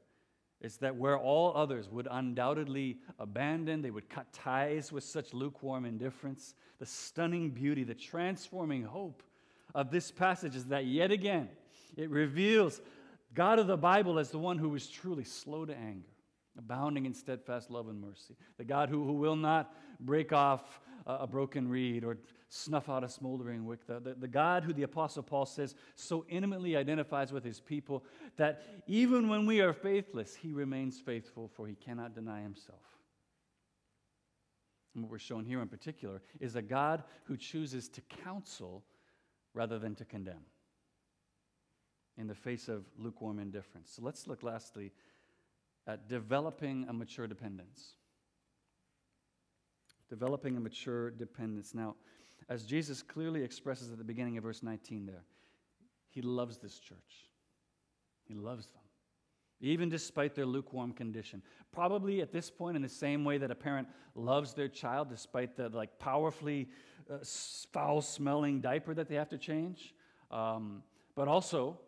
is 0.60 0.76
that 0.78 0.96
where 0.96 1.18
all 1.18 1.56
others 1.56 1.88
would 1.90 2.08
undoubtedly 2.10 2.98
abandon, 3.18 3.80
they 3.80 3.90
would 3.90 4.08
cut 4.08 4.32
ties 4.32 4.92
with 4.92 5.04
such 5.04 5.32
lukewarm 5.32 5.84
indifference, 5.84 6.54
the 6.78 6.86
stunning 6.86 7.50
beauty, 7.50 7.84
the 7.84 7.94
transforming 7.94 8.82
hope 8.82 9.22
of 9.74 9.90
this 9.90 10.10
passage 10.10 10.54
is 10.54 10.66
that 10.66 10.84
yet 10.84 11.10
again, 11.10 11.48
it 11.96 12.10
reveals 12.10 12.80
God 13.34 13.58
of 13.58 13.66
the 13.66 13.76
Bible 13.76 14.18
as 14.18 14.30
the 14.30 14.38
one 14.38 14.58
who 14.58 14.74
is 14.74 14.88
truly 14.88 15.24
slow 15.24 15.64
to 15.64 15.74
anger 15.74 16.13
abounding 16.58 17.06
in 17.06 17.14
steadfast 17.14 17.70
love 17.70 17.88
and 17.88 18.00
mercy. 18.00 18.36
The 18.58 18.64
God 18.64 18.88
who, 18.88 19.04
who 19.04 19.14
will 19.14 19.36
not 19.36 19.74
break 20.00 20.32
off 20.32 20.80
a, 21.06 21.14
a 21.14 21.26
broken 21.26 21.68
reed 21.68 22.04
or 22.04 22.18
snuff 22.48 22.88
out 22.88 23.02
a 23.02 23.08
smoldering 23.08 23.64
wick. 23.64 23.86
The, 23.86 24.00
the, 24.00 24.14
the 24.14 24.28
God 24.28 24.64
who 24.64 24.72
the 24.72 24.84
Apostle 24.84 25.22
Paul 25.22 25.46
says 25.46 25.74
so 25.96 26.24
intimately 26.28 26.76
identifies 26.76 27.32
with 27.32 27.44
his 27.44 27.60
people 27.60 28.04
that 28.36 28.62
even 28.86 29.28
when 29.28 29.46
we 29.46 29.60
are 29.60 29.72
faithless, 29.72 30.34
he 30.34 30.52
remains 30.52 31.00
faithful, 31.00 31.48
for 31.48 31.66
he 31.66 31.74
cannot 31.74 32.14
deny 32.14 32.42
himself. 32.42 32.80
And 34.94 35.02
what 35.02 35.10
we're 35.10 35.18
shown 35.18 35.44
here 35.44 35.60
in 35.60 35.68
particular 35.68 36.22
is 36.38 36.54
a 36.54 36.62
God 36.62 37.02
who 37.24 37.36
chooses 37.36 37.88
to 37.88 38.00
counsel 38.22 38.84
rather 39.52 39.78
than 39.78 39.96
to 39.96 40.04
condemn 40.04 40.44
in 42.16 42.28
the 42.28 42.34
face 42.34 42.68
of 42.68 42.84
lukewarm 42.96 43.40
indifference. 43.40 43.90
So 43.94 44.02
let's 44.02 44.28
look 44.28 44.44
lastly 44.44 44.92
at 45.86 46.08
developing 46.08 46.86
a 46.88 46.92
mature 46.92 47.26
dependence. 47.26 47.94
Developing 50.08 50.56
a 50.56 50.60
mature 50.60 51.10
dependence. 51.10 51.74
Now, 51.74 51.96
as 52.48 52.64
Jesus 52.64 53.02
clearly 53.02 53.42
expresses 53.42 53.90
at 53.90 53.98
the 53.98 54.04
beginning 54.04 54.36
of 54.36 54.44
verse 54.44 54.62
19 54.62 55.06
there, 55.06 55.24
he 56.10 56.22
loves 56.22 56.58
this 56.58 56.78
church. 56.78 57.28
He 58.24 58.34
loves 58.34 58.66
them 58.66 58.84
even 59.64 59.88
despite 59.88 60.34
their 60.34 60.46
lukewarm 60.46 60.92
condition. 60.92 61.42
Probably 61.72 62.20
at 62.20 62.32
this 62.32 62.50
point, 62.50 62.76
in 62.76 62.82
the 62.82 62.88
same 62.88 63.24
way 63.24 63.38
that 63.38 63.50
a 63.50 63.54
parent 63.54 63.88
loves 64.14 64.52
their 64.52 64.68
child 64.68 65.08
despite 65.08 65.56
the 65.56 65.68
like 65.70 65.98
powerfully 65.98 66.68
uh, 67.10 67.18
foul 67.72 68.02
smelling 68.02 68.60
diaper 68.60 68.94
that 68.94 69.08
they 69.08 69.14
have 69.14 69.28
to 69.30 69.38
change. 69.38 69.94
Um, 70.30 70.82
but 71.14 71.28
also, 71.28 71.78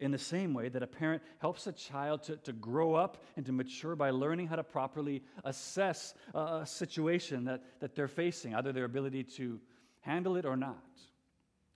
in 0.00 0.10
the 0.10 0.18
same 0.18 0.54
way 0.54 0.68
that 0.68 0.82
a 0.82 0.86
parent 0.86 1.22
helps 1.38 1.66
a 1.66 1.72
child 1.72 2.22
to, 2.24 2.36
to 2.36 2.52
grow 2.52 2.94
up 2.94 3.22
and 3.36 3.44
to 3.46 3.52
mature 3.52 3.96
by 3.96 4.10
learning 4.10 4.46
how 4.46 4.56
to 4.56 4.62
properly 4.62 5.22
assess 5.44 6.14
a 6.34 6.64
situation 6.64 7.44
that, 7.44 7.62
that 7.80 7.94
they're 7.94 8.08
facing, 8.08 8.54
either 8.54 8.72
their 8.72 8.84
ability 8.84 9.24
to 9.24 9.60
handle 10.00 10.36
it 10.36 10.44
or 10.44 10.56
not. 10.56 10.84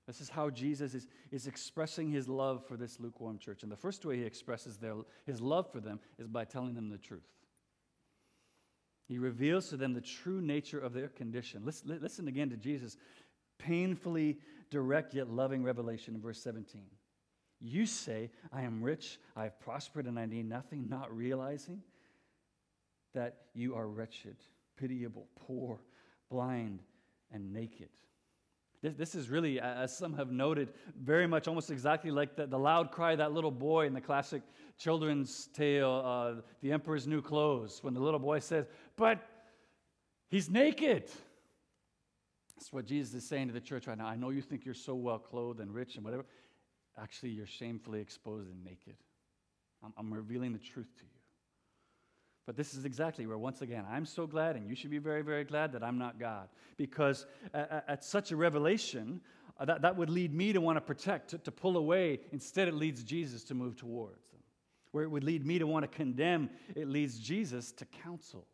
This 0.07 0.21
is 0.21 0.29
how 0.29 0.51
Jesus 0.51 0.95
is, 0.95 1.09
is 1.31 1.47
expressing 1.47 2.11
his 2.11 2.29
love 2.29 2.67
for 2.67 2.77
this 2.77 2.99
lukewarm 2.99 3.39
church. 3.39 3.63
And 3.63 3.71
the 3.71 3.77
first 3.77 4.05
way 4.05 4.17
he 4.17 4.25
expresses 4.25 4.77
their, 4.77 4.95
his 5.27 5.41
love 5.41 5.71
for 5.71 5.81
them 5.81 6.01
is 6.19 6.27
by 6.27 6.45
telling 6.45 6.75
them 6.75 6.91
the 6.91 6.99
truth. 6.99 7.23
He 9.07 9.19
reveals 9.19 9.69
to 9.69 9.77
them 9.77 9.95
the 9.95 10.01
true 10.01 10.41
nature 10.41 10.79
of 10.79 10.93
their 10.93 11.09
condition. 11.09 11.63
Listen, 11.65 11.99
listen 12.01 12.29
again 12.29 12.51
to 12.51 12.57
Jesus' 12.57 12.97
painfully 13.59 14.39
direct 14.71 15.15
yet 15.15 15.29
loving 15.31 15.63
revelation 15.63 16.15
in 16.15 16.21
verse 16.21 16.43
17. 16.43 16.83
You 17.65 17.87
say, 17.87 18.31
I 18.53 18.63
am 18.63 18.83
rich, 18.83 19.21
I 19.37 19.45
have 19.45 19.61
prospered, 19.61 20.07
and 20.07 20.19
I 20.19 20.27
need 20.27 20.49
nothing, 20.49 20.89
not 20.89 21.17
realizing 21.17 21.81
that 23.15 23.37
you 23.55 23.77
are 23.77 23.87
wretched, 23.87 24.37
pitiable, 24.77 25.29
poor, 25.37 25.79
blind, 26.29 26.81
and 27.31 27.53
naked. 27.53 27.89
This, 28.83 28.95
this 28.95 29.15
is 29.15 29.31
really, 29.31 29.61
as 29.61 29.97
some 29.97 30.15
have 30.15 30.33
noted, 30.33 30.73
very 31.01 31.29
much 31.29 31.47
almost 31.47 31.71
exactly 31.71 32.11
like 32.11 32.35
the, 32.35 32.49
the 32.49 32.59
loud 32.59 32.91
cry 32.91 33.15
that 33.15 33.33
little 33.33 33.53
boy 33.53 33.87
in 33.87 33.95
the 33.95 34.01
classic 34.01 34.43
children's 34.77 35.49
tale, 35.55 36.03
uh, 36.05 36.41
The 36.63 36.73
Emperor's 36.73 37.07
New 37.07 37.23
Clothes, 37.23 37.79
when 37.83 37.95
the 37.95 38.01
little 38.01 38.19
boy 38.19 38.41
says, 38.41 38.67
But 38.97 39.21
he's 40.29 40.51
naked. 40.51 41.11
That's 42.57 42.73
what 42.73 42.87
Jesus 42.87 43.15
is 43.15 43.29
saying 43.29 43.49
to 43.49 43.55
the 43.55 43.61
church 43.61 43.87
right 43.87 43.99
now. 43.99 44.07
I 44.07 44.17
know 44.17 44.31
you 44.31 44.43
think 44.43 44.65
you're 44.65 44.75
so 44.75 44.95
well 44.97 45.19
clothed 45.19 45.61
and 45.61 45.73
rich 45.73 45.95
and 45.95 46.05
whatever. 46.05 46.25
Actually, 47.01 47.31
you're 47.31 47.47
shamefully 47.47 48.01
exposed 48.01 48.51
and 48.51 48.65
naked. 48.65 48.97
I'm, 49.83 49.93
I'm 49.97 50.13
revealing 50.13 50.53
the 50.53 50.59
truth 50.59 50.95
to 50.99 51.05
you. 51.05 51.09
But 52.47 52.57
this 52.57 52.75
is 52.75 52.85
exactly 52.85 53.27
where, 53.27 53.39
once 53.39 53.63
again, 53.63 53.85
I'm 53.89 54.05
so 54.05 54.27
glad, 54.27 54.57
and 54.57 54.69
you 54.69 54.75
should 54.75 54.91
be 54.91 54.99
very, 54.99 55.23
very 55.23 55.45
glad 55.45 55.73
that 55.73 55.85
I'm 55.85 55.99
not 55.99 56.19
God. 56.19 56.49
Because 56.77 57.25
at, 57.55 57.85
at 57.87 58.05
such 58.05 58.33
a 58.33 58.37
revelation, 58.37 59.21
uh, 59.59 59.65
that, 59.65 59.83
that 59.83 59.97
would 59.97 60.11
lead 60.11 60.35
me 60.35 60.53
to 60.53 60.61
want 60.61 60.77
to 60.77 60.81
protect, 60.81 61.31
to, 61.31 61.39
to 61.39 61.53
pull 61.53 61.77
away. 61.77 62.21
Instead, 62.33 62.67
it 62.67 62.75
leads 62.75 63.05
Jesus 63.05 63.45
to 63.45 63.55
move 63.55 63.77
towards 63.77 64.27
them. 64.33 64.41
Where 64.91 65.05
it 65.05 65.11
would 65.11 65.25
lead 65.25 65.47
me 65.47 65.59
to 65.61 65.67
want 65.67 65.85
to 65.85 65.97
condemn, 65.97 66.51
it 66.75 66.89
leads 66.89 67.19
Jesus 67.19 67.71
to 67.73 67.85
counsel. 67.85 68.47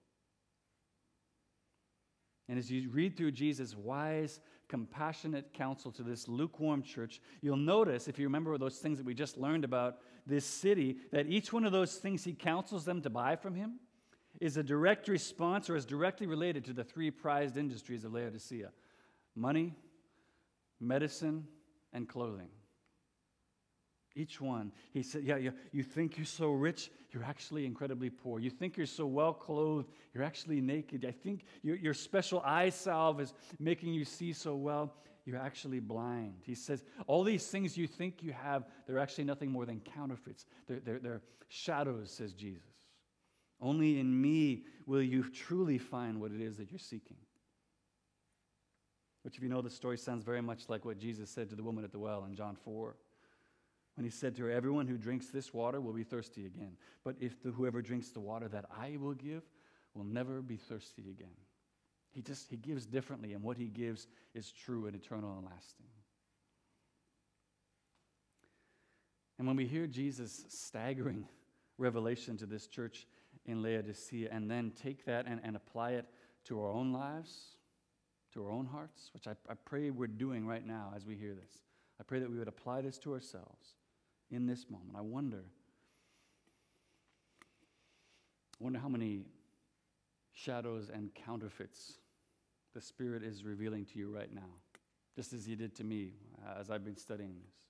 And 2.49 2.59
as 2.59 2.71
you 2.71 2.91
read 2.91 3.17
through 3.17 3.33
Jesus' 3.33 3.75
wise, 3.75 4.41
compassionate 4.69 5.53
counsel 5.53 5.91
to 5.93 6.03
this 6.03 6.29
lukewarm 6.29 6.83
church, 6.83 7.21
you'll 7.41 7.57
notice, 7.57 8.09
if 8.09 8.19
you 8.19 8.27
remember 8.27 8.57
those 8.59 8.79
things 8.79 8.99
that 8.99 9.07
we 9.07 9.15
just 9.15 9.39
learned 9.39 9.65
about 9.65 9.99
this 10.27 10.45
city, 10.45 10.99
that 11.11 11.27
each 11.27 11.53
one 11.53 11.65
of 11.65 11.73
those 11.73 11.97
things 11.97 12.25
he 12.25 12.35
counsels 12.35 12.85
them 12.85 13.01
to 13.03 13.11
buy 13.11 13.35
from 13.35 13.55
him 13.55 13.81
is 14.41 14.57
a 14.57 14.63
direct 14.63 15.09
response 15.09 15.69
or 15.69 15.77
is 15.77 15.85
directly 15.85 16.27
related 16.27 16.65
to 16.65 16.73
the 16.73 16.85
three 16.85 17.11
prized 17.11 17.57
industries 17.57 18.05
of 18.05 18.13
Laodicea 18.13 18.71
money, 19.35 19.73
medicine, 20.81 21.47
and 21.93 22.09
clothing. 22.09 22.49
Each 24.19 24.41
one. 24.41 24.73
He 24.93 25.05
said, 25.05 25.23
Yeah, 25.23 25.37
you, 25.37 25.53
you 25.71 25.85
think 25.85 26.17
you're 26.17 26.27
so 26.27 26.51
rich, 26.51 26.91
you're 27.13 27.23
actually 27.23 27.65
incredibly 27.65 28.11
poor. 28.11 28.41
You 28.41 28.51
think 28.51 28.77
you're 28.77 28.85
so 28.85 29.07
well 29.07 29.33
clothed, 29.33 29.89
you're 30.13 30.25
actually 30.25 30.61
naked. 30.61 31.05
I 31.07 31.13
think 31.13 31.45
your, 31.63 31.77
your 31.77 31.95
special 31.95 32.43
eye 32.45 32.71
salve 32.71 33.21
is 33.21 33.33
making 33.61 33.95
you 33.95 34.05
see 34.05 34.33
so 34.33 34.57
well, 34.57 34.93
you're 35.25 35.39
actually 35.39 35.79
blind. 35.79 36.35
He 36.43 36.57
says, 36.57 36.83
All 37.07 37.23
these 37.23 37.47
things 37.47 37.77
you 37.77 37.87
think 37.87 38.21
you 38.21 38.33
have, 38.33 38.65
they're 38.89 38.99
actually 38.99 39.23
nothing 39.23 39.53
more 39.53 39.65
than 39.65 39.79
counterfeits. 39.79 40.47
They're, 40.67 40.81
they're, 40.81 40.99
they're 40.99 41.23
shadows, 41.47 42.11
says 42.11 42.33
Jesus. 42.33 42.63
Only 43.61 44.01
in 44.01 44.21
me 44.21 44.65
will 44.85 45.03
you 45.03 45.31
truly 45.31 45.79
find 45.79 46.21
what 46.21 46.33
it 46.33 46.41
is 46.41 46.57
that 46.57 46.73
you're 46.73 46.81
seeking. 46.81 47.19
Which, 49.23 49.37
if 49.37 49.45
you 49.45 49.49
know 49.49 49.63
the 49.63 49.71
story, 49.71 49.97
sounds 49.97 50.25
very 50.25 50.43
much 50.43 50.69
like 50.69 50.85
what 50.85 50.99
Jesus 50.99 51.31
said 51.31 51.51
to 51.51 51.57
the 51.57 51.63
woman 51.63 51.85
at 51.85 51.93
the 51.93 52.01
well 52.01 52.25
in 52.25 52.35
John 52.35 52.57
4 52.65 52.97
when 53.99 54.05
he 54.05 54.13
said 54.13 54.37
to 54.37 54.45
her, 54.45 54.51
Everyone 54.53 54.87
who 54.87 54.97
drinks 54.97 55.27
this 55.27 55.53
water 55.53 55.81
will 55.81 55.93
be 55.93 56.05
thirsty 56.05 56.47
again. 56.47 56.77
But 57.03 57.17
if 57.19 57.43
the, 57.43 57.51
whoever 57.51 57.83
drinks 57.83 58.11
the 58.11 58.21
water 58.21 58.47
that 58.47 58.67
I 58.71 58.97
will 58.97 59.15
give 59.15 59.43
will 59.93 60.05
never 60.05 60.41
be 60.41 60.57
thirsty 60.57 61.11
again. 61.11 61.35
He 62.13 62.23
just 62.23 62.49
he 62.49 62.57
gives 62.57 62.87
differently, 62.87 63.33
and 63.33 63.43
what 63.43 63.57
he 63.57 63.65
gives 63.65 64.07
is 64.37 64.53
true 64.53 64.87
and 64.87 64.95
eternal 64.95 65.33
and 65.37 65.45
lasting. 65.45 65.87
And 69.37 69.49
when 69.49 69.57
we 69.57 69.67
hear 69.67 69.89
Jesus' 69.89 70.45
staggering 70.49 71.27
revelation 71.77 72.37
to 72.37 72.47
this 72.47 72.69
church 72.69 73.05
in 73.47 73.63
Laodicea 73.63 74.29
and 74.31 74.49
then 74.49 74.71
take 74.81 75.07
that 75.07 75.27
and, 75.27 75.41
and 75.43 75.57
apply 75.57 75.95
it 75.95 76.07
to 76.45 76.61
our 76.63 76.71
own 76.71 76.93
lives, 76.93 77.57
to 78.33 78.45
our 78.45 78.53
own 78.53 78.67
hearts, 78.67 79.11
which 79.13 79.27
I, 79.27 79.33
I 79.51 79.55
pray 79.65 79.91
we're 79.91 80.07
doing 80.07 80.47
right 80.47 80.65
now 80.65 80.93
as 80.95 81.05
we 81.05 81.17
hear 81.17 81.35
this. 81.35 81.51
I 82.01 82.05
pray 82.05 82.21
that 82.21 82.31
we 82.31 82.39
would 82.39 82.47
apply 82.47 82.83
this 82.83 82.97
to 82.99 83.13
ourselves 83.13 83.78
in 84.31 84.47
this 84.47 84.67
moment. 84.71 84.93
I 84.97 85.01
wonder, 85.01 85.45
I 88.61 88.65
wonder 88.65 88.79
how 88.79 88.89
many 88.89 89.23
shadows 90.33 90.91
and 90.93 91.15
counterfeits 91.15 91.99
the 92.75 92.81
Spirit 92.81 93.23
is 93.23 93.45
revealing 93.45 93.85
to 93.87 93.99
you 93.99 94.15
right 94.15 94.33
now, 94.33 94.51
just 95.17 95.33
as 95.33 95.47
He 95.47 95.55
did 95.55 95.75
to 95.77 95.85
me 95.85 96.13
uh, 96.47 96.61
as 96.61 96.71
I've 96.71 96.85
been 96.85 96.97
studying 96.97 97.37
this. 97.45 97.69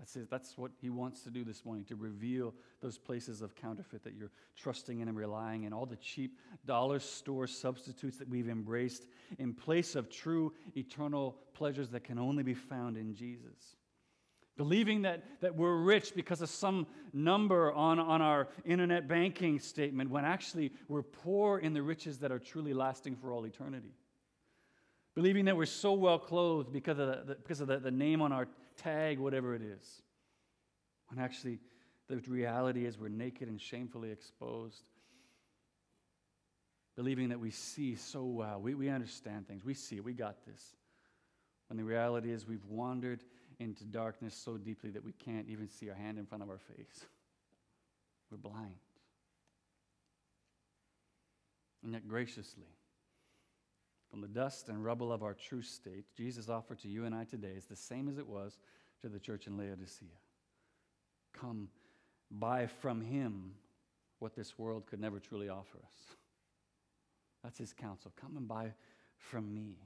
That's, 0.00 0.16
it. 0.16 0.30
That's 0.30 0.56
what 0.56 0.70
he 0.80 0.88
wants 0.88 1.20
to 1.24 1.30
do 1.30 1.44
this 1.44 1.62
morning 1.62 1.84
to 1.84 1.94
reveal 1.94 2.54
those 2.80 2.96
places 2.96 3.42
of 3.42 3.54
counterfeit 3.54 4.02
that 4.04 4.14
you're 4.14 4.30
trusting 4.56 5.00
in 5.00 5.08
and 5.08 5.16
relying 5.16 5.64
in, 5.64 5.74
all 5.74 5.84
the 5.84 5.96
cheap 5.96 6.38
dollar 6.64 6.98
store 6.98 7.46
substitutes 7.46 8.16
that 8.16 8.26
we've 8.26 8.48
embraced 8.48 9.06
in 9.38 9.52
place 9.52 9.94
of 9.96 10.08
true 10.08 10.54
eternal 10.74 11.36
pleasures 11.52 11.90
that 11.90 12.02
can 12.02 12.18
only 12.18 12.42
be 12.42 12.54
found 12.54 12.96
in 12.96 13.14
Jesus. 13.14 13.76
Believing 14.56 15.02
that, 15.02 15.24
that 15.40 15.54
we're 15.54 15.76
rich 15.76 16.14
because 16.14 16.42
of 16.42 16.50
some 16.50 16.86
number 17.12 17.72
on, 17.72 17.98
on 17.98 18.20
our 18.20 18.48
internet 18.64 19.08
banking 19.08 19.58
statement, 19.58 20.10
when 20.10 20.24
actually 20.24 20.72
we're 20.88 21.02
poor 21.02 21.58
in 21.58 21.72
the 21.72 21.82
riches 21.82 22.18
that 22.18 22.30
are 22.30 22.38
truly 22.38 22.74
lasting 22.74 23.16
for 23.16 23.32
all 23.32 23.46
eternity. 23.46 23.94
Believing 25.14 25.46
that 25.46 25.56
we're 25.56 25.66
so 25.66 25.92
well 25.92 26.18
clothed 26.18 26.72
because 26.72 26.98
of, 26.98 27.26
the, 27.26 27.36
because 27.36 27.60
of 27.60 27.68
the, 27.68 27.78
the 27.78 27.90
name 27.90 28.22
on 28.22 28.32
our 28.32 28.48
tag, 28.76 29.18
whatever 29.18 29.54
it 29.54 29.62
is. 29.62 30.02
When 31.08 31.22
actually 31.22 31.58
the 32.08 32.16
reality 32.30 32.86
is 32.86 32.98
we're 32.98 33.08
naked 33.08 33.48
and 33.48 33.60
shamefully 33.60 34.10
exposed. 34.10 34.82
Believing 36.96 37.30
that 37.30 37.40
we 37.40 37.50
see 37.50 37.96
so 37.96 38.24
well, 38.24 38.60
we, 38.60 38.74
we 38.74 38.88
understand 38.88 39.48
things, 39.48 39.64
we 39.64 39.74
see 39.74 40.00
we 40.00 40.12
got 40.12 40.44
this. 40.46 40.76
When 41.68 41.76
the 41.76 41.84
reality 41.84 42.32
is 42.32 42.46
we've 42.46 42.64
wandered 42.66 43.22
into 43.60 43.84
darkness 43.84 44.34
so 44.34 44.56
deeply 44.56 44.90
that 44.90 45.04
we 45.04 45.12
can't 45.12 45.46
even 45.48 45.68
see 45.68 45.88
our 45.90 45.94
hand 45.94 46.18
in 46.18 46.26
front 46.26 46.42
of 46.42 46.48
our 46.48 46.58
face. 46.58 47.04
We're 48.30 48.38
blind. 48.38 48.74
And 51.84 51.92
yet, 51.92 52.08
graciously, 52.08 52.66
from 54.10 54.22
the 54.22 54.28
dust 54.28 54.68
and 54.68 54.84
rubble 54.84 55.12
of 55.12 55.22
our 55.22 55.34
true 55.34 55.62
state, 55.62 56.04
Jesus' 56.16 56.48
offer 56.48 56.74
to 56.76 56.88
you 56.88 57.04
and 57.04 57.14
I 57.14 57.24
today 57.24 57.52
is 57.56 57.66
the 57.66 57.76
same 57.76 58.08
as 58.08 58.18
it 58.18 58.26
was 58.26 58.58
to 59.02 59.08
the 59.08 59.20
church 59.20 59.46
in 59.46 59.56
Laodicea. 59.56 60.08
Come, 61.38 61.68
buy 62.30 62.66
from 62.66 63.00
him 63.00 63.52
what 64.18 64.34
this 64.34 64.58
world 64.58 64.86
could 64.86 65.00
never 65.00 65.20
truly 65.20 65.48
offer 65.48 65.78
us. 65.78 66.16
That's 67.42 67.58
his 67.58 67.72
counsel. 67.72 68.12
Come 68.20 68.36
and 68.36 68.48
buy 68.48 68.72
from 69.16 69.54
me 69.54 69.76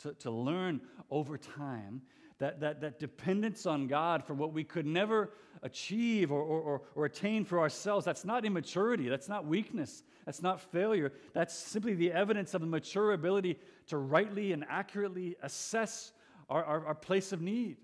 to, 0.00 0.14
to 0.14 0.30
learn 0.30 0.80
over 1.10 1.38
time 1.38 2.02
that, 2.38 2.60
that, 2.60 2.80
that 2.80 2.98
dependence 2.98 3.66
on 3.66 3.86
God 3.86 4.24
for 4.24 4.34
what 4.34 4.52
we 4.52 4.62
could 4.62 4.86
never 4.86 5.32
achieve 5.62 6.30
or, 6.30 6.42
or, 6.42 6.82
or, 6.94 7.04
attain 7.06 7.44
for 7.44 7.58
ourselves, 7.58 8.04
that's 8.04 8.24
not 8.24 8.44
immaturity, 8.44 9.08
that's 9.08 9.28
not 9.28 9.46
weakness, 9.46 10.02
that's 10.26 10.42
not 10.42 10.60
failure. 10.60 11.12
That's 11.32 11.54
simply 11.54 11.94
the 11.94 12.12
evidence 12.12 12.52
of 12.52 12.62
a 12.62 12.66
mature 12.66 13.12
ability 13.12 13.58
to 13.86 13.96
rightly 13.96 14.52
and 14.52 14.64
accurately 14.68 15.36
assess 15.42 16.12
our, 16.50 16.62
our, 16.64 16.86
our 16.86 16.94
place 16.94 17.32
of 17.32 17.40
need. 17.40 17.78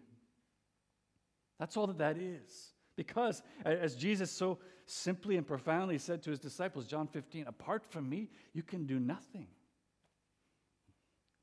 That's 1.59 1.77
all 1.77 1.87
that 1.87 1.99
that 1.99 2.19
is. 2.19 2.73
Because, 2.97 3.43
as 3.65 3.95
Jesus 3.95 4.31
so 4.31 4.59
simply 4.85 5.37
and 5.37 5.47
profoundly 5.47 5.97
said 5.97 6.23
to 6.25 6.31
his 6.31 6.39
disciples, 6.39 6.87
John 6.87 7.07
15, 7.07 7.47
apart 7.47 7.85
from 7.89 8.09
me, 8.09 8.29
you 8.53 8.63
can 8.63 8.87
do 8.87 9.01
nothing. 9.01 9.47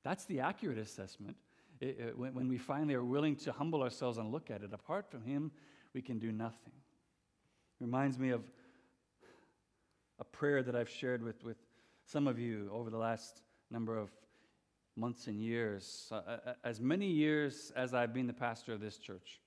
That's 0.04 0.26
the 0.26 0.40
accurate 0.40 0.78
assessment. 0.78 1.38
It, 1.80 2.00
it, 2.00 2.18
when, 2.18 2.34
when 2.34 2.48
we 2.50 2.58
finally 2.58 2.94
are 2.94 3.04
willing 3.04 3.36
to 3.38 3.52
humble 3.52 3.82
ourselves 3.82 4.18
and 4.18 4.32
look 4.32 4.52
at 4.52 4.64
it, 4.64 4.74
apart 4.74 5.10
from 5.10 5.24
Him, 5.24 5.52
we 5.94 6.02
can 6.02 6.20
do 6.20 6.32
nothing. 6.32 6.74
Reminds 7.80 8.20
me 8.20 8.30
of 8.30 8.44
a 10.20 10.24
prayer 10.24 10.62
that 10.64 10.76
I've 10.76 10.90
shared 10.90 11.24
with, 11.24 11.44
with 11.44 11.58
some 12.06 12.28
of 12.28 12.38
you 12.38 12.70
over 12.74 12.90
the 12.90 12.98
last 12.98 13.42
number 13.72 13.98
of 13.98 14.10
months 14.96 15.28
and 15.28 15.40
years. 15.40 16.12
Uh, 16.12 16.54
as 16.64 16.82
many 16.82 17.08
years 17.08 17.72
as 17.76 17.94
I've 17.94 18.14
been 18.14 18.28
the 18.28 18.34
pastor 18.34 18.74
of 18.74 18.82
this 18.82 18.98
church, 18.98 19.40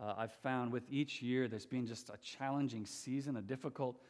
uh, 0.00 0.14
I've 0.16 0.32
found 0.32 0.72
with 0.72 0.84
each 0.90 1.22
year 1.22 1.48
there's 1.48 1.66
been 1.66 1.86
just 1.86 2.10
a 2.10 2.16
challenging 2.22 2.86
season, 2.86 3.36
a 3.36 3.42
difficult 3.42 4.00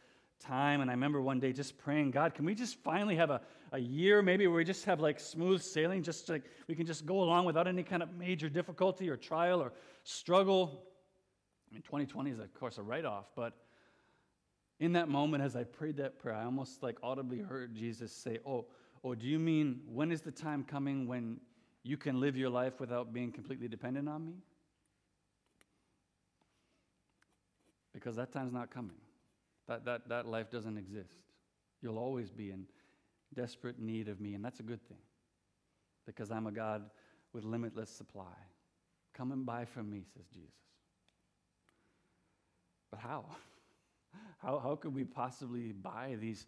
time. 0.44 0.80
And 0.80 0.90
I 0.90 0.94
remember 0.94 1.20
one 1.20 1.40
day 1.40 1.52
just 1.52 1.78
praying, 1.78 2.10
God, 2.10 2.34
can 2.34 2.44
we 2.44 2.54
just 2.54 2.76
finally 2.82 3.16
have 3.16 3.30
a, 3.30 3.40
a 3.72 3.78
year 3.78 4.22
maybe 4.22 4.46
where 4.46 4.56
we 4.56 4.64
just 4.64 4.84
have 4.84 5.00
like 5.00 5.18
smooth 5.18 5.62
sailing, 5.62 6.02
just 6.02 6.28
like 6.28 6.44
we 6.68 6.74
can 6.74 6.86
just 6.86 7.06
go 7.06 7.22
along 7.22 7.44
without 7.44 7.66
any 7.66 7.82
kind 7.82 8.02
of 8.02 8.14
major 8.16 8.48
difficulty 8.48 9.08
or 9.08 9.16
trial 9.16 9.60
or 9.60 9.72
struggle? 10.02 10.82
I 11.70 11.74
mean, 11.74 11.82
2020 11.82 12.30
is, 12.30 12.38
of 12.38 12.52
course, 12.54 12.78
a 12.78 12.82
write 12.82 13.04
off, 13.04 13.26
but 13.34 13.54
in 14.80 14.92
that 14.92 15.08
moment, 15.08 15.42
as 15.42 15.56
I 15.56 15.64
prayed 15.64 15.96
that 15.98 16.18
prayer, 16.18 16.34
I 16.34 16.44
almost 16.44 16.82
like 16.82 16.98
audibly 17.02 17.38
heard 17.38 17.74
Jesus 17.74 18.12
say, 18.12 18.38
Oh, 18.44 18.66
oh, 19.02 19.14
do 19.14 19.26
you 19.26 19.38
mean 19.38 19.80
when 19.86 20.10
is 20.10 20.20
the 20.20 20.32
time 20.32 20.64
coming 20.64 21.06
when 21.06 21.40
you 21.82 21.96
can 21.96 22.20
live 22.20 22.36
your 22.36 22.50
life 22.50 22.80
without 22.80 23.12
being 23.12 23.30
completely 23.30 23.68
dependent 23.68 24.08
on 24.08 24.24
me? 24.24 24.34
Because 27.92 28.16
that 28.16 28.32
time's 28.32 28.52
not 28.52 28.70
coming. 28.70 28.96
That, 29.68 29.84
that, 29.84 30.08
that 30.08 30.26
life 30.26 30.50
doesn't 30.50 30.76
exist. 30.76 31.18
You'll 31.80 31.98
always 31.98 32.30
be 32.30 32.50
in 32.50 32.66
desperate 33.34 33.78
need 33.78 34.08
of 34.08 34.20
me, 34.20 34.34
and 34.34 34.44
that's 34.44 34.60
a 34.60 34.64
good 34.64 34.86
thing 34.88 34.98
because 36.06 36.30
I'm 36.30 36.46
a 36.46 36.52
God 36.52 36.84
with 37.32 37.44
limitless 37.44 37.90
supply. 37.90 38.36
Come 39.14 39.32
and 39.32 39.44
buy 39.44 39.64
from 39.64 39.90
me, 39.90 40.04
says 40.14 40.26
Jesus. 40.32 40.50
But 42.90 43.00
how? 43.00 43.26
How, 44.38 44.60
how 44.60 44.76
could 44.76 44.94
we 44.94 45.04
possibly 45.04 45.72
buy 45.72 46.16
these 46.20 46.46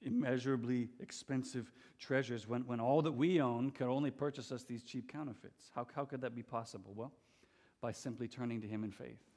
immeasurably 0.00 0.88
expensive 1.00 1.70
treasures 2.00 2.48
when, 2.48 2.62
when 2.62 2.80
all 2.80 3.02
that 3.02 3.12
we 3.12 3.42
own 3.42 3.70
could 3.70 3.88
only 3.88 4.10
purchase 4.10 4.50
us 4.50 4.64
these 4.64 4.82
cheap 4.82 5.12
counterfeits? 5.12 5.70
How, 5.74 5.86
how 5.94 6.04
could 6.06 6.22
that 6.22 6.34
be 6.34 6.42
possible? 6.42 6.94
Well, 6.96 7.12
by 7.82 7.92
simply 7.92 8.26
turning 8.26 8.60
to 8.62 8.66
Him 8.66 8.84
in 8.84 8.90
faith 8.90 9.27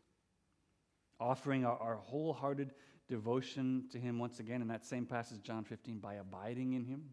offering 1.22 1.66
our, 1.66 1.78
our 1.78 1.96
wholehearted 1.96 2.74
devotion 3.08 3.86
to 3.92 4.00
Him 4.00 4.20
once 4.20 4.40
again 4.40 4.62
in 4.62 4.68
that 4.70 4.86
same 4.86 5.06
passage, 5.06 5.42
John 5.44 5.64
15, 5.64 6.00
by 6.00 6.16
abiding 6.16 6.74
in 6.74 6.84
Him. 6.84 7.04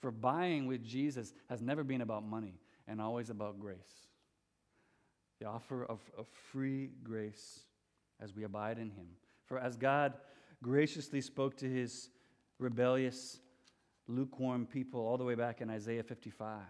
For 0.00 0.10
buying 0.10 0.66
with 0.66 0.84
Jesus 0.84 1.32
has 1.48 1.62
never 1.62 1.84
been 1.84 2.00
about 2.00 2.24
money 2.24 2.60
and 2.88 3.00
always 3.00 3.30
about 3.30 3.58
grace. 3.58 4.06
The 5.40 5.46
offer 5.46 5.84
of, 5.84 6.00
of 6.16 6.26
free 6.50 6.90
grace 7.02 7.60
as 8.20 8.34
we 8.34 8.44
abide 8.44 8.78
in 8.78 8.90
Him. 8.90 9.06
For 9.46 9.58
as 9.58 9.76
God 9.76 10.14
graciously 10.62 11.20
spoke 11.20 11.56
to 11.58 11.68
His 11.68 12.08
rebellious, 12.58 13.38
lukewarm 14.08 14.66
people 14.66 15.00
all 15.00 15.18
the 15.18 15.24
way 15.24 15.34
back 15.34 15.60
in 15.60 15.70
Isaiah 15.70 16.02
55 16.02 16.60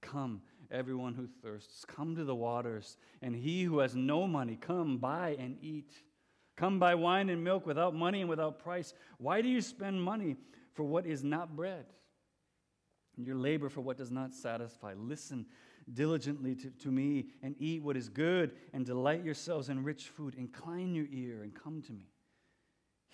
Come, 0.00 0.42
everyone 0.70 1.14
who 1.14 1.26
thirsts, 1.26 1.84
come 1.84 2.14
to 2.16 2.24
the 2.24 2.34
waters, 2.34 2.96
and 3.22 3.34
he 3.34 3.64
who 3.64 3.78
has 3.80 3.94
no 3.94 4.26
money, 4.26 4.56
come 4.60 4.98
buy 4.98 5.36
and 5.38 5.56
eat. 5.62 5.90
Come 6.56 6.78
buy 6.78 6.94
wine 6.94 7.30
and 7.30 7.42
milk 7.42 7.66
without 7.66 7.94
money 7.94 8.20
and 8.20 8.28
without 8.28 8.58
price. 8.58 8.92
Why 9.18 9.40
do 9.40 9.48
you 9.48 9.62
spend 9.62 10.02
money 10.02 10.36
for 10.74 10.82
what 10.82 11.06
is 11.06 11.24
not 11.24 11.56
bread? 11.56 11.86
And 13.16 13.26
your 13.26 13.36
labor 13.36 13.68
for 13.68 13.80
what 13.80 13.96
does 13.96 14.10
not 14.10 14.34
satisfy. 14.34 14.94
Listen 14.94 15.46
diligently 15.92 16.54
to, 16.54 16.70
to 16.70 16.88
me 16.90 17.26
and 17.42 17.54
eat 17.58 17.82
what 17.82 17.96
is 17.96 18.08
good 18.08 18.52
and 18.72 18.84
delight 18.84 19.24
yourselves 19.24 19.68
in 19.68 19.82
rich 19.82 20.08
food. 20.08 20.34
Incline 20.34 20.94
your 20.94 21.06
ear 21.10 21.42
and 21.42 21.54
come 21.54 21.82
to 21.82 21.92
me. 21.92 22.10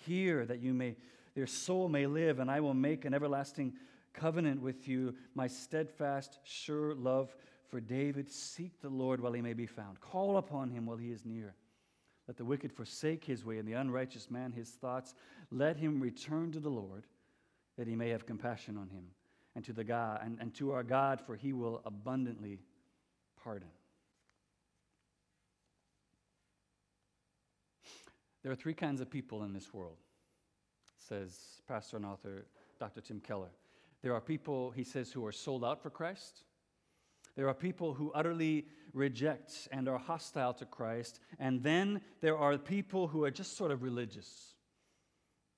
Hear 0.05 0.45
that 0.45 0.59
you 0.59 0.73
may, 0.73 0.95
your 1.35 1.47
soul 1.47 1.89
may 1.89 2.05
live, 2.05 2.39
and 2.39 2.51
I 2.51 2.59
will 2.59 2.73
make 2.73 3.05
an 3.05 3.13
everlasting 3.13 3.73
covenant 4.17 4.61
with 4.61 4.87
you, 4.87 5.15
my 5.35 5.47
steadfast, 5.47 6.39
sure 6.43 6.93
love 6.93 7.33
for 7.69 7.79
David. 7.79 8.29
Seek 8.29 8.81
the 8.81 8.89
Lord 8.89 9.21
while 9.21 9.33
he 9.33 9.41
may 9.41 9.53
be 9.53 9.65
found. 9.65 10.01
Call 10.01 10.37
upon 10.37 10.69
him 10.69 10.85
while 10.85 10.97
he 10.97 11.11
is 11.11 11.25
near. 11.25 11.55
Let 12.27 12.35
the 12.35 12.43
wicked 12.43 12.73
forsake 12.73 13.23
his 13.23 13.45
way, 13.45 13.57
and 13.57 13.67
the 13.67 13.73
unrighteous 13.73 14.29
man 14.29 14.51
his 14.51 14.69
thoughts. 14.69 15.13
Let 15.49 15.77
him 15.77 16.01
return 16.01 16.51
to 16.51 16.59
the 16.59 16.69
Lord, 16.69 17.05
that 17.77 17.87
he 17.87 17.95
may 17.95 18.09
have 18.09 18.25
compassion 18.25 18.75
on 18.75 18.89
him, 18.89 19.05
and 19.55 19.63
to 19.63 19.71
the 19.71 19.85
God 19.85 20.19
and, 20.23 20.37
and 20.41 20.53
to 20.55 20.71
our 20.71 20.83
God, 20.83 21.21
for 21.21 21.35
he 21.35 21.53
will 21.53 21.81
abundantly 21.85 22.59
pardon. 23.41 23.69
There 28.43 28.51
are 28.51 28.55
three 28.55 28.73
kinds 28.73 29.01
of 29.01 29.09
people 29.09 29.43
in 29.43 29.53
this 29.53 29.73
world, 29.73 29.97
says 30.99 31.37
pastor 31.67 31.97
and 31.97 32.05
author 32.05 32.45
Dr. 32.79 33.01
Tim 33.01 33.19
Keller. 33.19 33.49
There 34.03 34.13
are 34.13 34.21
people, 34.21 34.71
he 34.71 34.83
says, 34.83 35.11
who 35.11 35.25
are 35.25 35.31
sold 35.31 35.65
out 35.65 35.81
for 35.81 35.89
Christ. 35.89 36.43
There 37.35 37.47
are 37.47 37.53
people 37.53 37.93
who 37.93 38.11
utterly 38.13 38.65
reject 38.93 39.67
and 39.71 39.87
are 39.87 39.97
hostile 39.97 40.53
to 40.55 40.65
Christ. 40.65 41.19
And 41.39 41.61
then 41.63 42.01
there 42.21 42.37
are 42.37 42.57
people 42.57 43.07
who 43.07 43.23
are 43.23 43.31
just 43.31 43.57
sort 43.57 43.71
of 43.71 43.83
religious. 43.83 44.53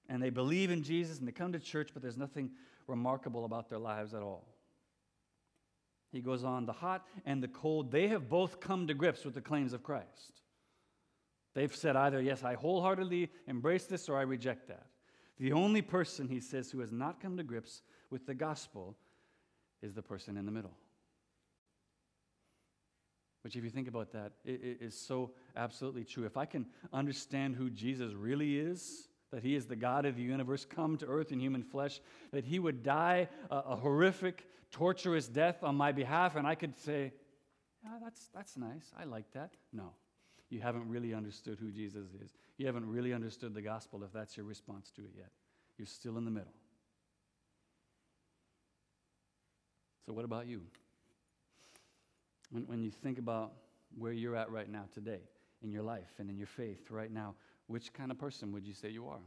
And 0.08 0.22
they 0.22 0.30
believe 0.30 0.72
in 0.72 0.84
Jesus 0.84 1.20
and 1.20 1.28
they 1.28 1.32
come 1.32 1.54
to 1.54 1.60
church, 1.60 1.92
but 1.94 2.02
there's 2.02 2.18
nothing 2.18 2.52
remarkable 2.88 3.46
about 3.46 3.70
their 3.70 3.80
lives 3.80 4.14
at 4.14 4.24
all. 4.24 4.48
He 6.12 6.22
goes 6.22 6.44
on, 6.44 6.66
the 6.66 6.74
hot 6.74 7.06
and 7.26 7.44
the 7.44 7.48
cold, 7.48 7.92
they 7.92 8.08
have 8.08 8.30
both 8.30 8.60
come 8.60 8.88
to 8.88 8.94
grips 8.96 9.24
with 9.24 9.36
the 9.36 9.42
claims 9.42 9.74
of 9.74 9.84
Christ. 9.84 10.42
They've 11.54 11.76
said 11.76 11.96
either, 11.96 12.22
yes, 12.22 12.44
I 12.44 12.56
wholeheartedly 12.56 13.30
embrace 13.48 13.86
this, 13.86 14.10
or 14.10 14.18
I 14.18 14.24
reject 14.24 14.68
that. 14.70 14.88
The 15.38 15.54
only 15.54 15.82
person, 15.82 16.28
he 16.28 16.40
says, 16.40 16.72
who 16.72 16.80
has 16.80 16.92
not 16.92 17.22
come 17.22 17.38
to 17.38 17.44
grips 17.44 17.82
with 18.10 18.26
the 18.26 18.34
gospel 18.34 18.95
is 19.82 19.93
the 19.93 20.01
person 20.01 20.38
in 20.38 20.45
the 20.45 20.51
middle. 20.51 20.74
Which, 23.41 23.55
if 23.55 23.64
you 23.64 23.70
think 23.70 23.88
about 23.88 24.12
that, 24.12 24.34
it, 24.43 24.62
it 24.64 24.78
is 24.82 24.95
so 24.95 25.32
absolutely 25.55 26.03
true. 26.03 26.26
If 26.26 26.36
I 26.36 26.45
can 26.45 26.66
understand 26.91 27.55
who 27.55 27.70
Jesus 27.70 28.14
really 28.14 28.60
is, 28.60 29.07
that 29.32 29.43
he 29.43 29.55
is 29.55 29.68
the 29.68 29.76
God 29.76 30.05
of 30.05 30.16
the 30.16 30.24
universe, 30.24 30.66
come 30.66 30.97
to 30.97 31.05
earth 31.05 31.32
in 31.32 31.39
human 31.39 31.64
flesh, 31.64 32.01
that 32.32 32.43
he 32.43 32.60
would 32.60 32.84
die 32.84 33.30
a, 33.49 33.57
a 33.57 33.76
horrific, 33.76 34.45
torturous 34.72 35.28
death 35.28 35.64
on 35.64 35.76
my 35.76 35.91
behalf, 35.91 36.36
and 36.36 36.45
I 36.45 36.55
could 36.55 36.76
say, 36.76 37.14
yeah, 37.84 37.91
that's, 38.03 38.30
that's 38.36 38.57
nice. 38.57 38.91
I 38.99 39.05
like 39.05 39.32
that. 39.34 39.51
No, 39.72 39.93
you 40.49 40.60
haven't 40.60 40.89
really 40.89 41.14
understood 41.14 41.60
who 41.62 41.72
Jesus 41.72 42.07
is. 42.22 42.34
You 42.57 42.66
haven't 42.66 42.89
really 42.89 43.14
understood 43.14 43.53
the 43.53 43.62
gospel 43.62 44.03
if 44.03 44.12
that's 44.12 44.36
your 44.36 44.45
response 44.45 44.91
to 44.97 45.01
it 45.01 45.12
yet. 45.16 45.30
You're 45.78 45.86
still 45.86 46.18
in 46.18 46.26
the 46.26 46.32
middle. 46.32 46.53
So, 50.10 50.14
what 50.14 50.26
about 50.26 50.47
you? 50.47 50.64
When, 52.49 52.64
when 52.64 52.82
you 52.82 52.89
think 52.89 53.20
about 53.20 53.51
where 53.95 54.12
you're 54.12 54.36
at 54.36 54.49
right 54.49 54.68
now 54.68 54.86
today 54.91 55.20
in 55.62 55.70
your 55.70 55.84
life 55.84 56.16
and 56.18 56.32
in 56.32 56.36
your 56.36 56.47
faith 56.47 56.89
right 56.89 57.12
now, 57.12 57.36
which 57.68 57.93
kind 57.93 58.10
of 58.10 58.18
person 58.18 58.51
would 58.53 58.66
you 58.66 58.74
say 58.74 58.89
you 58.89 59.07
are? 59.07 59.20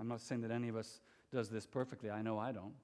I'm 0.00 0.08
not 0.08 0.20
saying 0.20 0.40
that 0.40 0.50
any 0.50 0.68
of 0.68 0.74
us 0.74 0.98
does 1.32 1.48
this 1.48 1.64
perfectly. 1.64 2.10
I 2.10 2.22
know 2.22 2.40
I 2.40 2.50
don't. 2.50 2.74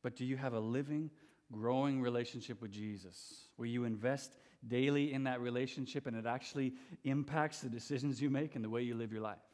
But 0.00 0.14
do 0.14 0.24
you 0.24 0.36
have 0.36 0.52
a 0.52 0.60
living, 0.60 1.10
growing 1.50 2.00
relationship 2.00 2.62
with 2.62 2.70
Jesus 2.70 3.48
where 3.56 3.66
you 3.66 3.82
invest 3.82 4.30
daily 4.68 5.12
in 5.12 5.24
that 5.24 5.40
relationship 5.40 6.06
and 6.06 6.16
it 6.16 6.24
actually 6.24 6.74
impacts 7.02 7.62
the 7.62 7.68
decisions 7.68 8.22
you 8.22 8.30
make 8.30 8.54
and 8.54 8.64
the 8.64 8.70
way 8.70 8.82
you 8.82 8.94
live 8.94 9.10
your 9.10 9.22
life? 9.22 9.47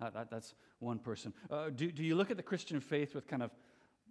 That, 0.00 0.14
that, 0.14 0.30
that's 0.30 0.54
one 0.78 0.98
person. 0.98 1.32
Uh, 1.50 1.70
do, 1.70 1.90
do 1.90 2.04
you 2.04 2.14
look 2.14 2.30
at 2.30 2.36
the 2.36 2.42
Christian 2.42 2.80
faith 2.80 3.14
with 3.14 3.26
kind 3.26 3.42
of 3.42 3.50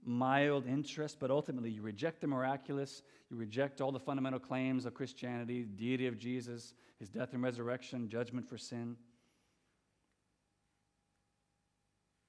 mild 0.04 0.68
interest, 0.68 1.18
but 1.20 1.32
ultimately 1.32 1.70
you 1.70 1.82
reject 1.82 2.22
the 2.22 2.28
miraculous, 2.28 3.04
you 3.30 3.38
reject 3.38 3.82
all 3.82 3.92
the 3.92 4.00
fundamental 4.00 4.40
claims 4.40 4.86
of 4.86 4.94
Christianity, 4.94 5.64
deity 5.64 6.08
of 6.08 6.18
Jesus, 6.18 6.74
his 7.00 7.10
death 7.10 7.34
and 7.34 7.44
resurrection, 7.44 8.10
judgment 8.10 8.48
for 8.48 8.58
sin? 8.58 8.96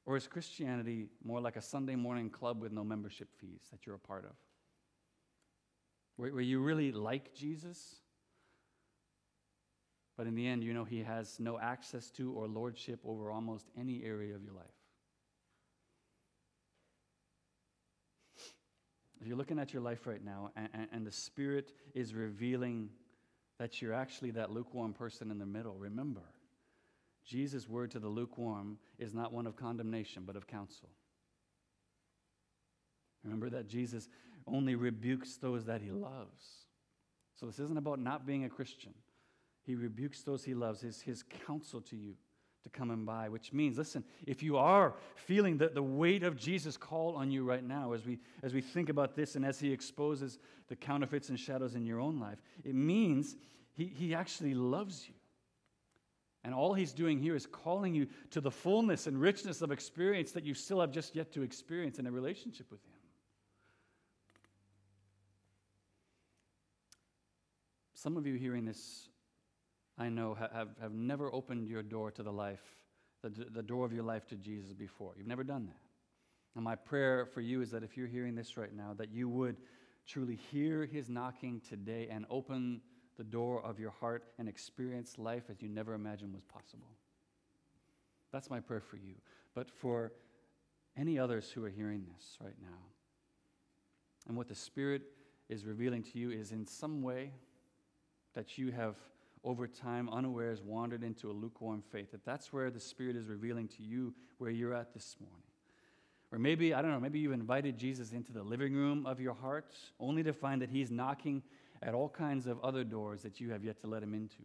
Or 0.06 0.16
is 0.16 0.26
Christianity 0.26 1.08
more 1.22 1.40
like 1.40 1.56
a 1.56 1.62
Sunday 1.62 1.94
morning 1.94 2.30
club 2.30 2.62
with 2.62 2.72
no 2.72 2.82
membership 2.82 3.28
fees 3.36 3.60
that 3.70 3.86
you're 3.86 3.96
a 3.96 3.98
part 3.98 4.24
of? 4.24 4.32
Where, 6.16 6.32
where 6.32 6.42
you 6.42 6.60
really 6.60 6.92
like 6.92 7.34
Jesus, 7.34 7.96
but 10.18 10.26
in 10.26 10.34
the 10.34 10.48
end, 10.48 10.64
you 10.64 10.74
know 10.74 10.82
he 10.82 11.04
has 11.04 11.38
no 11.38 11.60
access 11.60 12.10
to 12.10 12.32
or 12.32 12.48
lordship 12.48 12.98
over 13.06 13.30
almost 13.30 13.70
any 13.78 14.02
area 14.04 14.34
of 14.34 14.42
your 14.42 14.52
life. 14.52 14.66
If 19.20 19.28
you're 19.28 19.36
looking 19.36 19.60
at 19.60 19.72
your 19.72 19.80
life 19.80 20.08
right 20.08 20.22
now 20.22 20.50
and, 20.56 20.68
and, 20.74 20.88
and, 20.92 21.06
the 21.06 21.12
Spirit 21.12 21.72
is 21.94 22.14
revealing 22.14 22.90
that 23.60 23.80
you're 23.80 23.94
actually 23.94 24.32
that 24.32 24.50
lukewarm 24.50 24.92
person 24.92 25.30
in 25.30 25.38
the 25.38 25.46
middle, 25.46 25.74
remember, 25.74 26.22
Jesus' 27.24 27.68
word 27.68 27.92
to 27.92 28.00
the 28.00 28.08
lukewarm 28.08 28.78
is 28.98 29.14
not 29.14 29.32
one 29.32 29.46
of 29.46 29.56
condemnation, 29.56 30.24
but 30.26 30.34
of 30.34 30.48
counsel. 30.48 30.88
Remember 33.22 33.50
that 33.50 33.68
Jesus 33.68 34.08
only 34.48 34.74
rebukes 34.74 35.36
those 35.36 35.66
that 35.66 35.80
he 35.80 35.90
loves. 35.90 36.44
So 37.36 37.46
this 37.46 37.60
isn't 37.60 37.78
about 37.78 38.00
not 38.00 38.26
being 38.26 38.44
a 38.44 38.48
Christian. 38.48 38.94
He 39.68 39.74
rebukes 39.74 40.22
those 40.22 40.44
he 40.44 40.54
loves, 40.54 40.80
his, 40.80 41.02
his 41.02 41.22
counsel 41.46 41.82
to 41.82 41.96
you 41.96 42.14
to 42.62 42.70
come 42.70 42.90
and 42.90 43.04
buy, 43.04 43.28
which 43.28 43.52
means, 43.52 43.76
listen, 43.76 44.02
if 44.26 44.42
you 44.42 44.56
are 44.56 44.94
feeling 45.14 45.58
the, 45.58 45.68
the 45.68 45.82
weight 45.82 46.22
of 46.22 46.38
Jesus' 46.38 46.78
call 46.78 47.16
on 47.16 47.30
you 47.30 47.44
right 47.44 47.62
now 47.62 47.92
as 47.92 48.06
we, 48.06 48.18
as 48.42 48.54
we 48.54 48.62
think 48.62 48.88
about 48.88 49.14
this 49.14 49.36
and 49.36 49.44
as 49.44 49.60
he 49.60 49.70
exposes 49.70 50.38
the 50.68 50.74
counterfeits 50.74 51.28
and 51.28 51.38
shadows 51.38 51.74
in 51.74 51.84
your 51.84 52.00
own 52.00 52.18
life, 52.18 52.38
it 52.64 52.74
means 52.74 53.36
he, 53.74 53.84
he 53.84 54.14
actually 54.14 54.54
loves 54.54 55.06
you. 55.06 55.14
And 56.44 56.54
all 56.54 56.72
he's 56.72 56.94
doing 56.94 57.18
here 57.18 57.36
is 57.36 57.44
calling 57.44 57.94
you 57.94 58.06
to 58.30 58.40
the 58.40 58.50
fullness 58.50 59.06
and 59.06 59.20
richness 59.20 59.60
of 59.60 59.70
experience 59.70 60.32
that 60.32 60.44
you 60.44 60.54
still 60.54 60.80
have 60.80 60.92
just 60.92 61.14
yet 61.14 61.30
to 61.32 61.42
experience 61.42 61.98
in 61.98 62.06
a 62.06 62.10
relationship 62.10 62.70
with 62.70 62.82
him. 62.86 62.92
Some 67.92 68.16
of 68.16 68.26
you 68.26 68.36
hearing 68.36 68.64
this, 68.64 69.10
I 69.98 70.08
know, 70.08 70.34
have, 70.34 70.68
have 70.80 70.92
never 70.92 71.32
opened 71.34 71.68
your 71.68 71.82
door 71.82 72.10
to 72.12 72.22
the 72.22 72.32
life, 72.32 72.62
the, 73.22 73.30
the 73.30 73.62
door 73.62 73.84
of 73.84 73.92
your 73.92 74.04
life 74.04 74.26
to 74.28 74.36
Jesus 74.36 74.72
before. 74.72 75.14
You've 75.16 75.26
never 75.26 75.44
done 75.44 75.66
that. 75.66 75.80
And 76.54 76.64
my 76.64 76.76
prayer 76.76 77.26
for 77.26 77.40
you 77.40 77.62
is 77.62 77.70
that 77.72 77.82
if 77.82 77.96
you're 77.96 78.06
hearing 78.06 78.34
this 78.34 78.56
right 78.56 78.74
now, 78.74 78.94
that 78.96 79.10
you 79.10 79.28
would 79.28 79.56
truly 80.06 80.36
hear 80.50 80.86
his 80.86 81.08
knocking 81.08 81.60
today 81.68 82.08
and 82.10 82.26
open 82.30 82.80
the 83.16 83.24
door 83.24 83.62
of 83.64 83.78
your 83.78 83.90
heart 83.90 84.24
and 84.38 84.48
experience 84.48 85.18
life 85.18 85.44
as 85.50 85.60
you 85.60 85.68
never 85.68 85.94
imagined 85.94 86.32
was 86.32 86.44
possible. 86.44 86.88
That's 88.32 88.48
my 88.48 88.60
prayer 88.60 88.80
for 88.80 88.96
you. 88.96 89.14
But 89.54 89.70
for 89.70 90.12
any 90.96 91.18
others 91.18 91.50
who 91.50 91.64
are 91.64 91.70
hearing 91.70 92.06
this 92.14 92.38
right 92.40 92.56
now, 92.60 92.78
and 94.28 94.36
what 94.36 94.48
the 94.48 94.54
Spirit 94.54 95.02
is 95.48 95.64
revealing 95.64 96.02
to 96.02 96.18
you 96.18 96.30
is 96.30 96.52
in 96.52 96.66
some 96.66 97.02
way 97.02 97.32
that 98.34 98.58
you 98.58 98.70
have 98.70 98.96
over 99.44 99.66
time 99.66 100.08
unawares 100.10 100.62
wandered 100.62 101.02
into 101.02 101.30
a 101.30 101.32
lukewarm 101.32 101.82
faith 101.92 102.10
that 102.12 102.24
that's 102.24 102.52
where 102.52 102.70
the 102.70 102.80
spirit 102.80 103.16
is 103.16 103.26
revealing 103.26 103.68
to 103.68 103.82
you 103.82 104.14
where 104.38 104.50
you're 104.50 104.74
at 104.74 104.92
this 104.92 105.16
morning. 105.20 105.42
Or 106.30 106.38
maybe 106.38 106.74
i 106.74 106.82
don't 106.82 106.90
know 106.90 107.00
maybe 107.00 107.18
you've 107.18 107.32
invited 107.32 107.78
jesus 107.78 108.12
into 108.12 108.32
the 108.32 108.42
living 108.42 108.74
room 108.74 109.06
of 109.06 109.18
your 109.18 109.32
heart 109.32 109.74
only 109.98 110.22
to 110.22 110.32
find 110.32 110.60
that 110.60 110.68
he's 110.68 110.90
knocking 110.90 111.42
at 111.82 111.94
all 111.94 112.08
kinds 112.08 112.46
of 112.46 112.60
other 112.60 112.84
doors 112.84 113.22
that 113.22 113.40
you 113.40 113.50
have 113.50 113.64
yet 113.64 113.80
to 113.80 113.86
let 113.86 114.02
him 114.02 114.12
into. 114.12 114.42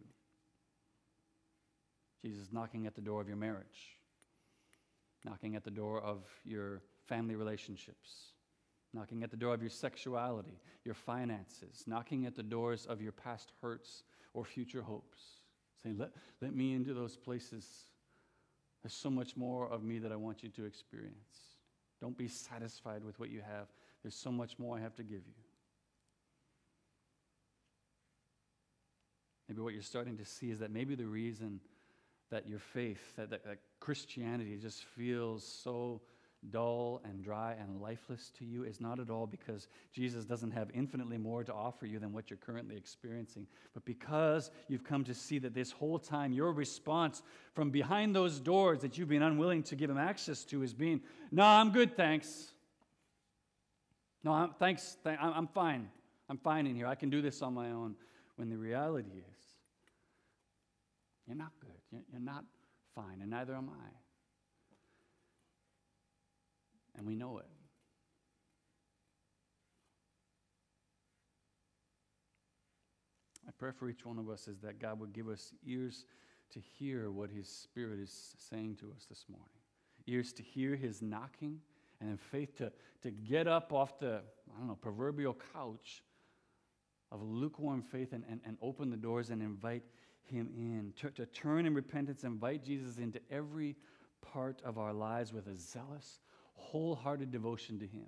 Jesus 2.22 2.48
knocking 2.52 2.86
at 2.86 2.94
the 2.94 3.02
door 3.02 3.20
of 3.20 3.28
your 3.28 3.36
marriage 3.36 3.98
knocking 5.24 5.56
at 5.56 5.64
the 5.64 5.70
door 5.70 6.00
of 6.00 6.22
your 6.44 6.82
family 7.06 7.34
relationships 7.34 8.34
knocking 8.94 9.22
at 9.22 9.30
the 9.30 9.36
door 9.36 9.52
of 9.52 9.60
your 9.60 9.70
sexuality, 9.70 10.60
your 10.84 10.94
finances, 10.94 11.84
knocking 11.86 12.26
at 12.26 12.36
the 12.36 12.42
doors 12.42 12.86
of 12.86 13.02
your 13.02 13.12
past 13.12 13.52
hurts 13.60 14.04
or 14.34 14.44
future 14.44 14.82
hopes, 14.82 15.18
saying, 15.82 15.96
Let, 15.98 16.10
let 16.42 16.54
me 16.54 16.74
into 16.74 16.92
those 16.92 17.16
places. 17.16 17.66
There's 18.82 18.92
so 18.92 19.08
much 19.08 19.34
more 19.34 19.66
of 19.68 19.82
me 19.82 19.98
that 20.00 20.12
I 20.12 20.16
want 20.16 20.42
you 20.42 20.50
to 20.50 20.64
experience. 20.66 21.54
Don't 22.02 22.18
be 22.18 22.28
satisfied 22.28 23.02
with 23.02 23.18
what 23.18 23.30
you 23.30 23.40
have. 23.40 23.68
There's 24.02 24.14
so 24.14 24.30
much 24.30 24.58
more 24.58 24.76
I 24.76 24.80
have 24.80 24.94
to 24.96 25.02
give 25.02 25.22
you. 25.26 25.44
Maybe 29.48 29.62
what 29.62 29.72
you're 29.72 29.82
starting 29.82 30.18
to 30.18 30.24
see 30.24 30.50
is 30.50 30.58
that 30.58 30.70
maybe 30.70 30.94
the 30.94 31.06
reason 31.06 31.60
that 32.30 32.48
your 32.48 32.58
faith, 32.58 33.14
that, 33.16 33.30
that, 33.30 33.44
that 33.44 33.58
Christianity 33.80 34.58
just 34.60 34.84
feels 34.84 35.44
so 35.44 36.02
dull 36.50 37.00
and 37.04 37.22
dry 37.22 37.54
and 37.60 37.80
lifeless 37.80 38.30
to 38.38 38.44
you 38.44 38.64
is 38.64 38.80
not 38.80 38.98
at 38.98 39.10
all 39.10 39.26
because 39.26 39.68
Jesus 39.92 40.24
doesn't 40.24 40.50
have 40.50 40.70
infinitely 40.74 41.18
more 41.18 41.44
to 41.44 41.52
offer 41.52 41.86
you 41.86 41.98
than 41.98 42.12
what 42.12 42.30
you're 42.30 42.38
currently 42.38 42.76
experiencing, 42.76 43.46
but 43.72 43.84
because 43.84 44.50
you've 44.68 44.84
come 44.84 45.04
to 45.04 45.14
see 45.14 45.38
that 45.38 45.54
this 45.54 45.70
whole 45.70 45.98
time 45.98 46.32
your 46.32 46.52
response 46.52 47.22
from 47.54 47.70
behind 47.70 48.14
those 48.14 48.40
doors 48.40 48.80
that 48.80 48.98
you've 48.98 49.08
been 49.08 49.22
unwilling 49.22 49.62
to 49.64 49.76
give 49.76 49.90
him 49.90 49.98
access 49.98 50.44
to 50.44 50.62
is 50.62 50.74
being, 50.74 51.00
No, 51.30 51.44
I'm 51.44 51.70
good, 51.70 51.96
thanks. 51.96 52.52
No, 54.22 54.32
I'm, 54.32 54.54
thanks, 54.58 54.96
th- 55.04 55.18
I'm 55.20 55.48
fine. 55.48 55.90
I'm 56.28 56.38
fine 56.38 56.66
in 56.66 56.74
here. 56.74 56.86
I 56.86 56.94
can 56.94 57.10
do 57.10 57.20
this 57.20 57.42
on 57.42 57.52
my 57.52 57.70
own. 57.70 57.94
When 58.36 58.48
the 58.48 58.56
reality 58.56 59.10
is, 59.10 59.44
you're 61.26 61.36
not 61.36 61.52
good. 61.60 62.00
You're 62.10 62.20
not 62.20 62.44
fine, 62.94 63.20
and 63.20 63.30
neither 63.30 63.54
am 63.54 63.70
I 63.70 64.03
and 66.96 67.06
we 67.06 67.14
know 67.14 67.38
it. 67.38 67.46
My 73.44 73.52
prayer 73.58 73.72
for 73.72 73.88
each 73.88 74.06
one 74.06 74.18
of 74.18 74.30
us 74.30 74.48
is 74.48 74.58
that 74.60 74.80
God 74.80 74.98
would 75.00 75.12
give 75.12 75.28
us 75.28 75.52
ears 75.66 76.06
to 76.52 76.60
hear 76.60 77.10
what 77.10 77.30
His 77.30 77.48
Spirit 77.48 77.98
is 77.98 78.34
saying 78.38 78.76
to 78.76 78.92
us 78.96 79.06
this 79.08 79.24
morning, 79.28 79.48
ears 80.06 80.32
to 80.34 80.42
hear 80.42 80.76
His 80.76 81.02
knocking, 81.02 81.60
and 82.00 82.10
in 82.10 82.16
faith 82.16 82.56
to, 82.58 82.72
to 83.02 83.10
get 83.10 83.46
up 83.46 83.72
off 83.72 83.98
the, 83.98 84.22
I 84.54 84.58
don't 84.58 84.68
know, 84.68 84.78
proverbial 84.80 85.36
couch 85.52 86.02
of 87.12 87.22
lukewarm 87.22 87.82
faith 87.82 88.12
and, 88.12 88.24
and, 88.28 88.40
and 88.44 88.56
open 88.62 88.90
the 88.90 88.96
doors 88.96 89.30
and 89.30 89.42
invite 89.42 89.82
Him 90.24 90.48
in, 90.56 90.92
to, 91.00 91.10
to 91.10 91.26
turn 91.26 91.66
in 91.66 91.74
repentance, 91.74 92.24
invite 92.24 92.64
Jesus 92.64 92.98
into 92.98 93.20
every 93.30 93.76
part 94.22 94.62
of 94.64 94.78
our 94.78 94.92
lives 94.92 95.32
with 95.32 95.46
a 95.48 95.56
zealous, 95.56 96.20
wholehearted 96.54 97.30
devotion 97.30 97.78
to 97.78 97.86
Him 97.86 98.06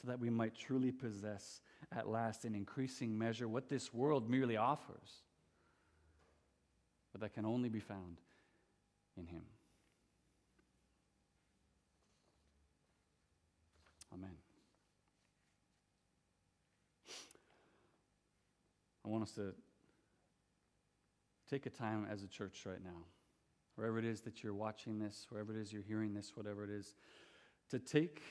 so 0.00 0.08
that 0.08 0.18
we 0.18 0.30
might 0.30 0.54
truly 0.54 0.90
possess 0.90 1.60
at 1.94 2.08
last 2.08 2.44
in 2.44 2.54
increasing 2.54 3.16
measure 3.16 3.46
what 3.46 3.68
this 3.68 3.94
world 3.94 4.28
merely 4.28 4.56
offers, 4.56 5.22
but 7.12 7.20
that 7.20 7.34
can 7.34 7.44
only 7.44 7.68
be 7.68 7.80
found 7.80 8.16
in 9.16 9.26
Him. 9.26 9.42
Amen. 14.12 14.36
I 19.04 19.08
want 19.08 19.22
us 19.22 19.32
to 19.32 19.54
take 21.48 21.66
a 21.66 21.70
time 21.70 22.06
as 22.10 22.22
a 22.22 22.28
church 22.28 22.62
right 22.66 22.82
now 22.82 23.04
wherever 23.76 23.98
it 23.98 24.04
is 24.04 24.20
that 24.22 24.42
you're 24.42 24.54
watching 24.54 24.98
this, 24.98 25.26
wherever 25.30 25.52
it 25.52 25.60
is 25.60 25.72
you're 25.72 25.82
hearing 25.82 26.14
this, 26.14 26.32
whatever 26.34 26.64
it 26.64 26.70
is, 26.70 26.94
to 27.70 27.78
take 27.78 28.22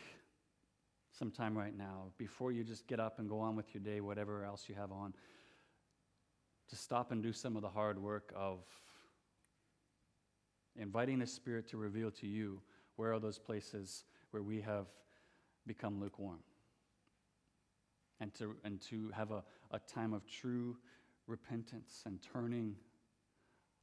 some 1.11 1.31
time 1.31 1.57
right 1.57 1.77
now 1.77 2.05
before 2.17 2.51
you 2.51 2.63
just 2.63 2.87
get 2.87 2.99
up 2.99 3.19
and 3.19 3.27
go 3.27 3.39
on 3.39 3.55
with 3.55 3.73
your 3.73 3.83
day, 3.83 4.01
whatever 4.01 4.45
else 4.45 4.65
you 4.67 4.75
have 4.75 4.91
on, 4.91 5.13
to 6.69 6.75
stop 6.75 7.11
and 7.11 7.21
do 7.21 7.33
some 7.33 7.55
of 7.55 7.61
the 7.61 7.69
hard 7.69 8.01
work 8.01 8.31
of 8.35 8.59
inviting 10.77 11.19
the 11.19 11.27
Spirit 11.27 11.67
to 11.67 11.77
reveal 11.77 12.09
to 12.11 12.27
you 12.27 12.61
where 12.95 13.13
are 13.13 13.19
those 13.19 13.37
places 13.37 14.05
where 14.31 14.43
we 14.43 14.61
have 14.61 14.85
become 15.67 15.99
lukewarm. 15.99 16.39
And 18.19 18.33
to, 18.35 18.55
and 18.63 18.79
to 18.81 19.09
have 19.15 19.31
a, 19.31 19.43
a 19.71 19.79
time 19.79 20.13
of 20.13 20.27
true 20.27 20.77
repentance 21.27 22.03
and 22.05 22.19
turning 22.21 22.75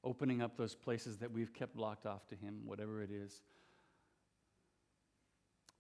opening 0.04 0.42
up 0.42 0.56
those 0.56 0.74
places 0.74 1.18
that 1.18 1.30
we've 1.30 1.52
kept 1.52 1.76
locked 1.76 2.06
off 2.06 2.26
to 2.28 2.36
Him, 2.36 2.60
whatever 2.64 3.02
it 3.02 3.10
is. 3.10 3.42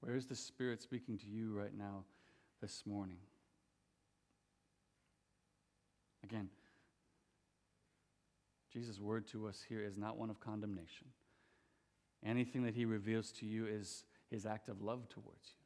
Where 0.00 0.14
is 0.14 0.26
the 0.26 0.36
Spirit 0.36 0.82
speaking 0.82 1.18
to 1.18 1.26
you 1.26 1.52
right 1.52 1.76
now 1.76 2.04
this 2.60 2.82
morning? 2.86 3.18
Again, 6.24 6.48
Jesus' 8.72 9.00
word 9.00 9.26
to 9.28 9.46
us 9.46 9.64
here 9.68 9.82
is 9.82 9.96
not 9.96 10.18
one 10.18 10.30
of 10.30 10.40
condemnation. 10.40 11.06
Anything 12.24 12.64
that 12.64 12.74
He 12.74 12.84
reveals 12.84 13.32
to 13.32 13.46
you 13.46 13.66
is 13.66 14.04
His 14.30 14.44
act 14.44 14.68
of 14.68 14.82
love 14.82 15.08
towards 15.08 15.54
you. 15.56 15.64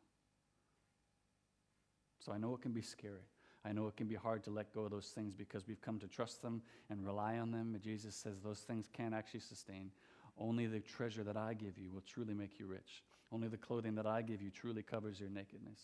So 2.20 2.32
I 2.32 2.38
know 2.38 2.54
it 2.54 2.62
can 2.62 2.72
be 2.72 2.82
scary. 2.82 3.26
I 3.64 3.72
know 3.72 3.86
it 3.86 3.96
can 3.96 4.08
be 4.08 4.16
hard 4.16 4.42
to 4.44 4.50
let 4.50 4.74
go 4.74 4.82
of 4.82 4.90
those 4.90 5.12
things 5.14 5.34
because 5.34 5.68
we've 5.68 5.80
come 5.80 5.98
to 6.00 6.08
trust 6.08 6.42
them 6.42 6.62
and 6.90 7.04
rely 7.04 7.38
on 7.38 7.52
them. 7.52 7.70
But 7.72 7.82
Jesus 7.82 8.16
says 8.16 8.40
those 8.40 8.58
things 8.58 8.88
can't 8.92 9.14
actually 9.14 9.40
sustain. 9.40 9.92
Only 10.36 10.66
the 10.66 10.80
treasure 10.80 11.22
that 11.22 11.36
I 11.36 11.54
give 11.54 11.78
you 11.78 11.90
will 11.92 12.02
truly 12.02 12.34
make 12.34 12.58
you 12.58 12.66
rich. 12.66 13.02
Only 13.30 13.48
the 13.48 13.56
clothing 13.56 13.94
that 13.94 14.06
I 14.06 14.22
give 14.22 14.42
you 14.42 14.50
truly 14.50 14.82
covers 14.82 15.20
your 15.20 15.30
nakedness. 15.30 15.78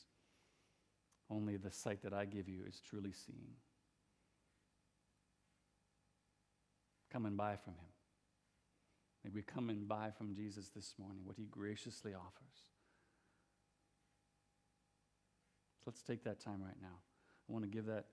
Only 1.31 1.57
the 1.57 1.70
sight 1.70 2.03
that 2.03 2.12
I 2.12 2.24
give 2.24 2.49
you 2.49 2.62
is 2.66 2.81
truly 2.81 3.12
seeing. 3.12 3.55
Come 7.12 7.26
and 7.26 7.37
buy 7.37 7.57
from 7.57 7.74
him. 7.74 7.93
May 9.24 9.31
we 9.35 9.43
come 9.43 9.70
and 9.70 9.89
buy 9.89 10.11
from 10.16 10.35
Jesus 10.35 10.68
this 10.74 10.95
morning 10.99 11.22
what 11.24 11.37
he 11.37 11.45
graciously 11.45 12.12
offers. 12.14 12.64
So 15.79 15.85
let's 15.87 16.03
take 16.03 16.24
that 16.24 16.41
time 16.41 16.62
right 16.62 16.76
now. 16.81 16.99
I 17.49 17.53
want 17.53 17.65
to 17.65 17.71
give 17.71 17.87
that 17.87 18.05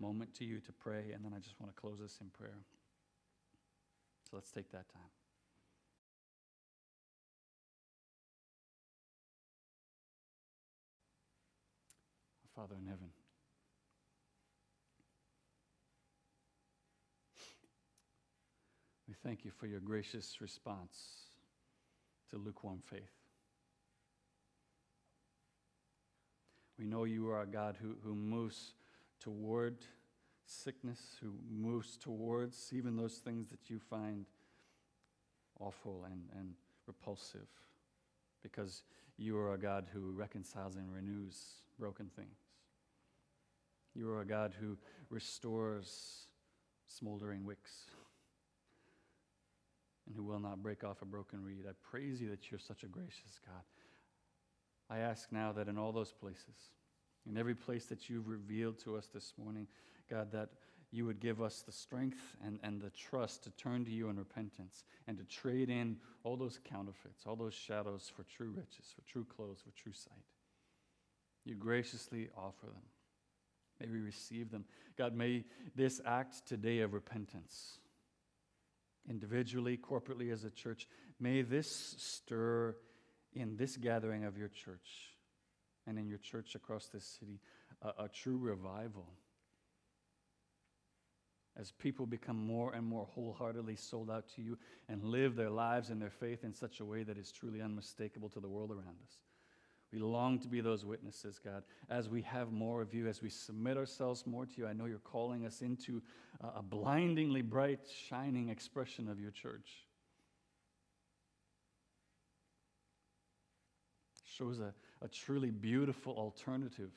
moment 0.00 0.34
to 0.34 0.44
you 0.44 0.60
to 0.60 0.72
pray, 0.72 1.12
and 1.14 1.24
then 1.24 1.32
I 1.34 1.38
just 1.38 1.58
want 1.60 1.74
to 1.74 1.80
close 1.80 1.98
this 2.00 2.18
in 2.20 2.28
prayer. 2.28 2.58
So 4.30 4.36
let's 4.36 4.50
take 4.50 4.70
that 4.72 4.88
time. 4.92 5.02
Our 12.44 12.62
Father 12.62 12.76
in 12.78 12.86
heaven, 12.86 13.08
we 19.08 19.14
thank 19.22 19.44
you 19.44 19.50
for 19.58 19.66
your 19.66 19.80
gracious 19.80 20.40
response 20.40 20.98
to 22.30 22.38
lukewarm 22.38 22.82
faith. 22.90 23.00
We 26.78 26.86
know 26.86 27.04
you 27.04 27.30
are 27.30 27.42
a 27.42 27.46
God 27.46 27.76
who, 27.80 27.94
who 28.02 28.14
moves 28.14 28.72
toward 29.22 29.76
sickness, 30.44 31.16
who 31.20 31.32
moves 31.50 31.96
towards 31.96 32.72
even 32.72 32.96
those 32.96 33.14
things 33.14 33.48
that 33.50 33.70
you 33.70 33.78
find 33.78 34.26
awful 35.60 36.04
and, 36.10 36.22
and 36.38 36.54
repulsive, 36.86 37.46
because 38.42 38.82
you 39.16 39.36
are 39.38 39.54
a 39.54 39.58
God 39.58 39.86
who 39.92 40.10
reconciles 40.10 40.76
and 40.76 40.92
renews 40.92 41.62
broken 41.78 42.10
things. 42.16 42.38
You 43.94 44.10
are 44.10 44.22
a 44.22 44.26
God 44.26 44.54
who 44.58 44.76
restores 45.10 46.26
smoldering 46.86 47.44
wicks 47.44 47.86
and 50.06 50.16
who 50.16 50.24
will 50.24 50.40
not 50.40 50.62
break 50.62 50.82
off 50.82 51.02
a 51.02 51.04
broken 51.04 51.44
reed. 51.44 51.64
I 51.68 51.72
praise 51.88 52.20
you 52.20 52.30
that 52.30 52.50
you're 52.50 52.58
such 52.58 52.82
a 52.82 52.88
gracious 52.88 53.38
God. 53.46 53.62
I 54.90 54.98
ask 54.98 55.30
now 55.30 55.52
that 55.52 55.68
in 55.68 55.78
all 55.78 55.92
those 55.92 56.12
places, 56.12 56.72
in 57.28 57.36
every 57.36 57.54
place 57.54 57.86
that 57.86 58.08
you've 58.08 58.28
revealed 58.28 58.78
to 58.80 58.96
us 58.96 59.08
this 59.12 59.32
morning, 59.38 59.66
God, 60.10 60.32
that 60.32 60.50
you 60.90 61.06
would 61.06 61.20
give 61.20 61.40
us 61.40 61.62
the 61.62 61.72
strength 61.72 62.36
and, 62.44 62.58
and 62.62 62.80
the 62.80 62.90
trust 62.90 63.44
to 63.44 63.50
turn 63.50 63.84
to 63.86 63.90
you 63.90 64.10
in 64.10 64.18
repentance 64.18 64.84
and 65.06 65.16
to 65.16 65.24
trade 65.24 65.70
in 65.70 65.96
all 66.22 66.36
those 66.36 66.60
counterfeits, 66.64 67.24
all 67.26 67.36
those 67.36 67.54
shadows 67.54 68.12
for 68.14 68.24
true 68.24 68.52
riches, 68.54 68.92
for 68.94 69.00
true 69.10 69.24
clothes, 69.24 69.62
for 69.64 69.70
true 69.70 69.92
sight. 69.94 70.12
You 71.44 71.54
graciously 71.54 72.28
offer 72.36 72.66
them. 72.66 72.82
May 73.80 73.88
we 73.88 74.00
receive 74.00 74.50
them. 74.50 74.66
God, 74.96 75.14
may 75.14 75.44
this 75.74 76.00
act 76.04 76.46
today 76.46 76.80
of 76.80 76.92
repentance, 76.92 77.78
individually, 79.08 79.78
corporately 79.78 80.30
as 80.30 80.44
a 80.44 80.50
church, 80.50 80.86
may 81.18 81.42
this 81.42 81.96
stir 81.98 82.76
in 83.32 83.56
this 83.56 83.76
gathering 83.78 84.24
of 84.24 84.36
your 84.36 84.48
church 84.48 85.11
and 85.86 85.98
in 85.98 86.08
your 86.08 86.18
church 86.18 86.54
across 86.54 86.86
this 86.86 87.04
city 87.04 87.40
a, 87.82 88.04
a 88.04 88.08
true 88.08 88.38
revival 88.38 89.08
as 91.58 91.70
people 91.72 92.06
become 92.06 92.36
more 92.36 92.72
and 92.72 92.86
more 92.86 93.06
wholeheartedly 93.14 93.76
sold 93.76 94.10
out 94.10 94.26
to 94.36 94.42
you 94.42 94.58
and 94.88 95.04
live 95.04 95.36
their 95.36 95.50
lives 95.50 95.90
and 95.90 96.00
their 96.00 96.10
faith 96.10 96.44
in 96.44 96.54
such 96.54 96.80
a 96.80 96.84
way 96.84 97.02
that 97.02 97.18
is 97.18 97.30
truly 97.30 97.60
unmistakable 97.60 98.28
to 98.30 98.40
the 98.40 98.48
world 98.48 98.70
around 98.70 98.96
us. 99.04 99.18
We 99.92 99.98
long 99.98 100.38
to 100.38 100.48
be 100.48 100.62
those 100.62 100.86
witnesses, 100.86 101.38
God, 101.38 101.64
as 101.90 102.08
we 102.08 102.22
have 102.22 102.50
more 102.50 102.80
of 102.80 102.94
you, 102.94 103.06
as 103.08 103.20
we 103.20 103.28
submit 103.28 103.76
ourselves 103.76 104.26
more 104.26 104.46
to 104.46 104.52
you. 104.56 104.66
I 104.66 104.72
know 104.72 104.86
you're 104.86 104.98
calling 104.98 105.44
us 105.44 105.60
into 105.60 106.00
a 106.40 106.62
blindingly 106.62 107.42
bright, 107.42 107.80
shining 108.08 108.48
expression 108.48 109.06
of 109.10 109.20
your 109.20 109.30
church. 109.30 109.84
Shows 114.24 114.60
a, 114.60 114.72
a 115.02 115.08
truly 115.08 115.50
beautiful 115.50 116.14
alternative 116.14 116.90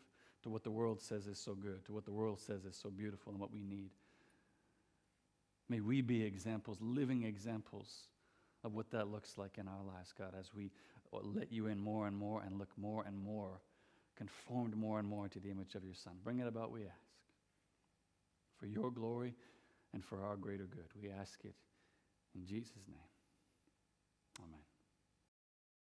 to 0.43 0.49
what 0.49 0.63
the 0.63 0.71
world 0.71 1.01
says 1.01 1.25
is 1.27 1.39
so 1.39 1.55
good, 1.55 1.83
to 1.85 1.93
what 1.93 2.05
the 2.05 2.11
world 2.11 2.39
says 2.39 2.65
is 2.65 2.75
so 2.75 2.89
beautiful 2.89 3.31
and 3.31 3.41
what 3.41 3.51
we 3.51 3.63
need. 3.63 3.89
May 5.67 5.79
we 5.79 6.01
be 6.01 6.23
examples, 6.23 6.77
living 6.79 7.23
examples 7.23 8.09
of 8.63 8.73
what 8.73 8.91
that 8.91 9.07
looks 9.07 9.37
like 9.37 9.57
in 9.57 9.67
our 9.67 9.83
lives, 9.83 10.13
God, 10.17 10.33
as 10.39 10.53
we 10.53 10.71
let 11.11 11.51
you 11.51 11.67
in 11.67 11.79
more 11.79 12.07
and 12.07 12.15
more 12.15 12.43
and 12.45 12.59
look 12.59 12.69
more 12.77 13.03
and 13.07 13.17
more, 13.17 13.61
conformed 14.15 14.75
more 14.75 14.99
and 14.99 15.07
more 15.07 15.27
to 15.27 15.39
the 15.39 15.49
image 15.49 15.75
of 15.75 15.83
your 15.83 15.93
Son. 15.95 16.13
Bring 16.23 16.39
it 16.39 16.47
about, 16.47 16.71
we 16.71 16.81
ask. 16.81 16.91
For 18.59 18.67
your 18.67 18.91
glory 18.91 19.33
and 19.93 20.03
for 20.03 20.23
our 20.23 20.35
greater 20.35 20.65
good. 20.65 20.89
We 21.01 21.09
ask 21.09 21.43
it 21.43 21.55
in 22.35 22.45
Jesus' 22.45 22.87
name. 22.87 22.97
Amen. 24.43 24.64